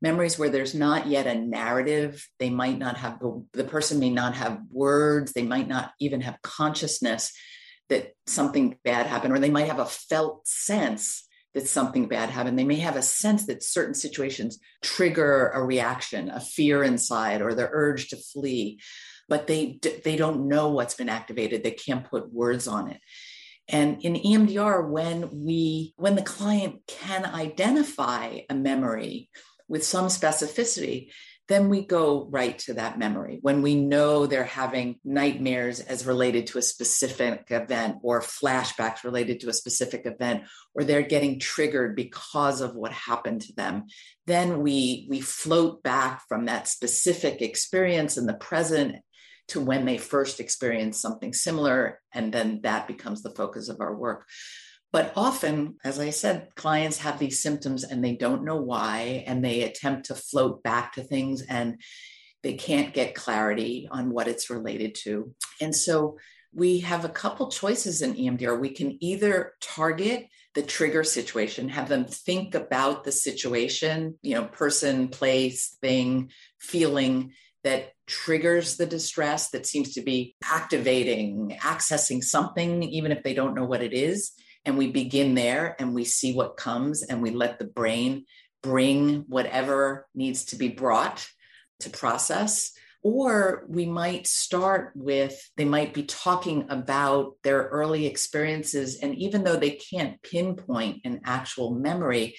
Memories 0.02 0.39
where 0.39 0.50
there's 0.50 0.74
not 0.74 1.06
yet 1.06 1.28
a 1.28 1.36
narrative. 1.36 2.28
They 2.39 2.50
might 2.50 2.80
not 2.80 2.98
have, 2.98 3.20
the, 3.20 3.46
the 3.54 3.64
person 3.64 4.00
may 4.00 4.10
not 4.10 4.34
have 4.34 4.60
words. 4.72 5.34
They 5.34 5.44
might 5.44 5.68
not 5.68 5.92
even 6.00 6.22
have 6.22 6.42
consciousness 6.42 7.32
that 7.92 8.14
something 8.26 8.78
bad 8.86 9.06
happened, 9.06 9.34
or 9.34 9.39
they 9.39 9.52
might 9.52 9.68
have 9.68 9.80
a 9.80 9.86
felt 9.86 10.48
sense 10.48 11.28
that 11.54 11.68
something 11.68 12.08
bad 12.08 12.30
happened. 12.30 12.58
They 12.58 12.64
may 12.64 12.78
have 12.78 12.96
a 12.96 13.02
sense 13.02 13.48
that 13.48 13.62
certain 13.62 13.94
situations 13.94 14.60
trigger 14.82 15.50
a 15.50 15.62
reaction, 15.62 16.30
a 16.30 16.39
fear 16.39 16.84
inside, 16.84 17.42
or 17.42 17.54
the 17.54 17.68
urge 17.70 18.08
to 18.10 18.16
flee, 18.16 18.80
but 19.28 19.48
they 19.48 19.78
they 20.06 20.16
don't 20.16 20.48
know 20.48 20.70
what's 20.70 20.96
been 20.96 21.10
activated. 21.10 21.64
They 21.64 21.72
can't 21.72 22.10
put 22.10 22.34
words 22.34 22.66
on 22.66 22.89
it. 22.89 23.02
And 23.68 24.02
in 24.02 24.14
EMDR, 24.14 24.89
when 24.89 25.44
we 25.44 25.94
when 25.98 26.16
the 26.16 26.22
client 26.22 26.80
can 26.88 27.26
identify 27.26 28.39
a 28.50 28.56
memory 28.56 29.30
with 29.68 29.84
some 29.86 30.06
specificity, 30.06 31.10
then 31.52 31.68
we 31.68 31.86
go 31.86 32.28
right 32.32 32.58
to 32.60 32.76
that 32.76 32.97
memory. 32.97 33.39
When 33.41 33.62
we 33.62 33.76
know 33.76 34.26
they're 34.26 34.43
having 34.43 34.99
nightmares 35.04 35.82
as 35.82 36.06
related 36.06 36.47
to 36.47 36.60
a 36.60 36.62
specific 36.62 37.47
event 37.49 37.97
or 38.04 38.22
flashbacks 38.22 39.04
related 39.04 39.41
to 39.41 39.49
a 39.49 39.54
specific 39.54 40.06
event, 40.06 40.43
or 40.74 40.84
they're 40.84 41.02
getting 41.02 41.39
triggered 41.39 41.95
because 41.95 42.62
of 42.62 42.76
what 42.76 42.93
happened 42.93 43.41
to 43.41 43.54
them, 43.54 43.86
then 44.28 44.62
we, 44.62 45.08
we 45.10 45.20
float 45.20 45.84
back 45.84 46.22
from 46.30 46.45
that 46.45 46.68
specific 46.70 47.41
experience 47.41 48.18
in 48.18 48.26
the 48.26 48.34
present 48.34 48.95
to 49.49 49.60
when 49.60 49.86
they 49.86 49.97
first 49.97 50.39
experienced 50.39 51.02
something 51.02 51.34
similar. 51.34 51.99
And 52.14 52.32
then 52.32 52.62
that 52.64 52.88
becomes 52.88 53.22
the 53.22 53.32
focus 53.32 53.68
of 53.68 53.82
our 53.82 53.93
work. 53.93 54.26
But 54.92 55.14
often, 55.16 55.78
as 55.86 56.00
I 56.00 56.10
said, 56.10 56.50
clients 56.56 56.98
have 57.00 57.18
these 57.18 57.42
symptoms 57.42 57.84
and 57.84 58.04
they 58.04 58.16
don't 58.16 58.44
know 58.44 58.58
why, 58.58 59.24
and 59.26 59.44
they 59.44 59.64
attempt 59.64 60.08
to 60.08 60.16
float 60.16 60.64
back 60.64 60.94
to 60.94 61.04
things 61.04 61.42
and 61.42 61.82
they 62.44 62.54
can't 62.54 62.94
get 62.94 63.16
clarity 63.16 63.88
on 63.89 64.12
what 64.12 64.28
it's 64.28 64.50
related 64.50 64.96
to. 65.04 65.34
And 65.62 65.76
so 65.76 66.18
we 66.54 66.80
have 66.80 67.06
a 67.06 67.10
couple 67.10 67.50
choices 67.50 68.02
in 68.02 68.16
EMDR. 68.16 68.60
We 68.60 68.72
can 68.72 68.98
either 69.02 69.54
target 69.62 70.28
the 70.54 70.64
trigger 70.64 71.06
situation, 71.06 71.70
have 71.70 71.88
them 71.88 72.04
think 72.04 72.56
about 72.56 73.06
the 73.06 73.12
situation, 73.14 74.18
you 74.22 74.36
know, 74.36 74.46
person, 74.46 75.08
place, 75.08 75.78
thing, 75.80 76.32
feeling 76.60 77.32
that 77.64 77.94
triggers 78.08 78.76
the 78.76 78.88
distress 78.88 79.52
that 79.52 79.66
seems 79.66 79.94
to 79.94 80.02
be 80.02 80.36
activating, 80.44 81.58
accessing 81.62 82.22
something, 82.22 82.84
even 82.84 83.14
if 83.14 83.24
they 83.24 83.34
don't 83.34 83.56
know 83.56 83.66
what 83.66 83.84
it 83.84 83.94
is 83.94 84.34
and 84.66 84.78
we 84.78 84.91
begin 84.91 85.36
there 85.36 85.76
and 85.80 85.93
we 85.93 86.05
see 86.05 86.34
what 86.34 86.57
comes 86.57 87.03
and 87.03 87.22
we 87.22 87.32
let 87.32 87.59
the 87.59 87.66
brain 87.66 88.26
bring 88.62 89.26
whatever 89.28 90.07
needs 90.14 90.45
to 90.45 90.55
be 90.55 90.70
brought 90.70 91.28
to 91.80 91.89
process. 91.89 92.72
Or 93.03 93.66
we 93.68 93.88
might 93.88 94.28
start 94.28 94.91
with 94.93 95.41
they 95.57 95.66
might 95.66 95.93
be 95.93 96.03
talking 96.03 96.68
about 96.70 97.34
their 97.43 97.64
early 97.64 98.05
experiences 98.05 98.99
and 99.01 99.16
even 99.16 99.43
though 99.43 99.55
they 99.55 99.72
can't 99.72 100.22
pinpoint 100.22 101.01
an 101.03 101.22
actual 101.26 101.74
memory 101.74 102.36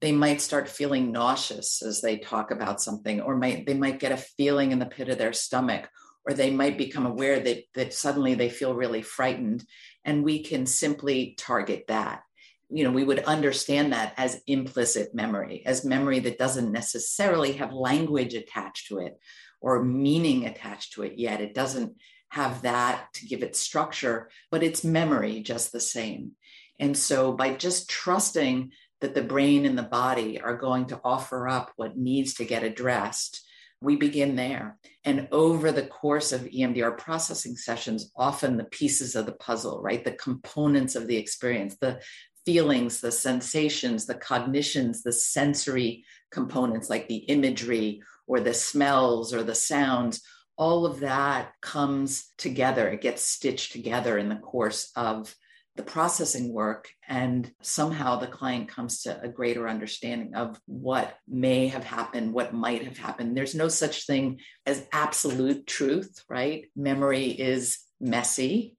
they 0.00 0.10
might 0.10 0.40
start 0.40 0.68
feeling 0.68 1.12
nauseous 1.12 1.80
as 1.80 2.00
they 2.00 2.18
talk 2.18 2.50
about 2.50 2.82
something 2.82 3.20
or 3.20 3.36
might 3.36 3.64
they 3.64 3.74
might 3.74 4.00
get 4.00 4.10
a 4.10 4.16
feeling 4.16 4.72
in 4.72 4.80
the 4.80 4.86
pit 4.86 5.08
of 5.08 5.18
their 5.18 5.32
stomach 5.32 5.88
or 6.24 6.34
they 6.34 6.50
might 6.50 6.78
become 6.78 7.06
aware 7.06 7.40
that, 7.40 7.64
that 7.74 7.94
suddenly 7.94 8.34
they 8.34 8.48
feel 8.48 8.74
really 8.74 9.02
frightened 9.02 9.64
and 10.04 10.24
we 10.24 10.42
can 10.42 10.66
simply 10.66 11.34
target 11.38 11.84
that. 11.88 12.22
You 12.70 12.84
know 12.84 12.90
we 12.90 13.04
would 13.04 13.24
understand 13.24 13.92
that 13.92 14.14
as 14.16 14.40
implicit 14.46 15.14
memory 15.14 15.62
as 15.66 15.84
memory 15.84 16.20
that 16.20 16.38
doesn't 16.38 16.72
necessarily 16.72 17.52
have 17.54 17.72
language 17.74 18.32
attached 18.32 18.88
to 18.88 18.98
it 18.98 19.18
or 19.60 19.84
meaning 19.84 20.46
attached 20.46 20.94
to 20.94 21.02
it 21.02 21.18
yet. 21.18 21.42
It 21.42 21.54
doesn't 21.54 21.96
have 22.30 22.62
that 22.62 23.08
to 23.14 23.26
give 23.26 23.42
it 23.42 23.56
structure 23.56 24.30
but 24.50 24.62
it's 24.62 24.84
memory 24.84 25.42
just 25.42 25.70
the 25.70 25.80
same. 25.80 26.32
And 26.78 26.96
so 26.96 27.32
by 27.32 27.54
just 27.54 27.90
trusting 27.90 28.72
that 29.02 29.14
the 29.14 29.22
brain 29.22 29.66
and 29.66 29.76
the 29.76 29.82
body 29.82 30.40
are 30.40 30.56
going 30.56 30.86
to 30.86 31.00
offer 31.04 31.46
up 31.46 31.72
what 31.76 31.98
needs 31.98 32.34
to 32.34 32.44
get 32.44 32.62
addressed 32.62 33.44
we 33.82 33.96
begin 33.96 34.36
there. 34.36 34.78
And 35.04 35.28
over 35.32 35.72
the 35.72 35.86
course 35.86 36.32
of 36.32 36.42
EMDR 36.42 36.96
processing 36.96 37.56
sessions, 37.56 38.12
often 38.16 38.56
the 38.56 38.64
pieces 38.64 39.16
of 39.16 39.26
the 39.26 39.32
puzzle, 39.32 39.82
right? 39.82 40.04
The 40.04 40.12
components 40.12 40.94
of 40.94 41.06
the 41.06 41.16
experience, 41.16 41.76
the 41.80 42.00
feelings, 42.46 43.00
the 43.00 43.12
sensations, 43.12 44.06
the 44.06 44.14
cognitions, 44.14 45.02
the 45.02 45.12
sensory 45.12 46.04
components 46.30 46.90
like 46.90 47.08
the 47.08 47.16
imagery 47.16 48.02
or 48.26 48.40
the 48.40 48.54
smells 48.54 49.34
or 49.34 49.42
the 49.42 49.54
sounds, 49.54 50.22
all 50.56 50.86
of 50.86 51.00
that 51.00 51.52
comes 51.60 52.30
together. 52.38 52.88
It 52.88 53.00
gets 53.00 53.22
stitched 53.22 53.72
together 53.72 54.18
in 54.18 54.28
the 54.28 54.36
course 54.36 54.92
of 54.96 55.34
the 55.76 55.82
processing 55.82 56.52
work 56.52 56.90
and 57.08 57.50
somehow 57.62 58.16
the 58.16 58.26
client 58.26 58.68
comes 58.68 59.02
to 59.02 59.20
a 59.22 59.28
greater 59.28 59.68
understanding 59.68 60.34
of 60.34 60.60
what 60.66 61.16
may 61.26 61.68
have 61.68 61.84
happened 61.84 62.32
what 62.32 62.52
might 62.52 62.84
have 62.84 62.98
happened. 62.98 63.36
There's 63.36 63.54
no 63.54 63.68
such 63.68 64.06
thing 64.06 64.40
as 64.66 64.86
absolute 64.92 65.66
truth 65.66 66.22
right? 66.28 66.66
Memory 66.76 67.28
is 67.28 67.78
messy 68.00 68.76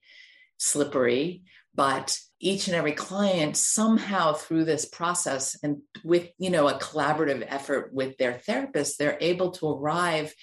slippery 0.58 1.44
but 1.76 2.18
each 2.39 2.68
and 2.68 2.76
every 2.76 2.91
client 2.91 3.58
somehow 3.58 4.34
through 4.34 4.66
this 4.66 4.86
process 4.86 5.58
and 5.64 5.78
with 6.04 6.30
you 6.38 6.50
know 6.50 6.68
a 6.68 6.80
collaborative 6.80 7.46
effort 7.48 7.94
with 7.94 8.18
their 8.18 8.34
therapist 8.34 9.00
they're 9.00 9.18
able 9.20 9.52
to 9.52 9.70
arrive 9.70 10.34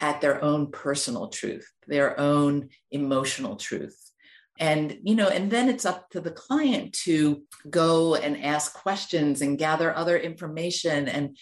at 0.00 0.20
their 0.20 0.42
own 0.42 0.70
personal 0.70 1.28
truth 1.28 1.66
their 1.86 2.18
own 2.20 2.68
emotional 2.90 3.56
truth 3.56 4.05
and 4.58 4.98
you 5.02 5.14
know 5.14 5.28
and 5.28 5.50
then 5.50 5.68
it's 5.68 5.84
up 5.84 6.10
to 6.10 6.20
the 6.20 6.30
client 6.30 6.92
to 6.92 7.42
go 7.68 8.14
and 8.14 8.42
ask 8.42 8.74
questions 8.74 9.42
and 9.42 9.58
gather 9.58 9.94
other 9.94 10.16
information 10.16 11.08
and 11.08 11.36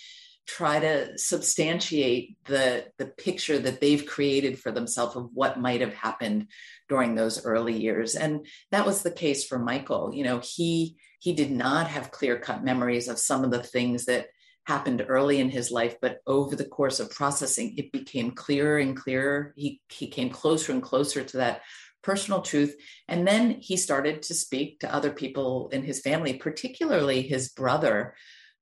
try 0.46 0.78
to 0.78 1.16
substantiate 1.16 2.36
the 2.44 2.86
the 2.98 3.06
picture 3.06 3.58
that 3.58 3.80
they've 3.80 4.04
created 4.04 4.58
for 4.58 4.70
themselves 4.70 5.16
of 5.16 5.30
what 5.32 5.60
might 5.60 5.80
have 5.80 5.94
happened 5.94 6.48
during 6.88 7.14
those 7.14 7.44
early 7.46 7.80
years. 7.80 8.14
And 8.14 8.46
that 8.70 8.84
was 8.84 9.02
the 9.02 9.10
case 9.10 9.46
for 9.46 9.58
michael. 9.58 10.12
You 10.14 10.24
know 10.24 10.40
he 10.40 10.96
he 11.20 11.32
did 11.32 11.50
not 11.50 11.88
have 11.88 12.10
clear 12.10 12.38
cut 12.38 12.64
memories 12.64 13.08
of 13.08 13.18
some 13.18 13.44
of 13.44 13.50
the 13.50 13.62
things 13.62 14.04
that 14.04 14.26
happened 14.66 15.04
early 15.08 15.40
in 15.40 15.50
his 15.50 15.70
life 15.70 15.96
but 16.00 16.20
over 16.26 16.56
the 16.56 16.64
course 16.64 16.98
of 16.98 17.10
processing 17.10 17.74
it 17.76 17.92
became 17.92 18.30
clearer 18.30 18.78
and 18.78 18.96
clearer. 18.96 19.54
He 19.56 19.80
he 19.88 20.08
came 20.08 20.28
closer 20.28 20.72
and 20.72 20.82
closer 20.82 21.24
to 21.24 21.36
that 21.38 21.62
personal 22.04 22.42
truth. 22.42 22.76
And 23.08 23.26
then 23.26 23.50
he 23.50 23.76
started 23.76 24.22
to 24.22 24.34
speak 24.34 24.80
to 24.80 24.94
other 24.94 25.10
people 25.10 25.68
in 25.72 25.82
his 25.82 26.00
family, 26.00 26.34
particularly 26.34 27.22
his 27.22 27.48
brother, 27.48 28.14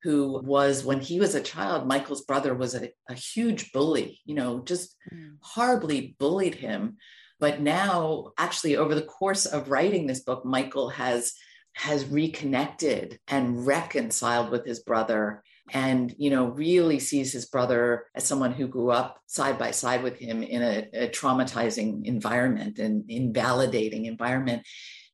who 0.02 0.40
was, 0.42 0.84
when 0.84 1.00
he 1.00 1.20
was 1.20 1.34
a 1.34 1.40
child, 1.40 1.86
Michael's 1.86 2.24
brother 2.24 2.54
was 2.54 2.74
a, 2.74 2.90
a 3.08 3.14
huge 3.14 3.72
bully, 3.72 4.20
you 4.24 4.34
know, 4.34 4.60
just 4.60 4.96
mm. 5.12 5.36
horribly 5.40 6.16
bullied 6.18 6.54
him. 6.54 6.96
But 7.38 7.60
now, 7.60 8.32
actually, 8.38 8.76
over 8.76 8.94
the 8.94 9.02
course 9.02 9.46
of 9.46 9.68
writing 9.68 10.06
this 10.06 10.20
book, 10.20 10.44
Michael 10.44 10.88
has 10.90 11.32
has 11.74 12.04
reconnected 12.04 13.18
and 13.26 13.66
reconciled 13.66 14.50
with 14.50 14.66
his 14.66 14.80
brother 14.80 15.42
and 15.70 16.14
you 16.18 16.30
know 16.30 16.46
really 16.46 16.98
sees 16.98 17.32
his 17.32 17.46
brother 17.46 18.06
as 18.14 18.24
someone 18.24 18.52
who 18.52 18.66
grew 18.66 18.90
up 18.90 19.20
side 19.26 19.58
by 19.58 19.70
side 19.70 20.02
with 20.02 20.18
him 20.18 20.42
in 20.42 20.62
a, 20.62 21.04
a 21.04 21.08
traumatizing 21.08 22.04
environment 22.04 22.78
and 22.78 23.04
invalidating 23.08 24.06
environment. 24.06 24.62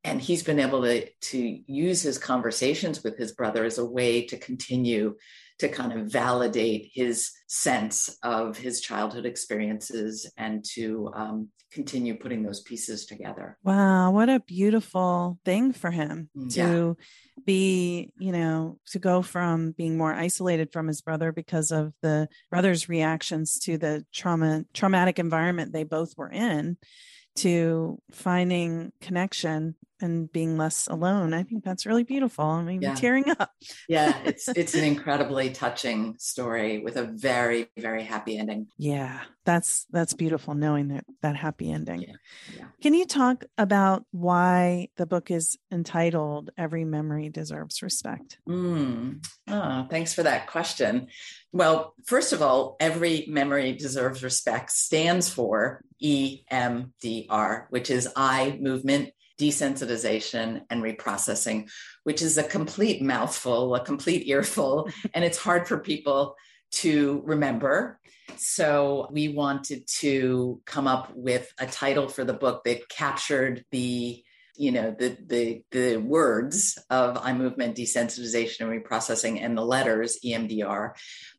And 0.05 0.23
he's 0.23 0.43
been 0.43 0.61
able 0.61 0.83
to 0.83 1.07
to 1.07 1.61
use 1.67 2.03
his 2.03 2.19
conversations 2.19 3.03
with 3.03 3.19
his 3.19 3.33
brother 3.33 3.65
as 3.65 3.79
a 3.79 3.85
way 3.85 4.27
to 4.27 4.39
continue 4.39 5.17
to 5.59 5.69
kind 5.69 5.93
of 5.93 6.07
validate 6.07 6.91
his 6.93 7.33
sense 7.49 8.17
of 8.23 8.57
his 8.57 8.81
childhood 8.81 9.27
experiences 9.27 10.31
and 10.37 10.65
to 10.65 11.11
um, 11.15 11.49
continue 11.73 12.17
putting 12.17 12.43
those 12.43 12.61
pieces 12.61 13.07
together. 13.07 13.59
Wow, 13.63 14.11
what 14.13 14.29
a 14.29 14.41
beautiful 14.41 15.39
thing 15.45 15.73
for 15.73 15.91
him 15.91 16.31
mm, 16.37 16.53
to 16.55 16.97
yeah. 16.99 17.43
be, 17.45 18.13
you 18.19 18.33
know, 18.33 18.79
to 18.91 18.99
go 18.99 19.23
from 19.23 19.73
being 19.73 19.97
more 19.97 20.15
isolated 20.15 20.73
from 20.73 20.87
his 20.87 21.01
brother 21.01 21.33
because 21.33 21.71
of 21.71 21.93
the 22.03 22.29
brother's 22.51 22.89
reactions 22.89 23.59
to 23.61 23.77
the 23.77 24.05
trauma 24.13 24.65
traumatic 24.73 25.19
environment 25.19 25.73
they 25.73 25.85
both 25.85 26.15
were 26.17 26.31
in 26.31 26.77
to 27.37 28.01
finding 28.11 28.93
connection 29.01 29.75
and 30.01 30.31
being 30.33 30.57
less 30.57 30.87
alone. 30.87 31.35
I 31.35 31.43
think 31.43 31.65
that's 31.65 31.87
really 31.87 32.05
beautiful. 32.05 32.45
I'm 32.45 32.71
even 32.71 32.83
yeah. 32.83 32.95
tearing 32.95 33.31
up. 33.39 33.51
yeah, 33.89 34.19
it's 34.25 34.49
it's 34.49 34.75
an 34.75 34.85
incredibly 34.85 35.51
touching 35.51 36.17
story 36.19 36.79
with 36.79 36.97
a 36.97 37.05
very 37.05 37.69
very 37.77 38.03
happy 38.03 38.39
ending. 38.39 38.69
Yeah, 38.77 39.21
that's 39.45 39.87
that's 39.91 40.15
beautiful 40.15 40.55
knowing 40.55 40.89
that 40.89 41.05
that 41.23 41.37
happy 41.37 41.71
ending. 41.71 42.03
Yeah. 42.03 42.15
yeah. 42.57 42.65
Can 42.83 42.95
you 42.95 43.07
talk 43.07 43.45
about 43.57 44.05
why 44.11 44.89
the 44.97 45.07
book 45.07 45.31
is 45.31 45.59
entitled 45.71 46.51
"Every 46.57 46.85
Memory 46.85 47.29
Deserves 47.29 47.83
Respect"? 47.83 48.39
Mm. 48.49 49.25
Oh, 49.49 49.87
thanks 49.91 50.15
for 50.15 50.23
that 50.23 50.47
question. 50.47 51.09
Well, 51.53 51.95
first 52.05 52.33
of 52.33 52.43
all, 52.43 52.77
every 52.79 53.25
memory 53.29 53.73
deserves 53.73 54.23
respect 54.23 54.71
stands 54.71 55.31
for 55.31 55.83
EMDR, 56.03 57.67
which 57.71 57.91
is 57.91 58.09
eye 58.15 58.59
movement 58.61 59.11
desensitization 59.39 60.63
and 60.69 60.83
reprocessing, 60.83 61.71
which 62.05 62.23
is 62.23 62.39
a 62.39 62.43
complete 62.43 63.01
mouthful, 63.01 63.75
a 63.75 63.85
complete 63.85 64.27
earful, 64.29 64.91
and 65.15 65.25
it's 65.25 65.39
hard 65.39 65.67
for 65.67 65.79
people 65.79 66.35
to 66.71 67.23
remember. 67.25 67.99
So 68.37 69.09
we 69.11 69.29
wanted 69.29 69.87
to 70.01 70.61
come 70.67 70.87
up 70.87 71.13
with 71.15 71.51
a 71.59 71.67
title 71.67 72.09
for 72.09 72.25
the 72.25 72.35
book 72.35 72.65
that 72.65 72.89
captured 72.89 73.65
the 73.71 74.23
you 74.59 74.73
know 74.73 74.95
the 74.99 75.17
the 75.25 75.63
the 75.71 75.97
words 75.99 76.79
of 76.91 77.17
eye 77.17 77.33
movement 77.33 77.77
desensitization 77.77 78.63
and 78.63 78.85
reprocessing 78.85 79.41
and 79.41 79.57
the 79.57 79.65
letters 79.65 80.19
EMDR 80.25 80.95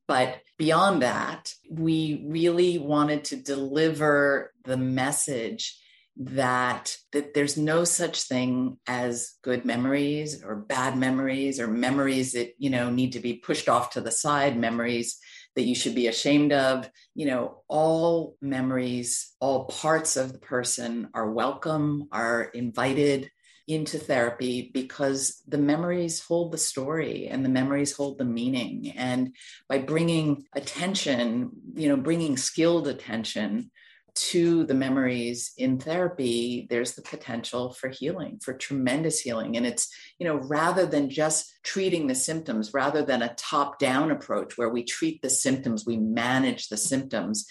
but 0.07 0.37
beyond 0.57 1.01
that 1.01 1.53
we 1.69 2.23
really 2.25 2.77
wanted 2.77 3.25
to 3.25 3.35
deliver 3.35 4.53
the 4.63 4.77
message 4.77 5.77
that 6.19 6.97
that 7.13 7.33
there's 7.33 7.55
no 7.55 7.85
such 7.85 8.23
thing 8.23 8.77
as 8.85 9.37
good 9.41 9.63
memories 9.63 10.43
or 10.43 10.53
bad 10.53 10.97
memories 10.97 11.61
or 11.61 11.67
memories 11.67 12.33
that 12.33 12.53
you 12.57 12.69
know 12.69 12.89
need 12.89 13.13
to 13.13 13.19
be 13.19 13.35
pushed 13.35 13.69
off 13.69 13.91
to 13.91 14.01
the 14.01 14.11
side 14.11 14.57
memories 14.57 15.17
that 15.55 15.63
you 15.63 15.73
should 15.73 15.95
be 15.95 16.07
ashamed 16.07 16.51
of. 16.51 16.89
You 17.15 17.27
know 17.27 17.63
all 17.69 18.35
memories 18.41 19.33
all 19.39 19.65
parts 19.65 20.17
of 20.17 20.33
the 20.33 20.39
person 20.39 21.09
are 21.13 21.31
welcome 21.31 22.09
are 22.11 22.43
invited 22.43 23.31
into 23.65 23.97
therapy 23.97 24.71
because 24.73 25.41
the 25.47 25.57
memories 25.57 26.19
hold 26.19 26.51
the 26.51 26.57
story 26.57 27.27
and 27.27 27.45
the 27.45 27.49
memories 27.49 27.95
hold 27.95 28.17
the 28.17 28.25
meaning. 28.25 28.91
And 28.97 29.35
by 29.69 29.77
bringing 29.77 30.43
attention 30.53 31.51
you 31.75 31.87
know 31.87 31.97
bringing 31.97 32.35
skilled 32.35 32.89
attention 32.89 33.71
to 34.19 34.65
the 34.65 34.73
memories 34.73 35.53
in 35.57 35.79
therapy, 35.79 36.67
there's 36.69 36.93
the 36.93 37.01
potential 37.01 37.71
for 37.71 37.87
healing, 37.87 38.39
for 38.43 38.53
tremendous 38.53 39.19
healing. 39.19 39.55
And 39.55 39.65
it's, 39.65 39.89
you 40.17 40.27
know, 40.27 40.35
rather 40.35 40.85
than 40.85 41.09
just 41.09 41.53
treating 41.63 42.07
the 42.07 42.15
symptoms, 42.15 42.73
rather 42.73 43.01
than 43.01 43.21
a 43.21 43.33
top 43.35 43.79
down 43.79 44.11
approach 44.11 44.57
where 44.57 44.69
we 44.69 44.83
treat 44.83 45.21
the 45.21 45.29
symptoms, 45.29 45.85
we 45.85 45.97
manage 45.97 46.67
the 46.67 46.77
symptoms. 46.77 47.45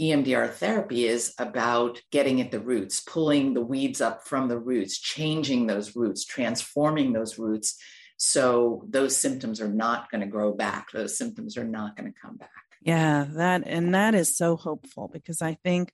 EMDR 0.00 0.52
therapy 0.52 1.06
is 1.06 1.32
about 1.38 2.00
getting 2.10 2.40
at 2.40 2.50
the 2.50 2.60
roots, 2.60 3.00
pulling 3.00 3.54
the 3.54 3.60
weeds 3.60 4.00
up 4.00 4.26
from 4.26 4.48
the 4.48 4.58
roots, 4.58 4.98
changing 4.98 5.66
those 5.66 5.94
roots, 5.94 6.24
transforming 6.24 7.12
those 7.12 7.38
roots. 7.38 7.76
So 8.16 8.84
those 8.88 9.16
symptoms 9.16 9.60
are 9.60 9.68
not 9.68 10.10
going 10.10 10.22
to 10.22 10.26
grow 10.26 10.52
back. 10.52 10.90
Those 10.90 11.16
symptoms 11.16 11.56
are 11.56 11.64
not 11.64 11.96
going 11.96 12.12
to 12.12 12.18
come 12.18 12.36
back. 12.36 12.69
Yeah, 12.80 13.26
that 13.34 13.62
and 13.66 13.94
that 13.94 14.14
is 14.14 14.36
so 14.36 14.56
hopeful 14.56 15.08
because 15.12 15.42
I 15.42 15.54
think, 15.62 15.92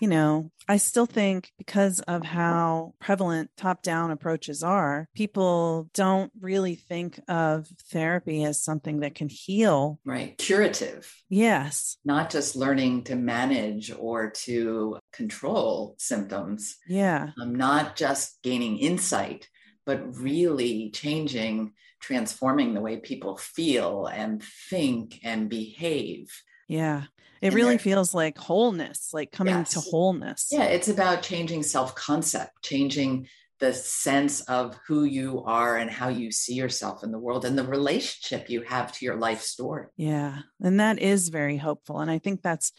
you 0.00 0.08
know, 0.08 0.50
I 0.68 0.76
still 0.76 1.06
think 1.06 1.50
because 1.56 2.00
of 2.00 2.22
how 2.22 2.92
prevalent 3.00 3.50
top 3.56 3.82
down 3.82 4.10
approaches 4.10 4.62
are, 4.62 5.08
people 5.14 5.88
don't 5.94 6.30
really 6.38 6.74
think 6.74 7.18
of 7.28 7.66
therapy 7.90 8.44
as 8.44 8.62
something 8.62 9.00
that 9.00 9.14
can 9.14 9.28
heal. 9.28 9.98
Right. 10.04 10.36
Curative. 10.36 11.10
Yes. 11.30 11.96
Not 12.04 12.30
just 12.30 12.54
learning 12.54 13.04
to 13.04 13.16
manage 13.16 13.90
or 13.98 14.30
to 14.30 14.98
control 15.12 15.96
symptoms. 15.98 16.76
Yeah. 16.86 17.30
Um, 17.40 17.54
not 17.54 17.96
just 17.96 18.38
gaining 18.42 18.78
insight, 18.78 19.48
but 19.86 20.16
really 20.18 20.90
changing 20.90 21.72
transforming 22.00 22.74
the 22.74 22.80
way 22.80 22.96
people 22.96 23.36
feel 23.36 24.06
and 24.06 24.42
think 24.70 25.20
and 25.22 25.48
behave. 25.48 26.30
Yeah. 26.68 27.04
It 27.40 27.48
and 27.48 27.54
really 27.54 27.78
feels 27.78 28.14
like 28.14 28.36
wholeness, 28.36 29.10
like 29.12 29.30
coming 29.30 29.54
yes. 29.54 29.70
to 29.74 29.80
wholeness. 29.80 30.48
Yeah, 30.50 30.64
it's 30.64 30.88
about 30.88 31.22
changing 31.22 31.62
self-concept, 31.62 32.62
changing 32.62 33.28
the 33.60 33.72
sense 33.72 34.40
of 34.42 34.78
who 34.86 35.04
you 35.04 35.42
are 35.44 35.76
and 35.76 35.90
how 35.90 36.08
you 36.08 36.30
see 36.30 36.54
yourself 36.54 37.02
in 37.02 37.10
the 37.10 37.18
world 37.18 37.44
and 37.44 37.58
the 37.58 37.64
relationship 37.64 38.48
you 38.50 38.62
have 38.62 38.92
to 38.92 39.04
your 39.04 39.16
life 39.16 39.42
story. 39.42 39.86
Yeah. 39.96 40.38
And 40.60 40.78
that 40.80 40.98
is 41.00 41.28
very 41.28 41.56
hopeful. 41.56 42.00
And 42.00 42.10
I 42.10 42.18
think 42.18 42.42
that's 42.42 42.72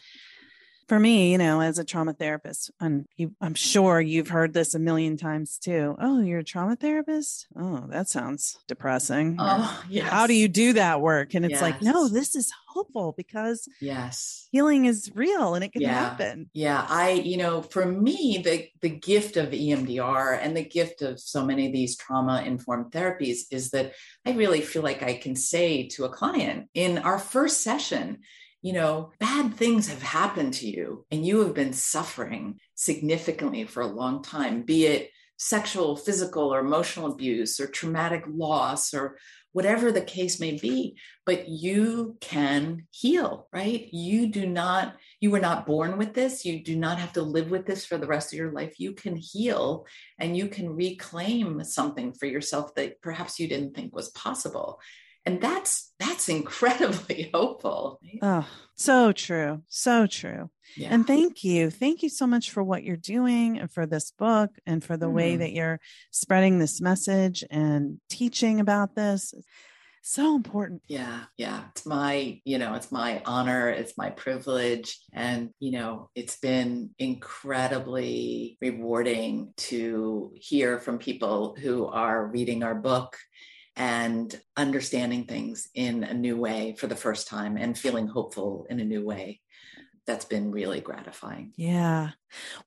for 0.90 0.98
me, 0.98 1.30
you 1.30 1.38
know, 1.38 1.60
as 1.60 1.78
a 1.78 1.84
trauma 1.84 2.12
therapist, 2.12 2.68
and 2.80 3.06
you, 3.16 3.32
I'm 3.40 3.54
sure 3.54 4.00
you've 4.00 4.26
heard 4.26 4.52
this 4.52 4.74
a 4.74 4.80
million 4.80 5.16
times 5.16 5.56
too. 5.56 5.94
Oh, 6.00 6.20
you're 6.20 6.40
a 6.40 6.44
trauma 6.44 6.74
therapist? 6.74 7.46
Oh, 7.56 7.84
that 7.90 8.08
sounds 8.08 8.58
depressing. 8.66 9.36
Oh, 9.38 9.84
yes. 9.88 10.10
How 10.10 10.26
do 10.26 10.34
you 10.34 10.48
do 10.48 10.72
that 10.72 11.00
work? 11.00 11.34
And 11.34 11.44
it's 11.44 11.52
Yes. 11.52 11.62
like, 11.62 11.80
no, 11.80 12.08
this 12.08 12.34
is 12.34 12.50
hopeful 12.66 13.14
because 13.16 13.68
Yes. 13.80 14.48
healing 14.50 14.86
is 14.86 15.12
real 15.14 15.54
and 15.54 15.62
it 15.62 15.72
can 15.72 15.82
Yeah. 15.82 15.90
happen. 15.94 16.50
Yeah, 16.54 16.84
I, 16.88 17.12
you 17.12 17.36
know, 17.36 17.62
for 17.62 17.86
me, 17.86 18.42
the 18.44 18.66
the 18.80 18.88
gift 18.90 19.36
of 19.36 19.50
EMDR 19.52 20.40
and 20.42 20.56
the 20.56 20.64
gift 20.64 21.02
of 21.02 21.20
so 21.20 21.46
many 21.46 21.68
of 21.68 21.72
these 21.72 21.96
trauma 21.96 22.42
informed 22.44 22.90
therapies 22.90 23.42
is 23.52 23.70
that 23.70 23.92
I 24.26 24.32
really 24.32 24.60
feel 24.60 24.82
like 24.82 25.04
I 25.04 25.14
can 25.14 25.36
say 25.36 25.86
to 25.90 26.04
a 26.06 26.08
client 26.08 26.68
in 26.74 26.98
our 26.98 27.20
first 27.20 27.60
session, 27.60 28.22
you 28.62 28.72
know, 28.72 29.12
bad 29.18 29.54
things 29.54 29.88
have 29.88 30.02
happened 30.02 30.54
to 30.54 30.68
you 30.68 31.06
and 31.10 31.24
you 31.26 31.40
have 31.40 31.54
been 31.54 31.72
suffering 31.72 32.60
significantly 32.74 33.64
for 33.64 33.80
a 33.80 33.86
long 33.86 34.22
time, 34.22 34.62
be 34.62 34.86
it 34.86 35.10
sexual, 35.38 35.96
physical, 35.96 36.52
or 36.52 36.60
emotional 36.60 37.10
abuse 37.10 37.58
or 37.58 37.66
traumatic 37.66 38.24
loss 38.28 38.92
or 38.92 39.16
whatever 39.52 39.90
the 39.90 40.02
case 40.02 40.38
may 40.38 40.52
be, 40.52 40.96
but 41.26 41.48
you 41.48 42.16
can 42.20 42.86
heal, 42.90 43.48
right? 43.52 43.88
You 43.92 44.28
do 44.28 44.46
not 44.46 44.96
you 45.18 45.30
were 45.30 45.40
not 45.40 45.66
born 45.66 45.98
with 45.98 46.14
this. 46.14 46.44
You 46.44 46.62
do 46.62 46.76
not 46.76 46.98
have 46.98 47.12
to 47.14 47.22
live 47.22 47.50
with 47.50 47.66
this 47.66 47.84
for 47.84 47.98
the 47.98 48.06
rest 48.06 48.32
of 48.32 48.38
your 48.38 48.52
life. 48.52 48.78
You 48.78 48.92
can 48.92 49.16
heal 49.16 49.86
and 50.18 50.36
you 50.36 50.48
can 50.48 50.70
reclaim 50.70 51.64
something 51.64 52.12
for 52.12 52.26
yourself 52.26 52.74
that 52.74 53.00
perhaps 53.02 53.40
you 53.40 53.48
didn't 53.48 53.74
think 53.74 53.94
was 53.94 54.10
possible. 54.10 54.80
And 55.30 55.40
that's 55.40 55.92
that's 55.98 56.28
incredibly 56.28 57.30
hopeful. 57.34 58.00
right? 58.02 58.18
Oh, 58.22 58.48
so 58.74 59.12
true. 59.12 59.62
So 59.68 60.06
true. 60.06 60.50
Yeah. 60.76 60.88
And 60.94 61.06
thank 61.06 61.44
you. 61.44 61.70
Thank 61.70 62.02
you 62.02 62.08
so 62.08 62.26
much 62.26 62.50
for 62.50 62.62
what 62.62 62.82
you're 62.84 62.96
doing 62.96 63.58
and 63.58 63.70
for 63.70 63.86
this 63.86 64.10
book 64.12 64.50
and 64.66 64.82
for 64.82 64.96
the 64.96 65.10
way 65.10 65.34
Mhm. 65.34 65.38
that 65.40 65.52
you're 65.52 65.80
spreading 66.10 66.58
this 66.58 66.80
message 66.80 67.44
and 67.50 68.00
teaching 68.08 68.60
about 68.60 68.94
this. 68.94 69.34
So 70.02 70.34
important. 70.34 70.80
yeah, 70.88 71.24
yeah. 71.36 71.64
It's 71.72 71.84
my, 71.84 72.40
you 72.46 72.56
know, 72.56 72.72
it's 72.74 72.90
my 72.90 73.20
honor, 73.26 73.68
it's 73.68 73.98
my 73.98 74.08
privilege. 74.08 74.98
And, 75.12 75.50
you 75.58 75.72
know, 75.72 76.08
it's 76.14 76.38
been 76.38 76.90
incredibly 76.98 78.56
rewarding 78.62 79.52
to 79.56 80.32
hear 80.36 80.78
from 80.78 80.98
people 80.98 81.54
who 81.60 81.84
are 81.86 82.26
reading 82.26 82.62
our 82.62 82.74
book 82.74 83.18
and 83.80 84.38
understanding 84.58 85.24
things 85.24 85.70
in 85.74 86.04
a 86.04 86.12
new 86.12 86.36
way 86.36 86.76
for 86.78 86.86
the 86.86 86.94
first 86.94 87.26
time 87.26 87.56
and 87.56 87.78
feeling 87.78 88.06
hopeful 88.06 88.66
in 88.68 88.78
a 88.78 88.84
new 88.84 89.02
way. 89.02 89.40
That's 90.06 90.26
been 90.26 90.50
really 90.50 90.82
gratifying. 90.82 91.54
Yeah. 91.56 92.10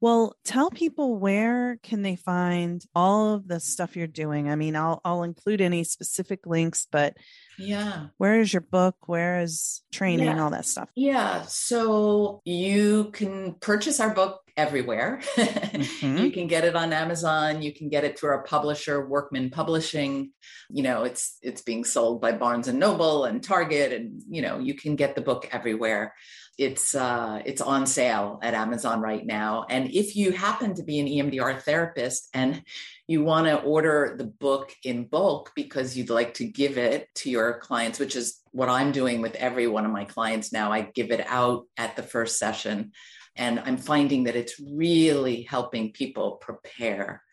Well, 0.02 0.36
tell 0.44 0.70
people 0.70 1.18
where 1.18 1.78
can 1.84 2.02
they 2.02 2.16
find 2.16 2.84
all 2.96 3.34
of 3.34 3.48
the 3.48 3.60
stuff 3.60 3.96
you're 3.96 4.08
doing? 4.08 4.50
I 4.50 4.56
mean, 4.56 4.76
I'll 4.76 5.02
I'll 5.06 5.24
include 5.24 5.62
any 5.62 5.84
specific 5.84 6.46
links, 6.46 6.88
but 6.92 7.16
Yeah. 7.58 8.08
where 8.18 8.40
is 8.40 8.52
your 8.54 8.62
book? 8.62 8.96
Where 9.08 9.42
is 9.42 9.82
training? 9.92 10.26
Yeah. 10.26 10.44
All 10.44 10.50
that 10.52 10.66
stuff. 10.66 10.90
Yeah. 10.96 11.44
So 11.48 12.42
you 12.46 13.12
can 13.14 13.56
purchase 13.62 14.00
our 14.00 14.14
book 14.14 14.40
everywhere. 14.56 15.20
Mhm. 15.36 16.20
You 16.24 16.32
can 16.32 16.48
get 16.48 16.64
it 16.64 16.76
on 16.76 16.94
Amazon. 16.94 17.62
You 17.62 17.74
can 17.74 17.90
get 17.90 18.04
it 18.04 18.18
through 18.20 18.30
our 18.32 18.44
publisher, 18.44 19.08
Workman 19.08 19.50
Publishing. 19.50 20.32
You 20.70 20.84
know, 20.84 21.04
it's 21.04 21.38
it's 21.42 21.62
being 21.62 21.84
sold 21.84 22.22
by 22.22 22.32
Barnes 22.34 22.68
and 22.68 22.80
Noble 22.80 23.26
and 23.26 23.44
Target, 23.44 23.92
and 23.94 24.22
you 24.30 24.42
know, 24.42 24.60
you 24.60 24.74
can 24.76 24.96
get 24.96 25.16
the 25.16 25.22
book 25.22 25.50
everywhere. 25.52 26.14
It's 26.58 26.94
uh, 26.94 27.42
it's 27.46 27.62
on 27.62 27.88
sale 27.88 28.40
at 28.44 28.54
Amazon 28.54 29.02
right 29.02 29.26
now. 29.26 29.53
And 29.62 29.92
if 29.92 30.16
you 30.16 30.32
happen 30.32 30.74
to 30.76 30.84
be 30.84 31.00
an 31.00 31.08
EMDR 31.08 31.62
therapist 31.62 32.30
and 32.34 32.64
you 33.08 33.24
want 33.24 33.48
to 33.48 33.62
order 33.62 34.16
the 34.18 34.26
book 34.26 34.74
in 34.84 35.06
bulk 35.06 35.52
because 35.56 35.96
you'd 35.96 36.10
like 36.10 36.34
to 36.36 36.46
give 36.46 36.78
it 36.78 37.08
to 37.16 37.30
your 37.30 37.60
clients, 37.60 38.00
which 38.00 38.16
is 38.16 38.42
what 38.52 38.70
I'm 38.70 38.92
doing 38.92 39.22
with 39.22 39.36
every 39.36 39.68
one 39.68 39.86
of 39.86 39.92
my 39.92 40.06
clients 40.06 40.52
now. 40.52 40.72
I 40.72 40.82
give 40.82 41.12
it 41.12 41.26
out 41.28 41.66
at 41.78 41.96
the 41.96 42.04
first 42.04 42.38
session. 42.38 42.92
And 43.36 43.60
I'm 43.60 43.78
finding 43.78 44.26
that 44.26 44.36
it's 44.36 44.60
really 44.60 45.44
helping 45.44 45.92
people 45.92 46.34
prepare 46.34 47.24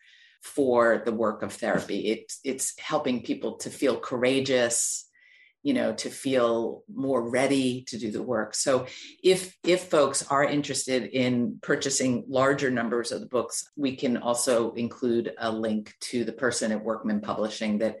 for 0.41 1.03
the 1.05 1.13
work 1.13 1.43
of 1.43 1.53
therapy. 1.53 2.25
It's 2.43 2.79
helping 2.79 3.21
people 3.21 3.57
to 3.57 3.69
feel 3.69 3.99
courageous, 3.99 5.07
you 5.63 5.73
know, 5.73 5.93
to 5.93 6.09
feel 6.09 6.83
more 6.93 7.29
ready 7.29 7.83
to 7.87 7.97
do 7.97 8.11
the 8.11 8.23
work. 8.23 8.55
So 8.55 8.87
if 9.23 9.55
if 9.63 9.89
folks 9.89 10.25
are 10.29 10.43
interested 10.43 11.03
in 11.03 11.59
purchasing 11.61 12.25
larger 12.27 12.71
numbers 12.71 13.11
of 13.11 13.21
the 13.21 13.27
books, 13.27 13.69
we 13.75 13.95
can 13.95 14.17
also 14.17 14.73
include 14.73 15.33
a 15.37 15.51
link 15.51 15.93
to 16.01 16.23
the 16.23 16.33
person 16.33 16.71
at 16.71 16.83
Workman 16.83 17.21
Publishing 17.21 17.79
that 17.79 17.97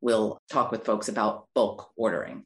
will 0.00 0.40
talk 0.50 0.70
with 0.72 0.84
folks 0.84 1.08
about 1.08 1.46
bulk 1.54 1.90
ordering. 1.96 2.44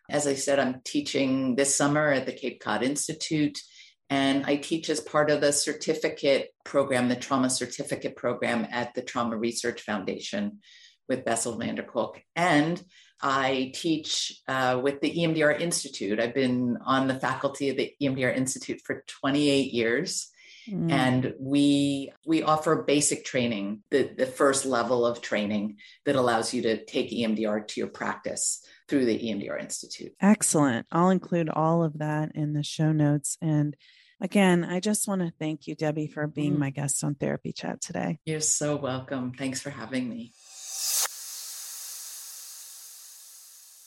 As 0.09 0.25
I 0.25 0.35
said, 0.35 0.57
I'm 0.59 0.81
teaching 0.83 1.55
this 1.55 1.75
summer 1.75 2.11
at 2.11 2.25
the 2.25 2.31
Cape 2.31 2.61
Cod 2.61 2.81
Institute. 2.81 3.59
And 4.09 4.45
I 4.45 4.55
teach 4.55 4.89
as 4.89 5.01
part 5.01 5.29
of 5.29 5.41
the 5.41 5.51
certificate 5.51 6.51
program, 6.63 7.09
the 7.09 7.17
trauma 7.17 7.49
certificate 7.49 8.15
program 8.15 8.65
at 8.71 8.93
the 8.93 9.01
Trauma 9.01 9.35
Research 9.35 9.81
Foundation 9.81 10.59
with 11.08 11.26
Bessel 11.26 11.58
van 11.58 11.76
der 11.76 11.84
Kolk. 11.84 12.22
And 12.36 12.82
I 13.22 13.72
teach 13.74 14.41
uh, 14.47 14.80
with 14.82 15.01
the 15.01 15.12
EMDR 15.12 15.60
Institute. 15.60 16.20
I've 16.20 16.36
been 16.36 16.78
on 16.86 17.08
the 17.08 17.20
faculty 17.20 17.70
of 17.70 17.78
the 17.78 17.93
EMDR 18.01 18.36
Institute 18.36 18.82
for 18.86 19.03
28 19.08 19.74
years. 19.74 20.30
Mm. 20.70 20.91
And 20.91 21.34
we 21.39 22.12
we 22.26 22.43
offer 22.43 22.84
basic 22.84 23.24
training, 23.24 23.84
the, 23.89 24.03
the 24.18 24.26
first 24.26 24.66
level 24.66 25.05
of 25.05 25.22
training 25.22 25.78
that 26.05 26.18
allows 26.18 26.53
you 26.53 26.62
to 26.64 26.84
take 26.84 27.10
EMDR 27.10 27.68
to 27.70 27.80
your 27.80 27.88
practice 27.88 28.62
through 28.89 29.05
the 29.05 29.18
EMDR 29.18 29.60
Institute. 29.62 30.14
Excellent. 30.22 30.86
I'll 30.91 31.10
include 31.10 31.49
all 31.49 31.84
of 31.84 31.99
that 31.99 32.34
in 32.36 32.53
the 32.53 32.64
show 32.64 32.91
notes. 32.91 33.38
And 33.41 33.78
again, 34.20 34.66
I 34.66 34.80
just 34.82 35.08
want 35.08 35.22
to 35.22 35.32
thank 35.39 35.68
you, 35.68 35.76
Debbie, 35.76 36.08
for 36.08 36.28
being 36.28 36.55
Mm. 36.55 36.60
my 36.60 36.70
guest 36.70 37.01
on 37.03 37.16
Therapy 37.16 37.53
Chat 37.53 37.80
today. 37.82 38.20
You're 38.26 38.41
so 38.41 38.76
welcome. 38.76 39.32
Thanks 39.34 39.62
for 39.62 39.70
having 39.70 40.10
me. 40.10 40.34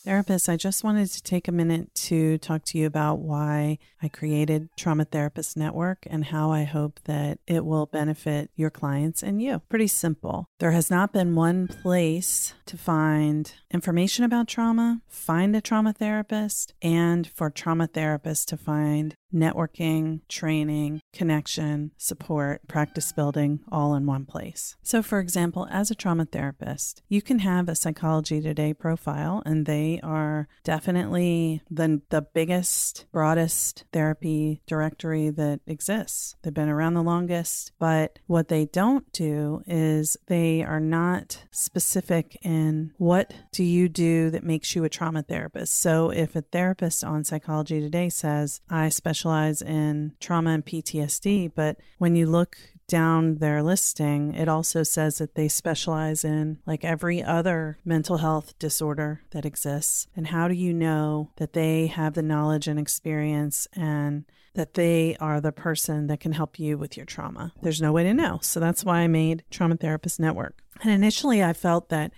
Therapist, 0.05 0.49
I 0.49 0.57
just 0.57 0.83
wanted 0.83 1.11
to 1.11 1.23
take 1.23 1.47
a 1.47 1.53
minute 1.53 1.95
to 2.07 2.39
talk 2.39 2.65
to 2.67 2.79
you 2.79 2.87
about 2.87 3.19
why 3.19 3.79
I 4.03 4.09
created 4.09 4.71
Trauma 4.75 5.05
Therapist 5.05 5.59
Network 5.59 6.07
and 6.09 6.25
how 6.25 6.51
I 6.51 6.65
hope 6.65 7.01
that 7.05 7.39
it 7.47 7.67
will 7.67 7.85
benefit 7.85 8.51
your 8.57 8.71
clients 8.71 9.23
and 9.23 9.43
you. 9.43 9.61
Pretty 9.69 9.89
simple. 9.89 10.47
There 10.59 10.71
has 10.71 10.91
not 10.91 11.13
been 11.13 11.35
one 11.35 11.69
place 11.69 12.55
to 12.67 12.79
find 12.79 13.53
information 13.71 14.25
about 14.25 14.49
trauma, 14.49 15.03
find 15.07 15.55
a 15.55 15.61
trauma 15.61 15.93
therapist, 15.93 16.73
and 16.81 17.27
for 17.27 17.51
trauma 17.51 17.87
therapists 17.87 18.47
to 18.47 18.57
find 18.57 19.15
networking, 19.33 20.21
training, 20.29 21.01
connection, 21.13 21.93
support, 21.97 22.67
practice 22.69 23.13
building 23.13 23.61
all 23.71 23.95
in 23.95 24.07
one 24.07 24.25
place. 24.25 24.77
So, 24.83 25.03
for 25.03 25.21
example, 25.21 25.69
as 25.71 25.91
a 25.91 25.95
trauma 25.95 26.25
therapist, 26.25 27.03
you 27.09 27.23
can 27.23 27.41
have 27.41 27.69
a 27.69 27.75
Psychology 27.75 28.41
Today 28.41 28.75
profile, 28.75 29.43
and 29.47 29.67
they 29.67 29.90
are 29.99 30.47
definitely 30.63 31.63
the, 31.71 32.01
the 32.11 32.23
biggest, 32.23 33.07
broadest 33.11 33.85
therapy 33.93 34.63
directory 34.67 35.31
that 35.31 35.61
exists. 35.67 36.37
They've 36.43 36.55
been 36.55 36.69
around 36.69 36.95
the 36.95 37.03
longest, 37.03 37.73
but 37.79 38.19
what 38.27 38.49
they 38.49 38.67
don't 38.67 39.11
do 39.13 39.63
is 39.67 40.17
they 40.27 40.63
are 40.63 40.81
not 40.81 41.45
specific 41.51 42.39
in 42.43 42.93
what 42.99 43.35
do 43.53 43.65
you 43.65 43.89
do 43.89 44.31
that 44.31 44.45
makes 44.45 44.77
you 44.77 44.85
a 44.85 44.89
trauma 44.89 45.23
therapist. 45.23 45.81
So, 45.81 46.11
if 46.11 46.37
a 46.37 46.43
therapist 46.43 47.03
on 47.03 47.25
Psychology 47.25 47.81
Today 47.81 48.09
says, 48.09 48.61
I 48.69 48.91
specialize 48.91 49.63
in 49.63 50.13
trauma 50.21 50.51
and 50.51 50.65
PTSD, 50.65 51.53
but 51.55 51.79
when 51.99 52.15
you 52.15 52.27
look 52.27 52.57
down 52.91 53.37
their 53.37 53.63
listing, 53.63 54.35
it 54.35 54.49
also 54.49 54.83
says 54.83 55.19
that 55.19 55.37
they 55.37 55.47
specialize 55.47 56.25
in 56.25 56.59
like 56.67 56.85
every 56.85 57.23
other 57.23 57.79
mental 57.85 58.19
health 58.19 58.59
disorder 58.59 59.23
that 59.31 59.47
exists. 59.47 60.09
And 60.17 60.27
how 60.27 60.49
do 60.49 60.55
you 60.55 60.75
know 60.75 61.31
that 61.37 61.53
they 61.53 61.87
have 61.87 62.15
the 62.15 62.23
knowledge 62.23 62.67
and 62.67 62.81
experience 62.81 63.69
and 63.75 64.25
that 64.55 64.75
they 64.75 65.17
are 65.21 65.41
the 65.41 65.53
person 65.53 66.09
that 66.09 66.19
can 66.19 66.33
help 66.33 66.59
you 66.59 66.77
with 66.77 66.97
your 66.97 67.07
trauma? 67.07 67.53
There's 67.63 67.81
no 67.81 67.93
way 67.93 68.03
to 68.03 68.13
know. 68.13 68.41
So 68.43 68.59
that's 68.59 68.85
why 68.85 68.99
I 68.99 69.07
made 69.07 69.45
Trauma 69.51 69.77
Therapist 69.77 70.19
Network. 70.19 70.61
And 70.83 70.91
initially, 70.91 71.45
I 71.45 71.53
felt 71.53 71.91
that 71.91 72.13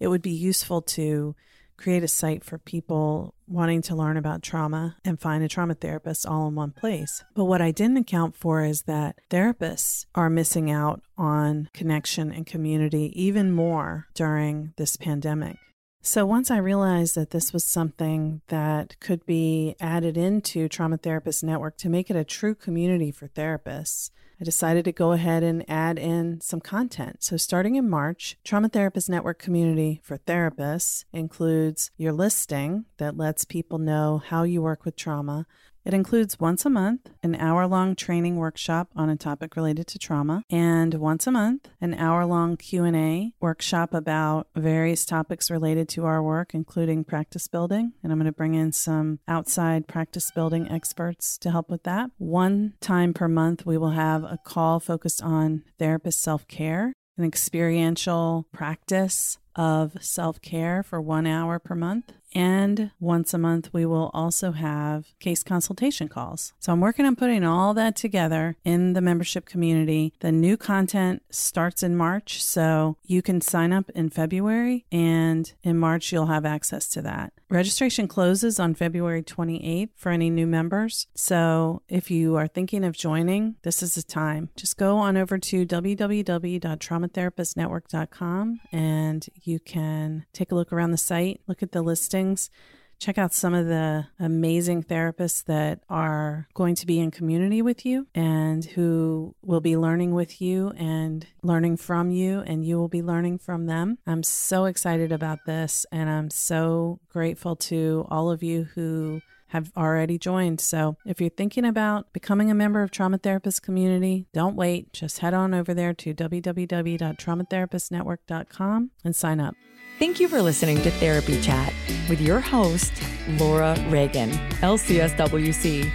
it 0.00 0.08
would 0.08 0.22
be 0.22 0.32
useful 0.32 0.82
to 0.82 1.36
create 1.76 2.02
a 2.02 2.08
site 2.08 2.44
for 2.44 2.58
people 2.58 3.34
wanting 3.46 3.82
to 3.82 3.94
learn 3.94 4.16
about 4.16 4.42
trauma 4.42 4.96
and 5.04 5.20
find 5.20 5.44
a 5.44 5.48
trauma 5.48 5.74
therapist 5.74 6.26
all 6.26 6.48
in 6.48 6.54
one 6.54 6.72
place. 6.72 7.24
But 7.34 7.44
what 7.44 7.62
I 7.62 7.70
didn't 7.70 7.98
account 7.98 8.36
for 8.36 8.64
is 8.64 8.82
that 8.82 9.18
therapists 9.30 10.06
are 10.14 10.30
missing 10.30 10.70
out 10.70 11.02
on 11.16 11.68
connection 11.72 12.32
and 12.32 12.46
community 12.46 13.12
even 13.14 13.52
more 13.52 14.06
during 14.14 14.72
this 14.76 14.96
pandemic. 14.96 15.58
So 16.06 16.24
once 16.24 16.52
I 16.52 16.58
realized 16.58 17.16
that 17.16 17.30
this 17.30 17.52
was 17.52 17.64
something 17.64 18.40
that 18.46 18.94
could 19.00 19.26
be 19.26 19.74
added 19.80 20.16
into 20.16 20.68
Trauma 20.68 20.98
Therapist 20.98 21.42
Network 21.42 21.76
to 21.78 21.88
make 21.88 22.10
it 22.10 22.16
a 22.16 22.22
true 22.22 22.54
community 22.54 23.10
for 23.10 23.26
therapists, 23.26 24.10
I 24.40 24.44
decided 24.44 24.84
to 24.84 24.92
go 24.92 25.10
ahead 25.10 25.42
and 25.42 25.68
add 25.68 25.98
in 25.98 26.40
some 26.40 26.60
content. 26.60 27.24
So, 27.24 27.36
starting 27.36 27.74
in 27.74 27.90
March, 27.90 28.38
Trauma 28.44 28.68
Therapist 28.68 29.10
Network 29.10 29.40
Community 29.40 30.00
for 30.04 30.16
Therapists 30.16 31.04
includes 31.12 31.90
your 31.96 32.12
listing 32.12 32.84
that 32.98 33.16
lets 33.16 33.44
people 33.44 33.78
know 33.78 34.22
how 34.24 34.44
you 34.44 34.62
work 34.62 34.84
with 34.84 34.94
trauma, 34.94 35.44
it 35.86 35.94
includes 35.94 36.40
once 36.40 36.66
a 36.66 36.70
month 36.70 37.10
an 37.22 37.36
hour 37.36 37.66
long 37.66 37.94
training 37.94 38.36
workshop 38.36 38.88
on 38.96 39.08
a 39.08 39.16
topic 39.16 39.54
related 39.54 39.86
to 39.86 39.98
trauma 39.98 40.42
and 40.50 40.94
once 40.94 41.28
a 41.28 41.30
month 41.30 41.68
an 41.80 41.94
hour 41.94 42.26
long 42.26 42.56
Q&A 42.56 43.32
workshop 43.40 43.94
about 43.94 44.48
various 44.56 45.06
topics 45.06 45.48
related 45.48 45.88
to 45.88 46.04
our 46.04 46.20
work 46.20 46.54
including 46.54 47.04
practice 47.04 47.46
building 47.46 47.92
and 48.02 48.10
I'm 48.10 48.18
going 48.18 48.26
to 48.26 48.32
bring 48.32 48.54
in 48.54 48.72
some 48.72 49.20
outside 49.28 49.86
practice 49.86 50.32
building 50.32 50.68
experts 50.68 51.38
to 51.38 51.52
help 51.52 51.70
with 51.70 51.84
that. 51.84 52.10
One 52.18 52.74
time 52.80 53.14
per 53.14 53.28
month 53.28 53.64
we 53.64 53.78
will 53.78 53.90
have 53.90 54.24
a 54.24 54.40
call 54.44 54.80
focused 54.80 55.22
on 55.22 55.62
therapist 55.78 56.20
self-care, 56.20 56.92
an 57.16 57.24
experiential 57.24 58.48
practice 58.52 59.38
of 59.54 59.96
self 60.00 60.40
care 60.42 60.82
for 60.82 61.00
one 61.00 61.26
hour 61.26 61.58
per 61.58 61.74
month. 61.74 62.12
And 62.36 62.90
once 63.00 63.32
a 63.32 63.38
month, 63.38 63.70
we 63.72 63.86
will 63.86 64.10
also 64.12 64.52
have 64.52 65.06
case 65.20 65.42
consultation 65.42 66.06
calls. 66.06 66.52
So 66.58 66.70
I'm 66.70 66.82
working 66.82 67.06
on 67.06 67.16
putting 67.16 67.44
all 67.44 67.72
that 67.72 67.96
together 67.96 68.58
in 68.62 68.92
the 68.92 69.00
membership 69.00 69.46
community. 69.46 70.12
The 70.20 70.32
new 70.32 70.58
content 70.58 71.22
starts 71.30 71.82
in 71.82 71.96
March. 71.96 72.44
So 72.44 72.98
you 73.04 73.22
can 73.22 73.40
sign 73.40 73.72
up 73.72 73.88
in 73.94 74.10
February, 74.10 74.84
and 74.92 75.50
in 75.62 75.78
March, 75.78 76.12
you'll 76.12 76.26
have 76.26 76.44
access 76.44 76.90
to 76.90 77.00
that. 77.02 77.32
Registration 77.48 78.08
closes 78.08 78.58
on 78.58 78.74
February 78.74 79.22
28th 79.22 79.90
for 79.94 80.10
any 80.10 80.30
new 80.30 80.48
members. 80.48 81.06
So 81.14 81.82
if 81.88 82.10
you 82.10 82.34
are 82.34 82.48
thinking 82.48 82.82
of 82.84 82.96
joining, 82.96 83.54
this 83.62 83.84
is 83.84 83.94
the 83.94 84.02
time. 84.02 84.48
Just 84.56 84.76
go 84.76 84.96
on 84.96 85.16
over 85.16 85.38
to 85.38 85.64
www.traumatherapistnetwork.com 85.64 88.60
and 88.72 89.28
you 89.42 89.60
can 89.60 90.26
take 90.32 90.50
a 90.50 90.56
look 90.56 90.72
around 90.72 90.90
the 90.90 90.96
site, 90.96 91.40
look 91.46 91.62
at 91.62 91.70
the 91.70 91.82
listings, 92.26 92.50
check 92.98 93.18
out 93.18 93.32
some 93.32 93.52
of 93.52 93.66
the 93.66 94.06
amazing 94.18 94.82
therapists 94.82 95.44
that 95.44 95.80
are 95.88 96.48
going 96.54 96.74
to 96.74 96.86
be 96.86 96.98
in 96.98 97.10
community 97.10 97.60
with 97.60 97.84
you 97.84 98.06
and 98.14 98.64
who 98.64 99.34
will 99.42 99.60
be 99.60 99.76
learning 99.76 100.14
with 100.14 100.40
you 100.40 100.70
and 100.76 101.26
learning 101.42 101.76
from 101.76 102.10
you, 102.10 102.40
and 102.40 102.64
you 102.64 102.78
will 102.78 102.88
be 102.88 103.02
learning 103.02 103.38
from 103.38 103.66
them. 103.66 103.98
I'm 104.06 104.22
so 104.22 104.64
excited 104.64 105.12
about 105.12 105.40
this, 105.46 105.84
and 105.92 106.08
I'm 106.08 106.30
so 106.30 106.98
grateful 107.10 107.54
to 107.56 108.06
all 108.10 108.30
of 108.30 108.42
you 108.42 108.64
who 108.74 109.20
have 109.48 109.70
already 109.76 110.18
joined. 110.18 110.60
So 110.60 110.96
if 111.04 111.20
you're 111.20 111.30
thinking 111.30 111.64
about 111.64 112.12
becoming 112.12 112.50
a 112.50 112.54
member 112.54 112.82
of 112.82 112.90
Trauma 112.90 113.18
Therapist 113.18 113.62
Community, 113.62 114.26
don't 114.32 114.56
wait. 114.56 114.92
Just 114.92 115.20
head 115.20 115.34
on 115.34 115.54
over 115.54 115.72
there 115.74 115.94
to 115.94 116.14
www.traumatherapistnetwork.com 116.14 118.90
and 119.04 119.16
sign 119.16 119.40
up. 119.40 119.54
Thank 119.98 120.20
you 120.20 120.28
for 120.28 120.42
listening 120.42 120.82
to 120.82 120.90
Therapy 120.90 121.40
Chat 121.40 121.72
with 122.08 122.20
your 122.20 122.40
host, 122.40 122.92
Laura 123.38 123.74
Reagan, 123.88 124.30
LCSWC. 124.60 125.90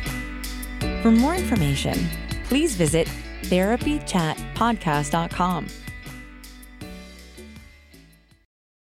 For 1.03 1.11
more 1.11 1.35
information, 1.35 1.99
please 2.45 2.73
visit 2.75 3.07
therapychatpodcast.com. 3.43 5.67